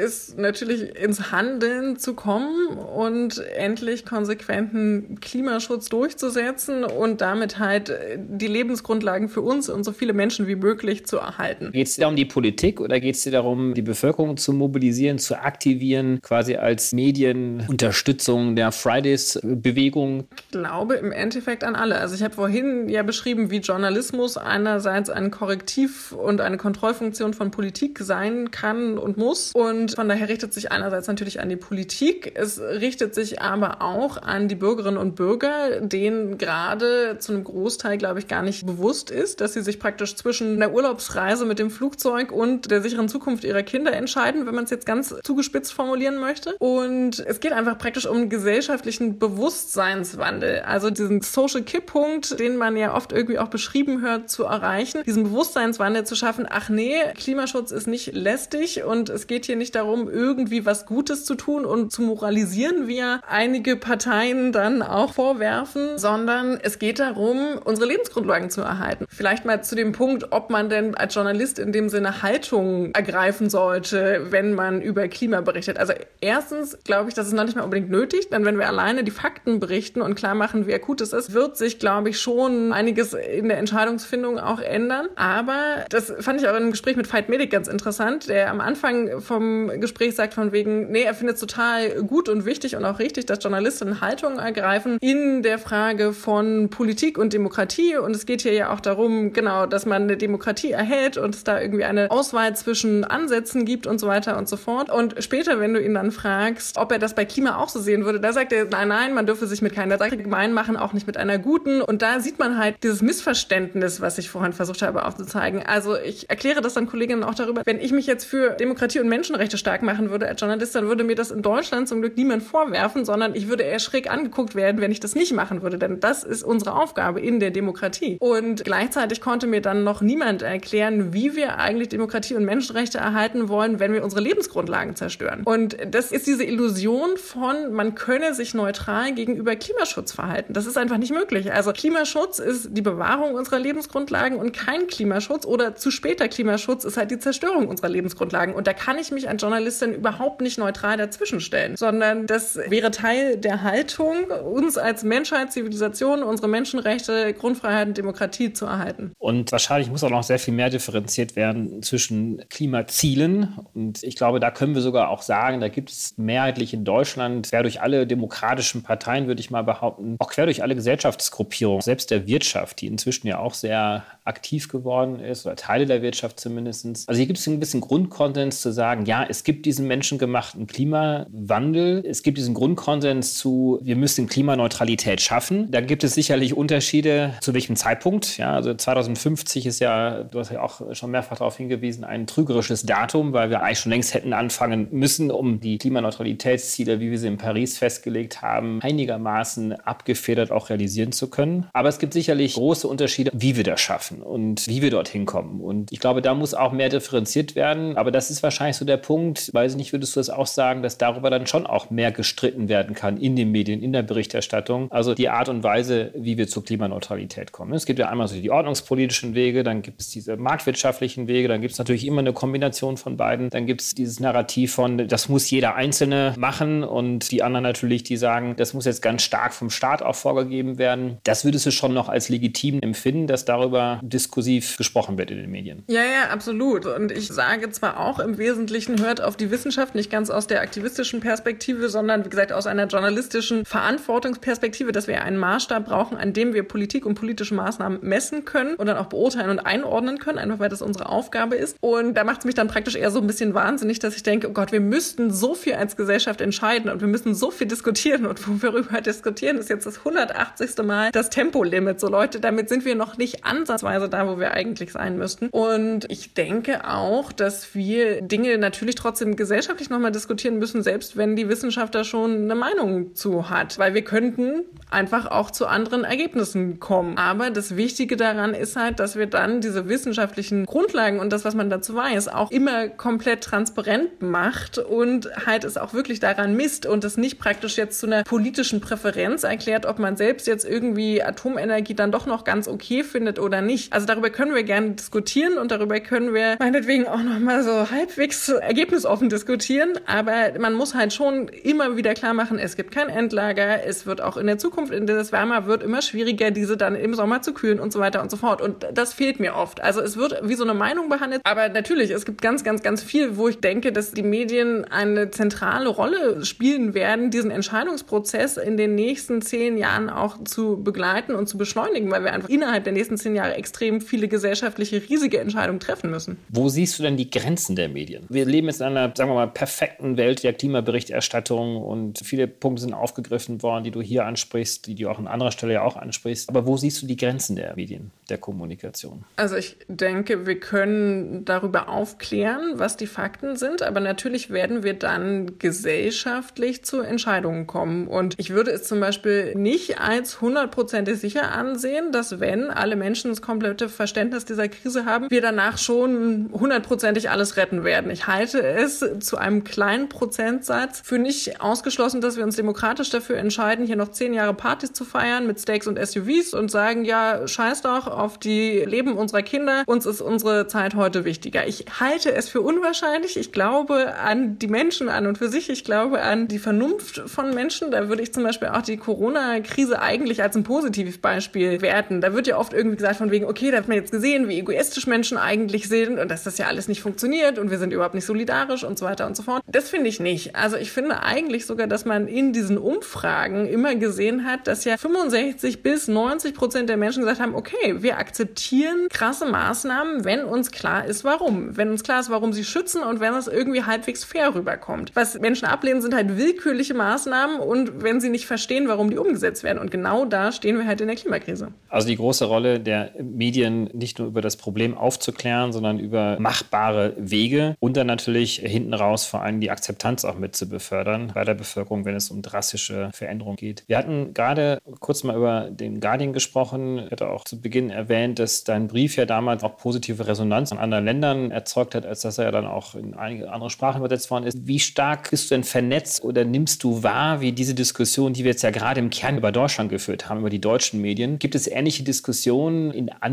ist 0.00 0.36
natürlich 0.36 0.96
ins 0.96 1.30
Handeln 1.30 1.96
zu 1.96 2.14
kommen 2.14 2.76
und 2.76 3.38
endlich 3.56 4.04
konsequenten 4.04 5.20
Klimaschutz 5.20 5.88
durchzusetzen 5.88 6.82
und 6.82 7.20
damit 7.20 7.60
halt 7.60 7.96
die 8.18 8.48
Lebensgrundlagen 8.48 9.28
für 9.28 9.42
uns 9.42 9.68
und 9.68 9.84
so 9.84 9.92
viele 9.92 10.12
Menschen 10.12 10.48
wie 10.48 10.56
möglich 10.56 11.06
zu 11.06 11.18
erhalten. 11.18 11.70
Geht 11.70 11.86
es 11.86 11.94
dir 11.94 12.08
um 12.08 12.16
die 12.16 12.24
Politik 12.24 12.80
oder 12.80 12.98
geht 12.98 13.14
es 13.14 13.22
dir 13.22 13.30
darum, 13.30 13.74
die 13.74 13.82
Bevölkerung 13.82 14.36
zu 14.36 14.52
mobilisieren? 14.52 14.87
Mobilisieren, 14.88 15.18
zu 15.18 15.38
aktivieren, 15.38 16.20
quasi 16.22 16.56
als 16.56 16.92
Medienunterstützung 16.92 18.56
der 18.56 18.72
Fridays-Bewegung? 18.72 20.26
Ich 20.36 20.50
glaube 20.50 20.94
im 20.94 21.12
Endeffekt 21.12 21.64
an 21.64 21.74
alle. 21.74 21.98
Also 21.98 22.14
ich 22.14 22.22
habe 22.22 22.34
vorhin 22.34 22.88
ja 22.88 23.02
beschrieben, 23.02 23.50
wie 23.50 23.58
Journalismus 23.58 24.36
einerseits 24.36 25.10
ein 25.10 25.30
Korrektiv 25.30 26.12
und 26.12 26.40
eine 26.40 26.56
Kontrollfunktion 26.56 27.34
von 27.34 27.50
Politik 27.50 27.98
sein 27.98 28.50
kann 28.50 28.98
und 28.98 29.18
muss. 29.18 29.52
Und 29.52 29.94
von 29.94 30.08
daher 30.08 30.28
richtet 30.28 30.54
sich 30.54 30.72
einerseits 30.72 31.06
natürlich 31.06 31.40
an 31.40 31.48
die 31.48 31.56
Politik. 31.56 32.32
Es 32.34 32.58
richtet 32.58 33.14
sich 33.14 33.42
aber 33.42 33.82
auch 33.82 34.22
an 34.22 34.48
die 34.48 34.56
Bürgerinnen 34.56 34.98
und 34.98 35.16
Bürger, 35.16 35.80
denen 35.80 36.38
gerade 36.38 37.18
zu 37.18 37.32
einem 37.32 37.44
Großteil, 37.44 37.98
glaube 37.98 38.20
ich, 38.20 38.28
gar 38.28 38.42
nicht 38.42 38.64
bewusst 38.64 39.10
ist, 39.10 39.40
dass 39.40 39.52
sie 39.52 39.62
sich 39.62 39.78
praktisch 39.78 40.16
zwischen 40.16 40.56
einer 40.56 40.72
Urlaubsreise 40.72 41.44
mit 41.44 41.58
dem 41.58 41.70
Flugzeug 41.70 42.32
und 42.32 42.70
der 42.70 42.80
sicheren 42.80 43.08
Zukunft 43.08 43.44
ihrer 43.44 43.62
Kinder 43.62 43.92
entscheiden, 43.92 44.46
wenn 44.46 44.54
man 44.54 44.64
es 44.64 44.70
jetzt 44.70 44.77
ganz 44.86 45.14
zugespitzt 45.22 45.72
formulieren 45.72 46.18
möchte. 46.18 46.54
Und 46.58 47.20
es 47.20 47.40
geht 47.40 47.52
einfach 47.52 47.78
praktisch 47.78 48.06
um 48.06 48.28
gesellschaftlichen 48.28 49.18
Bewusstseinswandel. 49.18 50.60
Also 50.60 50.90
diesen 50.90 51.20
Social 51.20 51.62
Kipppunkt, 51.62 52.38
den 52.38 52.56
man 52.56 52.76
ja 52.76 52.94
oft 52.94 53.12
irgendwie 53.12 53.38
auch 53.38 53.48
beschrieben 53.48 54.00
hört, 54.02 54.30
zu 54.30 54.44
erreichen. 54.44 55.02
Diesen 55.06 55.24
Bewusstseinswandel 55.24 56.04
zu 56.04 56.14
schaffen. 56.14 56.46
Ach 56.48 56.68
nee, 56.68 56.96
Klimaschutz 57.14 57.70
ist 57.70 57.86
nicht 57.86 58.14
lästig 58.14 58.84
und 58.84 59.08
es 59.08 59.26
geht 59.26 59.46
hier 59.46 59.56
nicht 59.56 59.74
darum, 59.74 60.08
irgendwie 60.08 60.66
was 60.66 60.86
Gutes 60.86 61.24
zu 61.24 61.34
tun 61.34 61.64
und 61.64 61.92
zu 61.92 62.02
moralisieren, 62.02 62.86
wie 62.86 62.98
ja 62.98 63.20
einige 63.28 63.76
Parteien 63.76 64.52
dann 64.52 64.82
auch 64.82 65.14
vorwerfen, 65.14 65.98
sondern 65.98 66.58
es 66.62 66.78
geht 66.78 66.98
darum, 66.98 67.58
unsere 67.64 67.88
Lebensgrundlagen 67.88 68.50
zu 68.50 68.60
erhalten. 68.60 69.06
Vielleicht 69.08 69.44
mal 69.44 69.62
zu 69.62 69.74
dem 69.74 69.92
Punkt, 69.92 70.32
ob 70.32 70.50
man 70.50 70.68
denn 70.68 70.94
als 70.94 71.14
Journalist 71.14 71.58
in 71.58 71.72
dem 71.72 71.88
Sinne 71.88 72.22
Haltung 72.22 72.92
ergreifen 72.94 73.50
sollte, 73.50 74.26
wenn 74.30 74.54
man 74.54 74.67
man 74.72 74.82
über 74.82 75.08
Klima 75.08 75.40
berichtet. 75.40 75.78
Also 75.78 75.94
erstens 76.20 76.78
glaube 76.84 77.08
ich, 77.08 77.14
das 77.14 77.26
ist 77.26 77.32
noch 77.32 77.44
nicht 77.44 77.56
mal 77.56 77.62
unbedingt 77.62 77.90
nötig, 77.90 78.28
denn 78.30 78.44
wenn 78.44 78.58
wir 78.58 78.68
alleine 78.68 79.04
die 79.04 79.10
Fakten 79.10 79.60
berichten 79.60 80.02
und 80.02 80.14
klar 80.14 80.34
machen, 80.34 80.66
wie 80.66 80.74
akut 80.74 81.00
es 81.00 81.12
ist, 81.12 81.32
wird 81.32 81.56
sich, 81.56 81.78
glaube 81.78 82.10
ich, 82.10 82.20
schon 82.20 82.72
einiges 82.72 83.14
in 83.14 83.48
der 83.48 83.58
Entscheidungsfindung 83.58 84.38
auch 84.38 84.60
ändern. 84.60 85.08
Aber 85.16 85.84
das 85.90 86.12
fand 86.20 86.40
ich 86.40 86.48
auch 86.48 86.54
einem 86.54 86.70
Gespräch 86.70 86.96
mit 86.96 87.12
Veit 87.12 87.28
Medic 87.28 87.50
ganz 87.50 87.68
interessant, 87.68 88.28
der 88.28 88.50
am 88.50 88.60
Anfang 88.60 89.20
vom 89.20 89.68
Gespräch 89.80 90.14
sagt 90.14 90.34
von 90.34 90.52
wegen, 90.52 90.90
nee, 90.90 91.02
er 91.02 91.14
findet 91.14 91.36
es 91.36 91.40
total 91.40 92.02
gut 92.02 92.28
und 92.28 92.44
wichtig 92.44 92.76
und 92.76 92.84
auch 92.84 92.98
richtig, 92.98 93.26
dass 93.26 93.42
Journalistinnen 93.42 94.00
Haltung 94.00 94.38
ergreifen 94.38 94.98
in 95.00 95.42
der 95.42 95.58
Frage 95.58 96.12
von 96.12 96.68
Politik 96.70 97.18
und 97.18 97.32
Demokratie. 97.32 97.96
Und 97.96 98.14
es 98.14 98.26
geht 98.26 98.42
hier 98.42 98.52
ja 98.52 98.72
auch 98.72 98.80
darum, 98.80 99.32
genau, 99.32 99.66
dass 99.66 99.86
man 99.86 100.02
eine 100.02 100.16
Demokratie 100.16 100.72
erhält 100.72 101.16
und 101.16 101.34
es 101.34 101.44
da 101.44 101.60
irgendwie 101.60 101.84
eine 101.84 102.10
Auswahl 102.10 102.54
zwischen 102.54 103.04
Ansätzen 103.04 103.64
gibt 103.64 103.86
und 103.86 103.98
so 103.98 104.06
weiter 104.06 104.36
und 104.36 104.48
so 104.48 104.56
fort. 104.58 104.90
Und 104.90 105.22
später, 105.22 105.60
wenn 105.60 105.74
du 105.74 105.80
ihn 105.82 105.94
dann 105.94 106.10
fragst, 106.10 106.76
ob 106.76 106.92
er 106.92 106.98
das 106.98 107.14
bei 107.14 107.24
Klima 107.24 107.56
auch 107.56 107.68
so 107.68 107.80
sehen 107.80 108.04
würde, 108.04 108.20
da 108.20 108.32
sagt 108.32 108.52
er, 108.52 108.66
nein, 108.66 108.88
nein, 108.88 109.14
man 109.14 109.26
dürfe 109.26 109.46
sich 109.46 109.62
mit 109.62 109.74
keiner 109.74 109.98
Sache 109.98 110.16
gemein 110.16 110.52
machen, 110.52 110.76
auch 110.76 110.92
nicht 110.92 111.06
mit 111.06 111.16
einer 111.16 111.38
guten. 111.38 111.80
Und 111.80 112.02
da 112.02 112.20
sieht 112.20 112.38
man 112.38 112.58
halt 112.58 112.76
dieses 112.82 113.02
Missverständnis, 113.02 114.00
was 114.00 114.18
ich 114.18 114.30
vorhin 114.30 114.52
versucht 114.52 114.82
habe 114.82 115.04
aufzuzeigen. 115.04 115.62
Also 115.64 115.96
ich 115.96 116.28
erkläre 116.30 116.60
das 116.60 116.74
dann 116.74 116.86
Kolleginnen 116.86 117.24
auch 117.24 117.34
darüber, 117.34 117.62
wenn 117.64 117.80
ich 117.80 117.92
mich 117.92 118.06
jetzt 118.06 118.24
für 118.24 118.50
Demokratie 118.50 119.00
und 119.00 119.08
Menschenrechte 119.08 119.58
stark 119.58 119.82
machen 119.82 120.10
würde 120.10 120.28
als 120.28 120.40
Journalist, 120.40 120.74
dann 120.74 120.88
würde 120.88 121.04
mir 121.04 121.14
das 121.14 121.30
in 121.30 121.42
Deutschland 121.42 121.88
zum 121.88 122.00
Glück 122.00 122.16
niemand 122.16 122.42
vorwerfen, 122.42 123.04
sondern 123.04 123.34
ich 123.34 123.48
würde 123.48 123.62
eher 123.62 123.78
schräg 123.78 124.10
angeguckt 124.10 124.54
werden, 124.54 124.80
wenn 124.80 124.90
ich 124.90 125.00
das 125.00 125.14
nicht 125.14 125.32
machen 125.32 125.62
würde. 125.62 125.78
Denn 125.78 126.00
das 126.00 126.24
ist 126.24 126.42
unsere 126.42 126.74
Aufgabe 126.74 127.20
in 127.20 127.40
der 127.40 127.50
Demokratie. 127.50 128.16
Und 128.20 128.64
gleichzeitig 128.64 129.20
konnte 129.20 129.46
mir 129.46 129.60
dann 129.60 129.84
noch 129.84 130.00
niemand 130.00 130.42
erklären, 130.42 131.12
wie 131.12 131.36
wir 131.36 131.58
eigentlich 131.58 131.88
Demokratie 131.88 132.34
und 132.34 132.44
Menschenrechte 132.44 132.98
erhalten 132.98 133.48
wollen, 133.48 133.80
wenn 133.80 133.92
wir 133.92 134.04
unsere 134.04 134.20
Lebensgrundlagen 134.48 134.96
zerstören. 134.96 135.42
Und 135.44 135.76
das 135.90 136.10
ist 136.10 136.26
diese 136.26 136.44
Illusion 136.44 137.16
von, 137.16 137.72
man 137.72 137.94
könne 137.94 138.34
sich 138.34 138.54
neutral 138.54 139.12
gegenüber 139.12 139.56
Klimaschutz 139.56 140.12
verhalten. 140.12 140.52
Das 140.52 140.66
ist 140.66 140.78
einfach 140.78 140.96
nicht 140.98 141.12
möglich. 141.12 141.52
Also 141.52 141.72
Klimaschutz 141.72 142.38
ist 142.38 142.68
die 142.72 142.82
Bewahrung 142.82 143.34
unserer 143.34 143.58
Lebensgrundlagen 143.58 144.38
und 144.38 144.52
kein 144.52 144.86
Klimaschutz 144.86 145.44
oder 145.44 145.76
zu 145.76 145.90
später 145.90 146.28
Klimaschutz 146.28 146.84
ist 146.84 146.96
halt 146.96 147.10
die 147.10 147.18
Zerstörung 147.18 147.68
unserer 147.68 147.88
Lebensgrundlagen. 147.88 148.54
Und 148.54 148.66
da 148.66 148.72
kann 148.72 148.98
ich 148.98 149.10
mich 149.10 149.28
als 149.28 149.40
Journalistin 149.42 149.94
überhaupt 149.94 150.40
nicht 150.40 150.58
neutral 150.58 150.96
dazwischenstellen, 150.96 151.76
sondern 151.76 152.26
das 152.26 152.56
wäre 152.56 152.90
Teil 152.90 153.36
der 153.36 153.62
Haltung, 153.62 154.26
uns 154.30 154.78
als 154.78 155.04
Menschheit, 155.04 155.52
Zivilisation, 155.52 156.22
unsere 156.22 156.48
Menschenrechte, 156.48 157.34
Grundfreiheiten, 157.34 157.94
Demokratie 157.94 158.52
zu 158.52 158.66
erhalten. 158.66 159.12
Und 159.18 159.52
wahrscheinlich 159.52 159.90
muss 159.90 160.02
auch 160.02 160.10
noch 160.10 160.22
sehr 160.22 160.38
viel 160.38 160.54
mehr 160.54 160.70
differenziert 160.70 161.36
werden 161.36 161.82
zwischen 161.82 162.42
Klimazielen. 162.48 163.58
Und 163.74 164.02
ich 164.02 164.16
glaube, 164.16 164.37
da 164.38 164.50
können 164.50 164.74
wir 164.74 164.82
sogar 164.82 165.10
auch 165.10 165.22
sagen, 165.22 165.60
da 165.60 165.68
gibt 165.68 165.90
es 165.90 166.16
mehrheitlich 166.16 166.74
in 166.74 166.84
Deutschland, 166.84 167.48
quer 167.48 167.62
durch 167.62 167.80
alle 167.80 168.06
demokratischen 168.06 168.82
Parteien, 168.82 169.26
würde 169.26 169.40
ich 169.40 169.50
mal 169.50 169.62
behaupten, 169.62 170.16
auch 170.18 170.30
quer 170.30 170.46
durch 170.46 170.62
alle 170.62 170.74
Gesellschaftsgruppierungen, 170.74 171.82
selbst 171.82 172.10
der 172.10 172.26
Wirtschaft, 172.26 172.80
die 172.80 172.86
inzwischen 172.86 173.26
ja 173.26 173.38
auch 173.38 173.54
sehr 173.54 174.04
aktiv 174.28 174.68
geworden 174.68 175.18
ist, 175.20 175.46
oder 175.46 175.56
Teile 175.56 175.86
der 175.86 176.02
Wirtschaft 176.02 176.38
zumindest. 176.38 176.68
Also 177.08 177.18
hier 177.18 177.26
gibt 177.26 177.38
es 177.38 177.46
ein 177.46 177.58
bisschen 177.58 177.80
Grundkonsens 177.80 178.60
zu 178.60 178.72
sagen, 178.72 179.06
ja, 179.06 179.24
es 179.28 179.42
gibt 179.42 179.66
diesen 179.66 179.88
menschengemachten 179.88 180.66
Klimawandel, 180.66 182.04
es 182.06 182.22
gibt 182.22 182.38
diesen 182.38 182.54
Grundkonsens 182.54 183.34
zu, 183.34 183.80
wir 183.82 183.96
müssen 183.96 184.28
Klimaneutralität 184.28 185.20
schaffen. 185.20 185.70
Da 185.70 185.80
gibt 185.80 186.04
es 186.04 186.14
sicherlich 186.14 186.54
Unterschiede, 186.54 187.34
zu 187.40 187.54
welchem 187.54 187.74
Zeitpunkt. 187.74 188.38
Ja, 188.38 188.54
also 188.54 188.74
2050 188.74 189.66
ist 189.66 189.80
ja, 189.80 190.22
du 190.24 190.38
hast 190.38 190.52
ja 190.52 190.62
auch 190.62 190.94
schon 190.94 191.10
mehrfach 191.10 191.38
darauf 191.38 191.56
hingewiesen, 191.56 192.04
ein 192.04 192.26
trügerisches 192.26 192.82
Datum, 192.82 193.32
weil 193.32 193.50
wir 193.50 193.62
eigentlich 193.62 193.80
schon 193.80 193.90
längst 193.90 194.14
hätten 194.14 194.32
anfangen 194.32 194.88
müssen, 194.90 195.30
um 195.30 195.60
die 195.60 195.78
Klimaneutralitätsziele, 195.78 197.00
wie 197.00 197.10
wir 197.10 197.18
sie 197.18 197.28
in 197.28 197.38
Paris 197.38 197.78
festgelegt 197.78 198.42
haben, 198.42 198.80
einigermaßen 198.82 199.72
abgefedert 199.72 200.50
auch 200.50 200.68
realisieren 200.68 201.12
zu 201.12 201.30
können. 201.30 201.66
Aber 201.72 201.88
es 201.88 201.98
gibt 201.98 202.12
sicherlich 202.12 202.54
große 202.54 202.86
Unterschiede, 202.86 203.30
wie 203.34 203.56
wir 203.56 203.64
das 203.64 203.80
schaffen 203.80 204.17
und 204.22 204.66
wie 204.66 204.82
wir 204.82 204.90
dorthin 204.90 205.26
kommen. 205.26 205.60
Und 205.60 205.92
ich 205.92 206.00
glaube, 206.00 206.22
da 206.22 206.34
muss 206.34 206.54
auch 206.54 206.72
mehr 206.72 206.88
differenziert 206.88 207.54
werden. 207.54 207.96
Aber 207.96 208.10
das 208.10 208.30
ist 208.30 208.42
wahrscheinlich 208.42 208.76
so 208.76 208.84
der 208.84 208.96
Punkt, 208.96 209.50
weiß 209.52 209.72
ich 209.72 209.78
nicht, 209.78 209.92
würdest 209.92 210.16
du 210.16 210.20
das 210.20 210.30
auch 210.30 210.46
sagen, 210.46 210.82
dass 210.82 210.98
darüber 210.98 211.30
dann 211.30 211.46
schon 211.46 211.66
auch 211.66 211.90
mehr 211.90 212.12
gestritten 212.12 212.68
werden 212.68 212.94
kann 212.94 213.16
in 213.16 213.36
den 213.36 213.50
Medien, 213.50 213.82
in 213.82 213.92
der 213.92 214.02
Berichterstattung. 214.02 214.90
Also 214.90 215.14
die 215.14 215.28
Art 215.28 215.48
und 215.48 215.62
Weise, 215.62 216.10
wie 216.14 216.38
wir 216.38 216.48
zur 216.48 216.64
Klimaneutralität 216.64 217.52
kommen. 217.52 217.72
Es 217.72 217.86
gibt 217.86 217.98
ja 217.98 218.08
einmal 218.08 218.28
so 218.28 218.36
die 218.36 218.50
ordnungspolitischen 218.50 219.34
Wege, 219.34 219.62
dann 219.62 219.82
gibt 219.82 220.00
es 220.00 220.08
diese 220.08 220.36
marktwirtschaftlichen 220.36 221.28
Wege, 221.28 221.48
dann 221.48 221.60
gibt 221.60 221.72
es 221.72 221.78
natürlich 221.78 222.06
immer 222.06 222.20
eine 222.20 222.32
Kombination 222.32 222.96
von 222.96 223.16
beiden. 223.16 223.50
Dann 223.50 223.66
gibt 223.66 223.80
es 223.80 223.94
dieses 223.94 224.20
Narrativ 224.20 224.74
von, 224.74 225.08
das 225.08 225.28
muss 225.28 225.50
jeder 225.50 225.74
Einzelne 225.74 226.34
machen 226.36 226.84
und 226.84 227.30
die 227.30 227.42
anderen 227.42 227.62
natürlich, 227.62 228.02
die 228.02 228.16
sagen, 228.16 228.54
das 228.56 228.74
muss 228.74 228.84
jetzt 228.84 229.02
ganz 229.02 229.22
stark 229.22 229.54
vom 229.54 229.70
Staat 229.70 230.02
auch 230.02 230.14
vorgegeben 230.14 230.78
werden. 230.78 231.18
Das 231.24 231.44
würdest 231.44 231.66
du 231.66 231.70
schon 231.70 231.94
noch 231.94 232.08
als 232.08 232.28
legitim 232.28 232.80
empfinden, 232.80 233.26
dass 233.26 233.44
darüber 233.44 234.00
diskursiv 234.08 234.76
gesprochen 234.76 235.18
wird 235.18 235.30
in 235.30 235.38
den 235.38 235.50
Medien. 235.50 235.84
Ja, 235.88 236.02
ja, 236.02 236.30
absolut. 236.30 236.86
Und 236.86 237.12
ich 237.12 237.28
sage 237.28 237.70
zwar 237.70 238.00
auch 238.00 238.18
im 238.18 238.38
Wesentlichen, 238.38 239.02
hört 239.02 239.20
auf 239.20 239.36
die 239.36 239.50
Wissenschaft, 239.50 239.94
nicht 239.94 240.10
ganz 240.10 240.30
aus 240.30 240.46
der 240.46 240.60
aktivistischen 240.60 241.20
Perspektive, 241.20 241.88
sondern 241.88 242.24
wie 242.24 242.28
gesagt 242.28 242.52
aus 242.52 242.66
einer 242.66 242.86
journalistischen 242.86 243.64
Verantwortungsperspektive, 243.64 244.92
dass 244.92 245.06
wir 245.06 245.22
einen 245.22 245.38
Maßstab 245.38 245.86
brauchen, 245.86 246.16
an 246.16 246.32
dem 246.32 246.54
wir 246.54 246.62
Politik 246.62 247.06
und 247.06 247.14
politische 247.14 247.54
Maßnahmen 247.54 247.98
messen 248.02 248.44
können 248.44 248.74
und 248.74 248.86
dann 248.86 248.96
auch 248.96 249.06
beurteilen 249.06 249.50
und 249.50 249.60
einordnen 249.60 250.18
können, 250.18 250.38
einfach 250.38 250.58
weil 250.58 250.68
das 250.68 250.82
unsere 250.82 251.08
Aufgabe 251.08 251.56
ist. 251.56 251.76
Und 251.80 252.14
da 252.14 252.24
macht 252.24 252.40
es 252.40 252.44
mich 252.44 252.54
dann 252.54 252.68
praktisch 252.68 252.94
eher 252.94 253.10
so 253.10 253.20
ein 253.20 253.26
bisschen 253.26 253.54
wahnsinnig, 253.54 253.98
dass 253.98 254.14
ich 254.14 254.22
denke, 254.22 254.48
oh 254.48 254.52
Gott, 254.52 254.72
wir 254.72 254.80
müssten 254.80 255.30
so 255.30 255.54
viel 255.54 255.74
als 255.74 255.96
Gesellschaft 255.96 256.40
entscheiden 256.40 256.90
und 256.90 257.00
wir 257.00 257.08
müssen 257.08 257.34
so 257.34 257.50
viel 257.50 257.66
diskutieren 257.66 258.26
und 258.26 258.62
worüber 258.62 259.00
diskutieren, 259.00 259.58
ist 259.58 259.70
jetzt 259.70 259.86
das 259.86 259.98
180. 259.98 260.68
Mal 260.84 261.10
das 261.12 261.30
Tempolimit. 261.30 261.98
So 261.98 262.08
Leute, 262.08 262.40
damit 262.40 262.68
sind 262.68 262.84
wir 262.84 262.94
noch 262.94 263.16
nicht 263.16 263.44
ansatzweise 263.44 263.97
da, 264.06 264.28
wo 264.28 264.38
wir 264.38 264.52
eigentlich 264.52 264.92
sein 264.92 265.18
müssten. 265.18 265.48
Und 265.48 266.10
ich 266.10 266.34
denke 266.34 266.88
auch, 266.88 267.32
dass 267.32 267.74
wir 267.74 268.22
Dinge 268.22 268.56
natürlich 268.58 268.94
trotzdem 268.94 269.36
gesellschaftlich 269.36 269.90
nochmal 269.90 270.12
diskutieren 270.12 270.58
müssen, 270.58 270.82
selbst 270.82 271.16
wenn 271.16 271.36
die 271.36 271.48
Wissenschaft 271.48 271.94
da 271.94 272.04
schon 272.04 272.44
eine 272.44 272.54
Meinung 272.54 273.14
zu 273.14 273.50
hat. 273.50 273.78
Weil 273.78 273.94
wir 273.94 274.02
könnten 274.02 274.64
einfach 274.90 275.26
auch 275.26 275.50
zu 275.50 275.66
anderen 275.66 276.04
Ergebnissen 276.04 276.80
kommen. 276.80 277.18
Aber 277.18 277.50
das 277.50 277.76
Wichtige 277.76 278.16
daran 278.16 278.54
ist 278.54 278.76
halt, 278.76 279.00
dass 279.00 279.16
wir 279.16 279.26
dann 279.26 279.60
diese 279.60 279.88
wissenschaftlichen 279.88 280.66
Grundlagen 280.66 281.18
und 281.20 281.32
das, 281.32 281.44
was 281.44 281.54
man 281.54 281.70
dazu 281.70 281.94
weiß, 281.94 282.28
auch 282.28 282.50
immer 282.50 282.88
komplett 282.88 283.42
transparent 283.42 284.22
macht 284.22 284.78
und 284.78 285.28
halt 285.46 285.64
es 285.64 285.76
auch 285.76 285.94
wirklich 285.94 286.20
daran 286.20 286.54
misst 286.54 286.86
und 286.86 287.04
es 287.04 287.16
nicht 287.16 287.38
praktisch 287.38 287.76
jetzt 287.76 288.00
zu 288.00 288.06
einer 288.06 288.24
politischen 288.24 288.80
Präferenz 288.80 289.44
erklärt, 289.44 289.86
ob 289.86 289.98
man 289.98 290.16
selbst 290.16 290.46
jetzt 290.46 290.64
irgendwie 290.64 291.22
Atomenergie 291.22 291.94
dann 291.94 292.12
doch 292.12 292.26
noch 292.26 292.44
ganz 292.44 292.68
okay 292.68 293.04
findet 293.04 293.38
oder 293.38 293.62
nicht. 293.62 293.77
Also 293.90 294.06
darüber 294.06 294.30
können 294.30 294.54
wir 294.54 294.62
gerne 294.62 294.92
diskutieren 294.92 295.58
und 295.58 295.70
darüber 295.70 296.00
können 296.00 296.34
wir 296.34 296.56
meinetwegen 296.58 297.06
auch 297.06 297.22
noch 297.22 297.38
mal 297.38 297.62
so 297.62 297.90
halbwegs 297.90 298.48
ergebnisoffen 298.48 299.28
diskutieren. 299.28 299.92
Aber 300.06 300.58
man 300.58 300.74
muss 300.74 300.94
halt 300.94 301.12
schon 301.12 301.48
immer 301.48 301.96
wieder 301.96 302.14
klar 302.14 302.34
machen, 302.34 302.58
es 302.58 302.76
gibt 302.76 302.92
kein 302.92 303.08
Endlager. 303.08 303.84
Es 303.84 304.06
wird 304.06 304.20
auch 304.20 304.36
in 304.36 304.46
der 304.46 304.58
Zukunft, 304.58 304.92
in 304.92 305.06
der 305.06 305.16
es 305.16 305.32
wärmer 305.32 305.66
wird, 305.66 305.82
immer 305.82 306.02
schwieriger, 306.02 306.50
diese 306.50 306.76
dann 306.76 306.94
im 306.94 307.14
Sommer 307.14 307.42
zu 307.42 307.52
kühlen 307.52 307.80
und 307.80 307.92
so 307.92 308.00
weiter 308.00 308.22
und 308.22 308.30
so 308.30 308.36
fort. 308.36 308.60
Und 308.60 308.86
das 308.92 309.14
fehlt 309.14 309.40
mir 309.40 309.54
oft. 309.54 309.80
Also 309.82 310.00
es 310.00 310.16
wird 310.16 310.40
wie 310.42 310.54
so 310.54 310.64
eine 310.64 310.74
Meinung 310.74 311.08
behandelt. 311.08 311.42
Aber 311.44 311.68
natürlich, 311.68 312.10
es 312.10 312.24
gibt 312.24 312.42
ganz, 312.42 312.64
ganz, 312.64 312.82
ganz 312.82 313.02
viel, 313.02 313.36
wo 313.36 313.48
ich 313.48 313.60
denke, 313.60 313.92
dass 313.92 314.12
die 314.12 314.22
Medien 314.22 314.84
eine 314.84 315.30
zentrale 315.30 315.88
Rolle 315.88 316.44
spielen 316.44 316.94
werden, 316.94 317.30
diesen 317.30 317.50
Entscheidungsprozess 317.50 318.56
in 318.56 318.76
den 318.76 318.94
nächsten 318.94 319.42
zehn 319.42 319.78
Jahren 319.78 320.10
auch 320.10 320.42
zu 320.44 320.82
begleiten 320.82 321.34
und 321.34 321.48
zu 321.48 321.58
beschleunigen, 321.58 322.10
weil 322.10 322.24
wir 322.24 322.32
einfach 322.32 322.48
innerhalb 322.48 322.84
der 322.84 322.92
nächsten 322.92 323.16
zehn 323.16 323.34
Jahre 323.34 323.54
extrem 323.68 324.00
viele 324.00 324.28
gesellschaftliche 324.28 325.02
riesige 325.10 325.40
Entscheidungen 325.40 325.78
treffen 325.78 326.10
müssen. 326.10 326.38
Wo 326.48 326.70
siehst 326.70 326.98
du 326.98 327.02
denn 327.02 327.18
die 327.18 327.30
Grenzen 327.30 327.76
der 327.76 327.90
Medien? 327.90 328.24
Wir 328.30 328.46
leben 328.46 328.68
jetzt 328.68 328.80
in 328.80 328.86
einer, 328.86 329.12
sagen 329.14 329.28
wir 329.28 329.34
mal, 329.34 329.46
perfekten 329.46 330.16
Welt 330.16 330.42
der 330.42 330.54
Klimaberichterstattung 330.54 331.76
und 331.76 332.20
viele 332.24 332.48
Punkte 332.48 332.82
sind 332.82 332.94
aufgegriffen 332.94 333.62
worden, 333.62 333.84
die 333.84 333.90
du 333.90 334.00
hier 334.00 334.24
ansprichst, 334.24 334.86
die 334.86 334.94
du 334.94 335.10
auch 335.10 335.18
an 335.18 335.26
anderer 335.26 335.52
Stelle 335.52 335.74
ja 335.74 335.82
auch 335.82 335.96
ansprichst. 335.96 336.48
Aber 336.48 336.66
wo 336.66 336.78
siehst 336.78 337.02
du 337.02 337.06
die 337.06 337.16
Grenzen 337.16 337.56
der 337.56 337.76
Medien, 337.76 338.10
der 338.30 338.38
Kommunikation? 338.38 339.24
Also 339.36 339.56
ich 339.56 339.76
denke, 339.86 340.46
wir 340.46 340.58
können 340.58 341.44
darüber 341.44 341.90
aufklären, 341.90 342.72
was 342.76 342.96
die 342.96 343.06
Fakten 343.06 343.56
sind, 343.56 343.82
aber 343.82 344.00
natürlich 344.00 344.48
werden 344.48 344.82
wir 344.82 344.94
dann 344.94 345.58
gesellschaftlich 345.58 346.84
zu 346.84 347.00
Entscheidungen 347.00 347.66
kommen. 347.66 348.08
Und 348.08 348.34
ich 348.38 348.48
würde 348.50 348.70
es 348.70 348.84
zum 348.84 349.00
Beispiel 349.00 349.54
nicht 349.54 350.00
als 350.00 350.40
hundertprozentig 350.40 351.18
sicher 351.18 351.52
ansehen, 351.52 352.12
dass 352.12 352.40
wenn 352.40 352.70
alle 352.70 352.96
Menschen 352.96 353.28
das 353.28 353.42
komplette 353.58 353.88
Verständnis 353.88 354.44
dieser 354.44 354.68
Krise 354.68 355.04
haben, 355.04 355.28
wir 355.30 355.40
danach 355.40 355.78
schon 355.78 356.48
hundertprozentig 356.52 357.28
alles 357.28 357.56
retten 357.56 357.82
werden. 357.82 358.08
Ich 358.12 358.28
halte 358.28 358.62
es 358.62 359.04
zu 359.18 359.36
einem 359.36 359.64
kleinen 359.64 360.08
Prozentsatz 360.08 361.02
für 361.04 361.18
nicht 361.18 361.60
ausgeschlossen, 361.60 362.20
dass 362.20 362.36
wir 362.36 362.44
uns 362.44 362.54
demokratisch 362.54 363.10
dafür 363.10 363.36
entscheiden, 363.36 363.84
hier 363.84 363.96
noch 363.96 364.12
zehn 364.12 364.32
Jahre 364.32 364.54
Partys 364.54 364.92
zu 364.92 365.04
feiern 365.04 365.48
mit 365.48 365.58
Steaks 365.58 365.88
und 365.88 365.98
SUVs 365.98 366.54
und 366.54 366.70
sagen, 366.70 367.04
ja, 367.04 367.48
scheiß 367.48 367.82
doch 367.82 368.06
auf 368.06 368.38
die 368.38 368.84
Leben 368.86 369.16
unserer 369.16 369.42
Kinder. 369.42 369.82
Uns 369.86 370.06
ist 370.06 370.20
unsere 370.20 370.68
Zeit 370.68 370.94
heute 370.94 371.24
wichtiger. 371.24 371.66
Ich 371.66 371.86
halte 371.98 372.32
es 372.32 372.48
für 372.48 372.60
unwahrscheinlich. 372.60 373.36
Ich 373.36 373.50
glaube 373.50 374.14
an 374.14 374.60
die 374.60 374.68
Menschen 374.68 375.08
an 375.08 375.26
und 375.26 375.38
für 375.38 375.48
sich. 375.48 375.68
Ich 375.68 375.82
glaube 375.82 376.22
an 376.22 376.46
die 376.46 376.60
Vernunft 376.60 377.24
von 377.26 377.52
Menschen. 377.52 377.90
Da 377.90 378.08
würde 378.08 378.22
ich 378.22 378.32
zum 378.32 378.44
Beispiel 378.44 378.68
auch 378.68 378.82
die 378.82 378.98
Corona-Krise 378.98 380.00
eigentlich 380.00 380.44
als 380.44 380.54
ein 380.54 380.62
positives 380.62 381.18
Beispiel 381.18 381.82
werten. 381.82 382.20
Da 382.20 382.32
wird 382.34 382.46
ja 382.46 382.56
oft 382.56 382.72
irgendwie 382.72 382.96
gesagt 382.96 383.16
von 383.16 383.32
wegen, 383.32 383.47
okay, 383.48 383.70
da 383.70 383.78
hat 383.78 383.88
man 383.88 383.96
jetzt 383.96 384.12
gesehen, 384.12 384.48
wie 384.48 384.58
egoistisch 384.58 385.06
Menschen 385.06 385.38
eigentlich 385.38 385.88
sind 385.88 386.18
und 386.18 386.30
dass 386.30 386.44
das 386.44 386.58
ja 386.58 386.66
alles 386.66 386.88
nicht 386.88 387.00
funktioniert 387.00 387.58
und 387.58 387.70
wir 387.70 387.78
sind 387.78 387.92
überhaupt 387.92 388.14
nicht 388.14 388.26
solidarisch 388.26 388.84
und 388.84 388.98
so 388.98 389.06
weiter 389.06 389.26
und 389.26 389.36
so 389.36 389.42
fort. 389.42 389.62
Das 389.66 389.88
finde 389.88 390.08
ich 390.08 390.20
nicht. 390.20 390.54
Also 390.54 390.76
ich 390.76 390.92
finde 390.92 391.22
eigentlich 391.22 391.66
sogar, 391.66 391.86
dass 391.86 392.04
man 392.04 392.28
in 392.28 392.52
diesen 392.52 392.78
Umfragen 392.78 393.66
immer 393.66 393.94
gesehen 393.94 394.44
hat, 394.44 394.66
dass 394.66 394.84
ja 394.84 394.96
65 394.96 395.82
bis 395.82 396.08
90 396.08 396.54
Prozent 396.54 396.88
der 396.88 396.96
Menschen 396.96 397.20
gesagt 397.20 397.40
haben, 397.40 397.54
okay, 397.54 397.96
wir 398.02 398.18
akzeptieren 398.18 399.08
krasse 399.10 399.46
Maßnahmen, 399.46 400.24
wenn 400.24 400.44
uns 400.44 400.70
klar 400.70 401.06
ist, 401.06 401.24
warum. 401.24 401.76
Wenn 401.76 401.90
uns 401.90 402.02
klar 402.02 402.20
ist, 402.20 402.30
warum 402.30 402.52
sie 402.52 402.64
schützen 402.64 403.02
und 403.02 403.20
wenn 403.20 403.34
es 403.34 403.48
irgendwie 403.48 403.84
halbwegs 403.84 404.24
fair 404.24 404.54
rüberkommt. 404.54 405.12
Was 405.14 405.38
Menschen 405.38 405.66
ablehnen, 405.66 406.02
sind 406.02 406.14
halt 406.14 406.36
willkürliche 406.36 406.94
Maßnahmen 406.94 407.60
und 407.60 408.02
wenn 408.02 408.20
sie 408.20 408.28
nicht 408.28 408.46
verstehen, 408.46 408.88
warum 408.88 409.10
die 409.10 409.18
umgesetzt 409.18 409.62
werden. 409.62 409.78
Und 409.78 409.90
genau 409.90 410.24
da 410.24 410.52
stehen 410.52 410.78
wir 410.78 410.86
halt 410.86 411.00
in 411.00 411.06
der 411.06 411.16
Klimakrise. 411.16 411.68
Also 411.88 412.08
die 412.08 412.16
große 412.16 412.44
Rolle 412.44 412.80
der 412.80 413.12
Medien, 413.38 413.84
nicht 413.92 414.18
nur 414.18 414.28
über 414.28 414.42
das 414.42 414.56
Problem 414.56 414.98
aufzuklären, 414.98 415.72
sondern 415.72 415.98
über 415.98 416.36
machbare 416.40 417.14
Wege 417.16 417.76
und 417.78 417.96
dann 417.96 418.08
natürlich 418.08 418.56
hinten 418.56 418.92
raus 418.92 419.24
vor 419.24 419.42
allem 419.42 419.60
die 419.60 419.70
Akzeptanz 419.70 420.24
auch 420.24 420.36
mit 420.36 420.56
zu 420.56 420.68
befördern 420.68 421.30
bei 421.32 421.44
der 421.44 421.54
Bevölkerung, 421.54 422.04
wenn 422.04 422.16
es 422.16 422.30
um 422.30 422.42
drastische 422.42 423.10
Veränderungen 423.14 423.56
geht. 423.56 423.84
Wir 423.86 423.96
hatten 423.96 424.34
gerade 424.34 424.80
kurz 424.98 425.22
mal 425.22 425.36
über 425.36 425.70
den 425.70 426.00
Guardian 426.00 426.32
gesprochen. 426.32 426.98
Ich 427.06 427.12
hatte 427.12 427.30
auch 427.30 427.44
zu 427.44 427.60
Beginn 427.60 427.90
erwähnt, 427.90 428.40
dass 428.40 428.64
dein 428.64 428.88
Brief 428.88 429.16
ja 429.16 429.24
damals 429.24 429.62
auch 429.62 429.76
positive 429.76 430.26
Resonanz 430.26 430.72
in 430.72 430.78
anderen 430.78 431.04
Ländern 431.04 431.50
erzeugt 431.52 431.94
hat, 431.94 432.04
als 432.04 432.22
dass 432.22 432.38
er 432.38 432.46
ja 432.46 432.50
dann 432.50 432.66
auch 432.66 432.96
in 432.96 433.14
einige 433.14 433.52
andere 433.52 433.70
Sprachen 433.70 433.98
übersetzt 434.00 434.30
worden 434.32 434.44
ist. 434.44 434.66
Wie 434.66 434.80
stark 434.80 435.30
bist 435.30 435.50
du 435.50 435.54
denn 435.54 435.64
vernetzt 435.64 436.24
oder 436.24 436.44
nimmst 436.44 436.82
du 436.82 437.04
wahr, 437.04 437.40
wie 437.40 437.52
diese 437.52 437.74
Diskussion, 437.74 438.32
die 438.32 438.42
wir 438.42 438.50
jetzt 438.50 438.62
ja 438.62 438.70
gerade 438.70 438.98
im 438.98 439.10
Kern 439.10 439.38
über 439.38 439.52
Deutschland 439.52 439.90
geführt 439.90 440.28
haben, 440.28 440.40
über 440.40 440.50
die 440.50 440.60
deutschen 440.60 441.00
Medien, 441.00 441.38
gibt 441.38 441.54
es 441.54 441.68
ähnliche 441.68 442.02
Diskussionen 442.02 442.90
in 442.90 443.10
anderen 443.10 443.27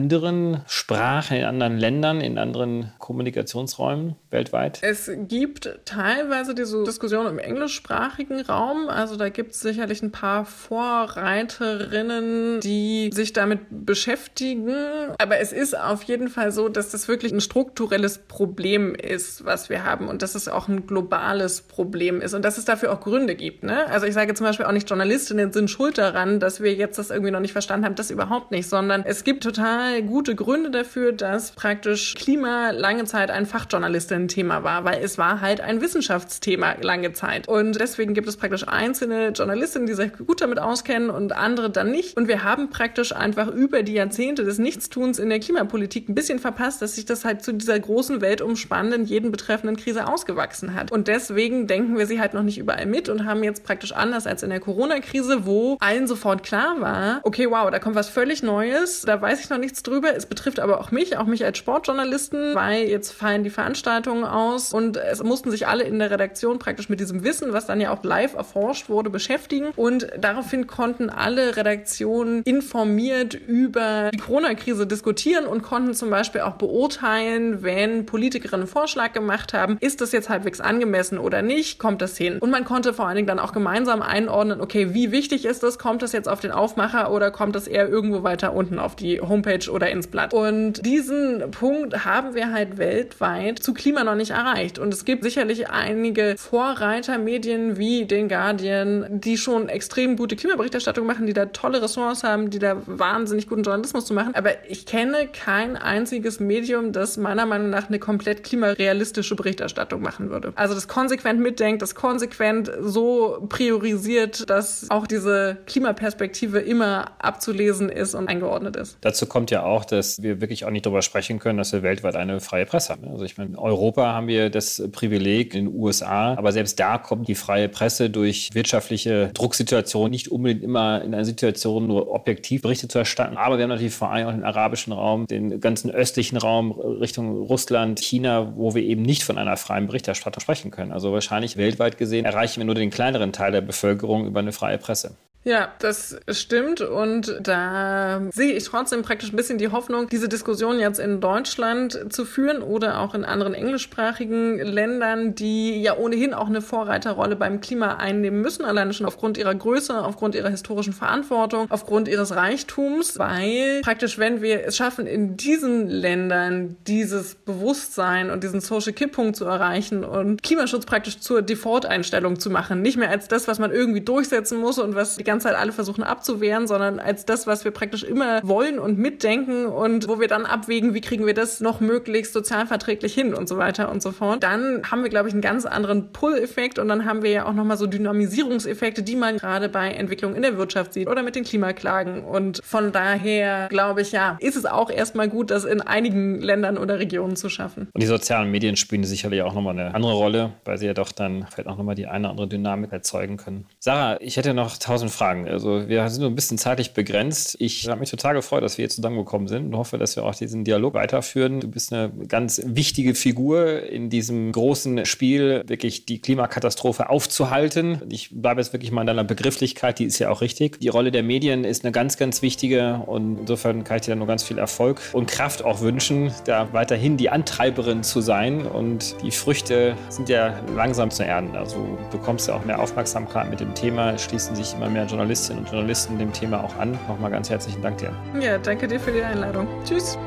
Sprachen, 0.67 1.37
in 1.37 1.45
anderen 1.45 1.77
Ländern, 1.77 2.21
in 2.21 2.37
anderen 2.37 2.91
Kommunikationsräumen 2.99 4.15
weltweit? 4.29 4.79
Es 4.81 5.09
gibt 5.27 5.69
teilweise 5.85 6.55
diese 6.55 6.83
Diskussion 6.83 7.27
im 7.27 7.39
englischsprachigen 7.39 8.41
Raum. 8.41 8.89
Also 8.89 9.15
da 9.15 9.29
gibt 9.29 9.51
es 9.51 9.61
sicherlich 9.61 10.01
ein 10.01 10.11
paar 10.11 10.45
Vorreiterinnen, 10.45 12.59
die 12.61 13.09
sich 13.13 13.33
damit 13.33 13.59
beschäftigen. 13.69 14.73
Aber 15.17 15.39
es 15.39 15.51
ist 15.51 15.77
auf 15.77 16.03
jeden 16.03 16.29
Fall 16.29 16.51
so, 16.51 16.69
dass 16.69 16.89
das 16.89 17.07
wirklich 17.07 17.31
ein 17.31 17.41
strukturelles 17.41 18.19
Problem 18.19 18.95
ist, 18.95 19.45
was 19.45 19.69
wir 19.69 19.83
haben 19.83 20.07
und 20.07 20.21
dass 20.21 20.35
es 20.35 20.47
auch 20.47 20.67
ein 20.67 20.87
globales 20.87 21.61
Problem 21.61 22.21
ist 22.21 22.33
und 22.33 22.43
dass 22.43 22.57
es 22.57 22.65
dafür 22.65 22.91
auch 22.91 22.99
Gründe 22.99 23.35
gibt. 23.35 23.63
Ne? 23.63 23.85
Also 23.87 24.05
ich 24.05 24.13
sage 24.13 24.33
zum 24.33 24.45
Beispiel 24.45 24.65
auch 24.65 24.71
nicht, 24.71 24.89
Journalistinnen 24.89 25.53
sind 25.53 25.69
schuld 25.69 25.97
daran, 25.97 26.39
dass 26.39 26.61
wir 26.61 26.73
jetzt 26.73 26.97
das 26.97 27.09
irgendwie 27.09 27.31
noch 27.31 27.39
nicht 27.39 27.53
verstanden 27.53 27.85
haben. 27.85 27.95
Das 27.95 28.11
überhaupt 28.11 28.51
nicht, 28.51 28.67
sondern 28.67 29.03
es 29.05 29.23
gibt 29.23 29.43
total 29.43 29.84
gute 30.05 30.35
Gründe 30.35 30.71
dafür, 30.71 31.11
dass 31.11 31.51
praktisch 31.51 32.15
Klima 32.15 32.71
lange 32.71 33.05
Zeit 33.05 33.31
ein 33.31 33.45
Fachjournalistinnen-Thema 33.45 34.63
war, 34.63 34.85
weil 34.85 35.03
es 35.03 35.17
war 35.17 35.41
halt 35.41 35.61
ein 35.61 35.81
Wissenschaftsthema 35.81 36.75
lange 36.81 37.13
Zeit. 37.13 37.47
Und 37.47 37.79
deswegen 37.79 38.13
gibt 38.13 38.27
es 38.27 38.37
praktisch 38.37 38.67
einzelne 38.67 39.29
Journalistinnen, 39.29 39.87
die 39.87 39.93
sich 39.93 40.11
gut 40.13 40.41
damit 40.41 40.59
auskennen 40.59 41.09
und 41.09 41.33
andere 41.33 41.69
dann 41.69 41.91
nicht. 41.91 42.17
Und 42.17 42.27
wir 42.27 42.43
haben 42.43 42.69
praktisch 42.69 43.15
einfach 43.15 43.47
über 43.47 43.83
die 43.83 43.93
Jahrzehnte 43.93 44.43
des 44.43 44.57
Nichtstuns 44.57 45.19
in 45.19 45.29
der 45.29 45.39
Klimapolitik 45.39 46.09
ein 46.09 46.15
bisschen 46.15 46.39
verpasst, 46.39 46.81
dass 46.81 46.95
sich 46.95 47.05
das 47.05 47.25
halt 47.25 47.43
zu 47.43 47.53
dieser 47.53 47.79
großen, 47.79 48.21
weltumspannenden, 48.21 49.05
jeden 49.05 49.31
betreffenden 49.31 49.77
Krise 49.77 50.07
ausgewachsen 50.07 50.73
hat. 50.73 50.91
Und 50.91 51.07
deswegen 51.07 51.67
denken 51.67 51.97
wir 51.97 52.07
sie 52.07 52.19
halt 52.19 52.33
noch 52.33 52.43
nicht 52.43 52.57
überall 52.57 52.85
mit 52.85 53.09
und 53.09 53.25
haben 53.25 53.43
jetzt 53.43 53.63
praktisch 53.63 53.91
anders 53.91 54.27
als 54.27 54.43
in 54.43 54.49
der 54.49 54.59
Corona-Krise, 54.59 55.45
wo 55.45 55.77
allen 55.79 56.07
sofort 56.07 56.43
klar 56.43 56.79
war, 56.79 57.19
okay, 57.23 57.49
wow, 57.49 57.69
da 57.71 57.79
kommt 57.79 57.95
was 57.95 58.09
völlig 58.09 58.43
Neues, 58.43 59.01
da 59.01 59.21
weiß 59.21 59.39
ich 59.39 59.49
noch 59.49 59.57
nichts 59.57 59.74
drüber. 59.83 60.15
Es 60.15 60.25
betrifft 60.25 60.59
aber 60.59 60.79
auch 60.79 60.91
mich, 60.91 61.17
auch 61.17 61.25
mich 61.25 61.45
als 61.45 61.57
Sportjournalisten, 61.57 62.55
weil 62.55 62.85
jetzt 62.85 63.11
fallen 63.11 63.43
die 63.43 63.49
Veranstaltungen 63.49 64.23
aus 64.23 64.73
und 64.73 64.97
es 64.97 65.23
mussten 65.23 65.51
sich 65.51 65.67
alle 65.67 65.83
in 65.83 65.99
der 65.99 66.11
Redaktion 66.11 66.59
praktisch 66.59 66.89
mit 66.89 66.99
diesem 66.99 67.23
Wissen, 67.23 67.53
was 67.53 67.65
dann 67.65 67.79
ja 67.79 67.91
auch 67.91 68.03
live 68.03 68.35
erforscht 68.35 68.89
wurde, 68.89 69.09
beschäftigen. 69.09 69.67
Und 69.75 70.07
daraufhin 70.17 70.67
konnten 70.67 71.09
alle 71.09 71.55
Redaktionen 71.55 72.43
informiert 72.43 73.33
über 73.33 74.09
die 74.13 74.17
Corona-Krise 74.17 74.87
diskutieren 74.87 75.45
und 75.45 75.61
konnten 75.61 75.93
zum 75.93 76.09
Beispiel 76.09 76.41
auch 76.41 76.55
beurteilen, 76.55 77.63
wenn 77.63 78.05
Politikerinnen 78.05 78.65
einen 78.65 78.67
Vorschlag 78.67 79.13
gemacht 79.13 79.53
haben, 79.53 79.77
ist 79.79 80.01
das 80.01 80.11
jetzt 80.11 80.29
halbwegs 80.29 80.59
angemessen 80.59 81.17
oder 81.17 81.41
nicht, 81.41 81.79
kommt 81.79 82.01
das 82.01 82.17
hin. 82.17 82.39
Und 82.39 82.49
man 82.49 82.65
konnte 82.65 82.93
vor 82.93 83.07
allen 83.07 83.15
Dingen 83.15 83.27
dann 83.27 83.39
auch 83.39 83.53
gemeinsam 83.53 84.01
einordnen, 84.01 84.61
okay, 84.61 84.93
wie 84.93 85.11
wichtig 85.11 85.45
ist 85.45 85.63
das, 85.63 85.77
kommt 85.77 86.01
das 86.01 86.11
jetzt 86.11 86.27
auf 86.27 86.39
den 86.39 86.51
Aufmacher 86.51 87.11
oder 87.11 87.31
kommt 87.31 87.55
das 87.55 87.67
eher 87.67 87.87
irgendwo 87.87 88.23
weiter 88.23 88.53
unten 88.53 88.79
auf 88.79 88.95
die 88.95 89.21
Homepage 89.21 89.54
oder 89.69 89.89
ins 89.89 90.07
Blatt. 90.07 90.33
Und 90.33 90.85
diesen 90.85 91.51
Punkt 91.51 92.05
haben 92.05 92.35
wir 92.35 92.51
halt 92.51 92.77
weltweit 92.77 93.59
zu 93.59 93.73
Klima 93.73 94.03
noch 94.03 94.15
nicht 94.15 94.31
erreicht. 94.31 94.79
Und 94.79 94.93
es 94.93 95.05
gibt 95.05 95.23
sicherlich 95.23 95.69
einige 95.69 96.35
Vorreitermedien 96.37 97.77
wie 97.77 98.05
den 98.05 98.29
Guardian, 98.29 99.05
die 99.09 99.37
schon 99.37 99.69
extrem 99.69 100.17
gute 100.17 100.35
Klimaberichterstattung 100.35 101.05
machen, 101.05 101.25
die 101.25 101.33
da 101.33 101.47
tolle 101.47 101.81
Ressorts 101.81 102.23
haben, 102.23 102.49
die 102.49 102.59
da 102.59 102.81
wahnsinnig 102.85 103.47
guten 103.47 103.63
Journalismus 103.63 104.05
zu 104.05 104.13
machen. 104.13 104.35
Aber 104.35 104.51
ich 104.69 104.85
kenne 104.85 105.27
kein 105.27 105.77
einziges 105.77 106.39
Medium, 106.39 106.91
das 106.91 107.17
meiner 107.17 107.45
Meinung 107.45 107.69
nach 107.69 107.87
eine 107.87 107.99
komplett 107.99 108.43
klimarealistische 108.43 109.35
Berichterstattung 109.35 110.01
machen 110.01 110.29
würde. 110.29 110.53
Also 110.55 110.73
das 110.73 110.87
konsequent 110.87 111.39
mitdenkt, 111.39 111.81
das 111.81 111.95
konsequent 111.95 112.71
so 112.81 113.45
priorisiert, 113.49 114.49
dass 114.49 114.89
auch 114.89 115.07
diese 115.07 115.57
Klimaperspektive 115.65 116.59
immer 116.59 117.11
abzulesen 117.19 117.89
ist 117.89 118.15
und 118.15 118.27
eingeordnet 118.27 118.75
ist. 118.75 118.97
Dazu 119.01 119.25
kommt 119.25 119.44
ja 119.51 119.63
auch, 119.63 119.85
dass 119.85 120.21
wir 120.21 120.41
wirklich 120.41 120.65
auch 120.65 120.69
nicht 120.69 120.85
darüber 120.85 121.01
sprechen 121.01 121.39
können, 121.39 121.57
dass 121.57 121.73
wir 121.73 121.83
weltweit 121.83 122.15
eine 122.15 122.39
freie 122.39 122.65
Presse 122.65 122.93
haben. 122.93 123.07
Also 123.07 123.25
ich 123.25 123.37
meine, 123.37 123.51
in 123.51 123.57
Europa 123.57 124.13
haben 124.13 124.27
wir 124.27 124.49
das 124.49 124.81
Privileg, 124.91 125.53
in 125.53 125.65
den 125.65 125.75
USA, 125.75 126.35
aber 126.35 126.51
selbst 126.51 126.79
da 126.79 126.97
kommt 126.97 127.27
die 127.27 127.35
freie 127.35 127.69
Presse 127.69 128.09
durch 128.09 128.49
wirtschaftliche 128.53 129.31
Drucksituationen 129.33 130.11
nicht 130.11 130.29
unbedingt 130.29 130.63
immer 130.63 131.01
in 131.01 131.13
einer 131.13 131.25
Situation 131.25 131.87
nur 131.87 132.11
objektiv 132.11 132.61
Berichte 132.61 132.87
zu 132.87 132.99
erstatten. 132.99 133.37
Aber 133.37 133.57
wir 133.57 133.63
haben 133.63 133.69
natürlich 133.69 133.93
vor 133.93 134.11
allem 134.11 134.27
auch 134.27 134.31
den 134.31 134.43
arabischen 134.43 134.93
Raum, 134.93 135.27
den 135.27 135.59
ganzen 135.59 135.91
östlichen 135.91 136.37
Raum 136.37 136.71
Richtung 136.71 137.43
Russland, 137.43 137.99
China, 137.99 138.53
wo 138.55 138.75
wir 138.75 138.83
eben 138.83 139.01
nicht 139.01 139.23
von 139.23 139.37
einer 139.37 139.57
freien 139.57 139.87
Berichterstattung 139.87 140.41
sprechen 140.41 140.71
können. 140.71 140.91
Also 140.91 141.11
wahrscheinlich 141.11 141.57
weltweit 141.57 141.97
gesehen 141.97 142.25
erreichen 142.25 142.59
wir 142.59 142.65
nur 142.65 142.75
den 142.75 142.89
kleineren 142.89 143.33
Teil 143.33 143.51
der 143.51 143.61
Bevölkerung 143.61 144.25
über 144.25 144.39
eine 144.39 144.51
freie 144.51 144.77
Presse. 144.77 145.15
Ja, 145.47 145.71
das 145.77 146.17
stimmt. 146.31 146.81
Und 146.81 147.37
da 147.39 148.19
sehe 148.31 148.53
ich 148.53 148.63
trotzdem 148.63 149.03
praktisch 149.03 149.31
ein 149.31 149.35
bisschen 149.35 149.59
die 149.59 149.67
Hoffnung, 149.67 150.09
diese 150.09 150.27
Diskussion 150.27 150.79
jetzt 150.79 150.99
in 150.99 151.21
Deutschland 151.21 152.11
zu 152.11 152.25
führen 152.25 152.63
oder 152.63 152.99
auch 152.99 153.13
in 153.13 153.23
anderen 153.23 153.53
englischsprachigen 153.53 154.57
Ländern, 154.57 155.35
die 155.35 155.83
ja 155.83 155.97
ohnehin 155.97 156.33
auch 156.33 156.47
eine 156.47 156.61
Vorreiterrolle 156.61 157.35
beim 157.35 157.61
Klima 157.61 157.97
einnehmen 157.97 158.41
müssen, 158.41 158.65
alleine 158.65 158.93
schon 158.93 159.05
aufgrund 159.05 159.37
ihrer 159.37 159.53
Größe, 159.53 160.03
aufgrund 160.03 160.33
ihrer 160.33 160.49
historischen 160.49 160.93
Verantwortung, 160.93 161.67
aufgrund 161.69 162.07
ihres 162.07 162.35
Reichtums, 162.35 163.19
weil 163.19 163.81
praktisch, 163.83 164.17
wenn 164.17 164.41
wir 164.41 164.65
es 164.65 164.75
schaffen, 164.75 165.05
in 165.05 165.37
diesen 165.37 165.87
Ländern 165.87 166.75
dieses 166.87 167.35
Bewusstsein 167.35 168.31
und 168.31 168.43
diesen 168.43 168.61
Social 168.61 168.93
Kipppunkt 168.93 169.35
zu 169.35 169.45
erreichen 169.45 170.03
und 170.03 170.41
Klimaschutz 170.41 170.87
praktisch 170.87 171.19
zur 171.19 171.43
Default-Einstellung 171.43 172.39
zu 172.39 172.49
machen, 172.49 172.81
nicht 172.81 172.97
mehr 172.97 173.11
als 173.11 173.27
das, 173.27 173.47
was 173.47 173.59
man 173.59 173.71
irgendwie 173.71 174.01
durchsetzen 174.01 174.57
muss 174.57 174.79
und 174.79 174.95
was 174.95 175.17
die 175.17 175.23
ganze 175.23 175.34
ganze 175.35 175.47
Zeit 175.49 175.57
alle 175.57 175.73
versuchen 175.73 176.03
abzuwehren, 176.03 176.65
sondern 176.65 176.99
als 176.99 177.25
das, 177.25 177.45
was 177.45 177.65
wir 177.65 177.71
praktisch 177.71 178.03
immer 178.03 178.39
wollen 178.43 178.79
und 178.79 178.97
mitdenken 178.97 179.65
und 179.65 180.07
wo 180.07 180.19
wir 180.19 180.29
dann 180.29 180.45
abwägen, 180.45 180.93
wie 180.93 181.01
kriegen 181.01 181.25
wir 181.25 181.33
das 181.33 181.59
noch 181.59 181.81
möglichst 181.81 182.31
sozialverträglich 182.31 183.13
hin 183.13 183.33
und 183.33 183.49
so 183.49 183.57
weiter 183.57 183.91
und 183.91 184.01
so 184.01 184.11
fort. 184.11 184.43
Dann 184.43 184.89
haben 184.89 185.03
wir, 185.03 185.09
glaube 185.09 185.27
ich, 185.27 185.33
einen 185.33 185.41
ganz 185.41 185.65
anderen 185.65 186.13
Pull-Effekt 186.13 186.79
und 186.79 186.87
dann 186.87 187.05
haben 187.05 187.21
wir 187.21 187.31
ja 187.31 187.45
auch 187.45 187.53
nochmal 187.53 187.75
so 187.75 187.85
Dynamisierungseffekte, 187.85 189.03
die 189.03 189.17
man 189.17 189.37
gerade 189.37 189.67
bei 189.67 189.91
Entwicklungen 189.91 190.37
in 190.37 190.41
der 190.41 190.57
Wirtschaft 190.57 190.93
sieht 190.93 191.09
oder 191.09 191.21
mit 191.21 191.35
den 191.35 191.43
Klimaklagen. 191.43 192.23
Und 192.23 192.61
von 192.63 192.93
daher, 192.93 193.67
glaube 193.69 194.01
ich, 194.01 194.13
ja, 194.13 194.37
ist 194.39 194.55
es 194.55 194.65
auch 194.65 194.89
erstmal 194.89 195.27
gut, 195.27 195.51
das 195.51 195.65
in 195.65 195.81
einigen 195.81 196.39
Ländern 196.39 196.77
oder 196.77 196.97
Regionen 196.99 197.35
zu 197.35 197.49
schaffen. 197.49 197.89
Und 197.91 198.01
die 198.01 198.07
sozialen 198.07 198.49
Medien 198.51 198.77
spielen 198.77 199.03
sicherlich 199.03 199.41
auch 199.41 199.53
nochmal 199.53 199.77
eine 199.77 199.93
andere 199.93 200.13
Rolle, 200.13 200.53
weil 200.63 200.77
sie 200.77 200.85
ja 200.85 200.93
doch 200.93 201.11
dann 201.11 201.45
vielleicht 201.51 201.67
auch 201.67 201.77
nochmal 201.77 201.95
die 201.95 202.07
eine 202.07 202.27
oder 202.27 202.29
andere 202.31 202.47
Dynamik 202.47 202.93
erzeugen 202.93 203.35
können. 203.35 203.65
Sarah, 203.79 204.17
ich 204.21 204.37
hätte 204.37 204.53
noch 204.53 204.77
tausend 204.77 205.11
Fragen 205.11 205.24
fragen. 205.25 205.47
Also 205.47 205.87
wir 205.87 206.07
sind 206.09 206.21
nur 206.21 206.29
ein 206.29 206.35
bisschen 206.35 206.59
zeitlich 206.59 206.93
begrenzt. 206.93 207.55
Ich 207.59 207.87
habe 207.87 207.99
mich 207.99 208.11
total 208.11 208.35
gefreut, 208.35 208.63
dass 208.63 208.77
wir 208.77 208.83
hier 208.83 208.89
zusammengekommen 208.89 209.47
sind 209.47 209.65
und 209.65 209.75
hoffe, 209.75 209.97
dass 209.97 210.15
wir 210.15 210.23
auch 210.23 210.35
diesen 210.35 210.63
Dialog 210.63 210.93
weiterführen. 210.93 211.61
Du 211.61 211.67
bist 211.67 211.91
eine 211.91 212.11
ganz 212.27 212.61
wichtige 212.63 213.15
Figur 213.15 213.81
in 213.83 214.11
diesem 214.11 214.51
großen 214.51 215.05
Spiel, 215.05 215.63
wirklich 215.65 216.05
die 216.05 216.19
Klimakatastrophe 216.19 217.09
aufzuhalten. 217.09 218.01
Ich 218.09 218.29
bleibe 218.39 218.61
jetzt 218.61 218.71
wirklich 218.71 218.91
mal 218.91 219.01
in 219.01 219.07
deiner 219.07 219.23
Begrifflichkeit, 219.23 219.97
die 219.97 220.05
ist 220.05 220.19
ja 220.19 220.29
auch 220.29 220.41
richtig. 220.41 220.79
Die 220.79 220.89
Rolle 220.89 221.11
der 221.11 221.23
Medien 221.23 221.63
ist 221.63 221.83
eine 221.83 221.91
ganz, 221.91 222.17
ganz 222.17 222.43
wichtige 222.43 223.01
und 223.07 223.39
insofern 223.39 223.83
kann 223.83 223.97
ich 223.97 224.03
dir 224.03 224.15
nur 224.15 224.27
ganz 224.27 224.43
viel 224.43 224.59
Erfolg 224.59 225.01
und 225.13 225.27
Kraft 225.27 225.65
auch 225.65 225.81
wünschen, 225.81 226.31
da 226.45 226.71
weiterhin 226.71 227.17
die 227.17 227.31
Antreiberin 227.31 228.03
zu 228.03 228.21
sein 228.21 228.67
und 228.67 229.15
die 229.23 229.31
Früchte 229.31 229.95
sind 230.09 230.29
ja 230.29 230.59
langsam 230.75 231.09
zu 231.09 231.25
ernten. 231.25 231.55
Also 231.55 231.77
du 231.77 232.17
bekommst 232.17 232.47
ja 232.47 232.55
auch 232.55 232.63
mehr 232.63 232.79
Aufmerksamkeit 232.79 233.49
mit 233.49 233.59
dem 233.59 233.73
Thema, 233.73 234.17
schließen 234.19 234.55
sich 234.55 234.75
immer 234.75 234.89
mehr 234.89 235.04
Journalistinnen 235.07 235.63
und 235.63 235.71
Journalisten 235.71 236.17
dem 236.17 236.33
Thema 236.33 236.63
auch 236.63 236.75
an. 236.77 236.97
Nochmal 237.07 237.31
ganz 237.31 237.49
herzlichen 237.49 237.81
Dank 237.81 237.97
dir. 237.97 238.13
Ja, 238.39 238.57
danke 238.57 238.87
dir 238.87 238.99
für 238.99 239.11
die 239.11 239.23
Einladung. 239.23 239.67
Tschüss. 239.85 240.17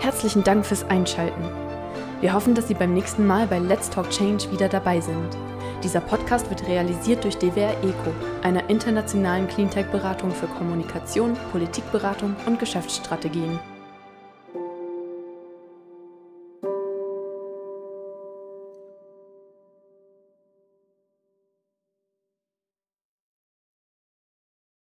Herzlichen 0.00 0.42
Dank 0.44 0.64
fürs 0.64 0.84
Einschalten. 0.88 1.44
Wir 2.20 2.34
hoffen, 2.34 2.54
dass 2.54 2.68
Sie 2.68 2.74
beim 2.74 2.92
nächsten 2.92 3.26
Mal 3.26 3.46
bei 3.46 3.58
Let's 3.58 3.88
Talk 3.88 4.10
Change 4.10 4.50
wieder 4.50 4.68
dabei 4.68 5.00
sind. 5.00 5.36
Dieser 5.82 6.00
Podcast 6.00 6.50
wird 6.50 6.66
realisiert 6.68 7.24
durch 7.24 7.38
DWR 7.38 7.72
ECO, 7.82 8.12
einer 8.42 8.68
internationalen 8.68 9.48
Cleantech-Beratung 9.48 10.30
für 10.30 10.46
Kommunikation, 10.46 11.36
Politikberatung 11.52 12.36
und 12.46 12.58
Geschäftsstrategien. 12.58 13.58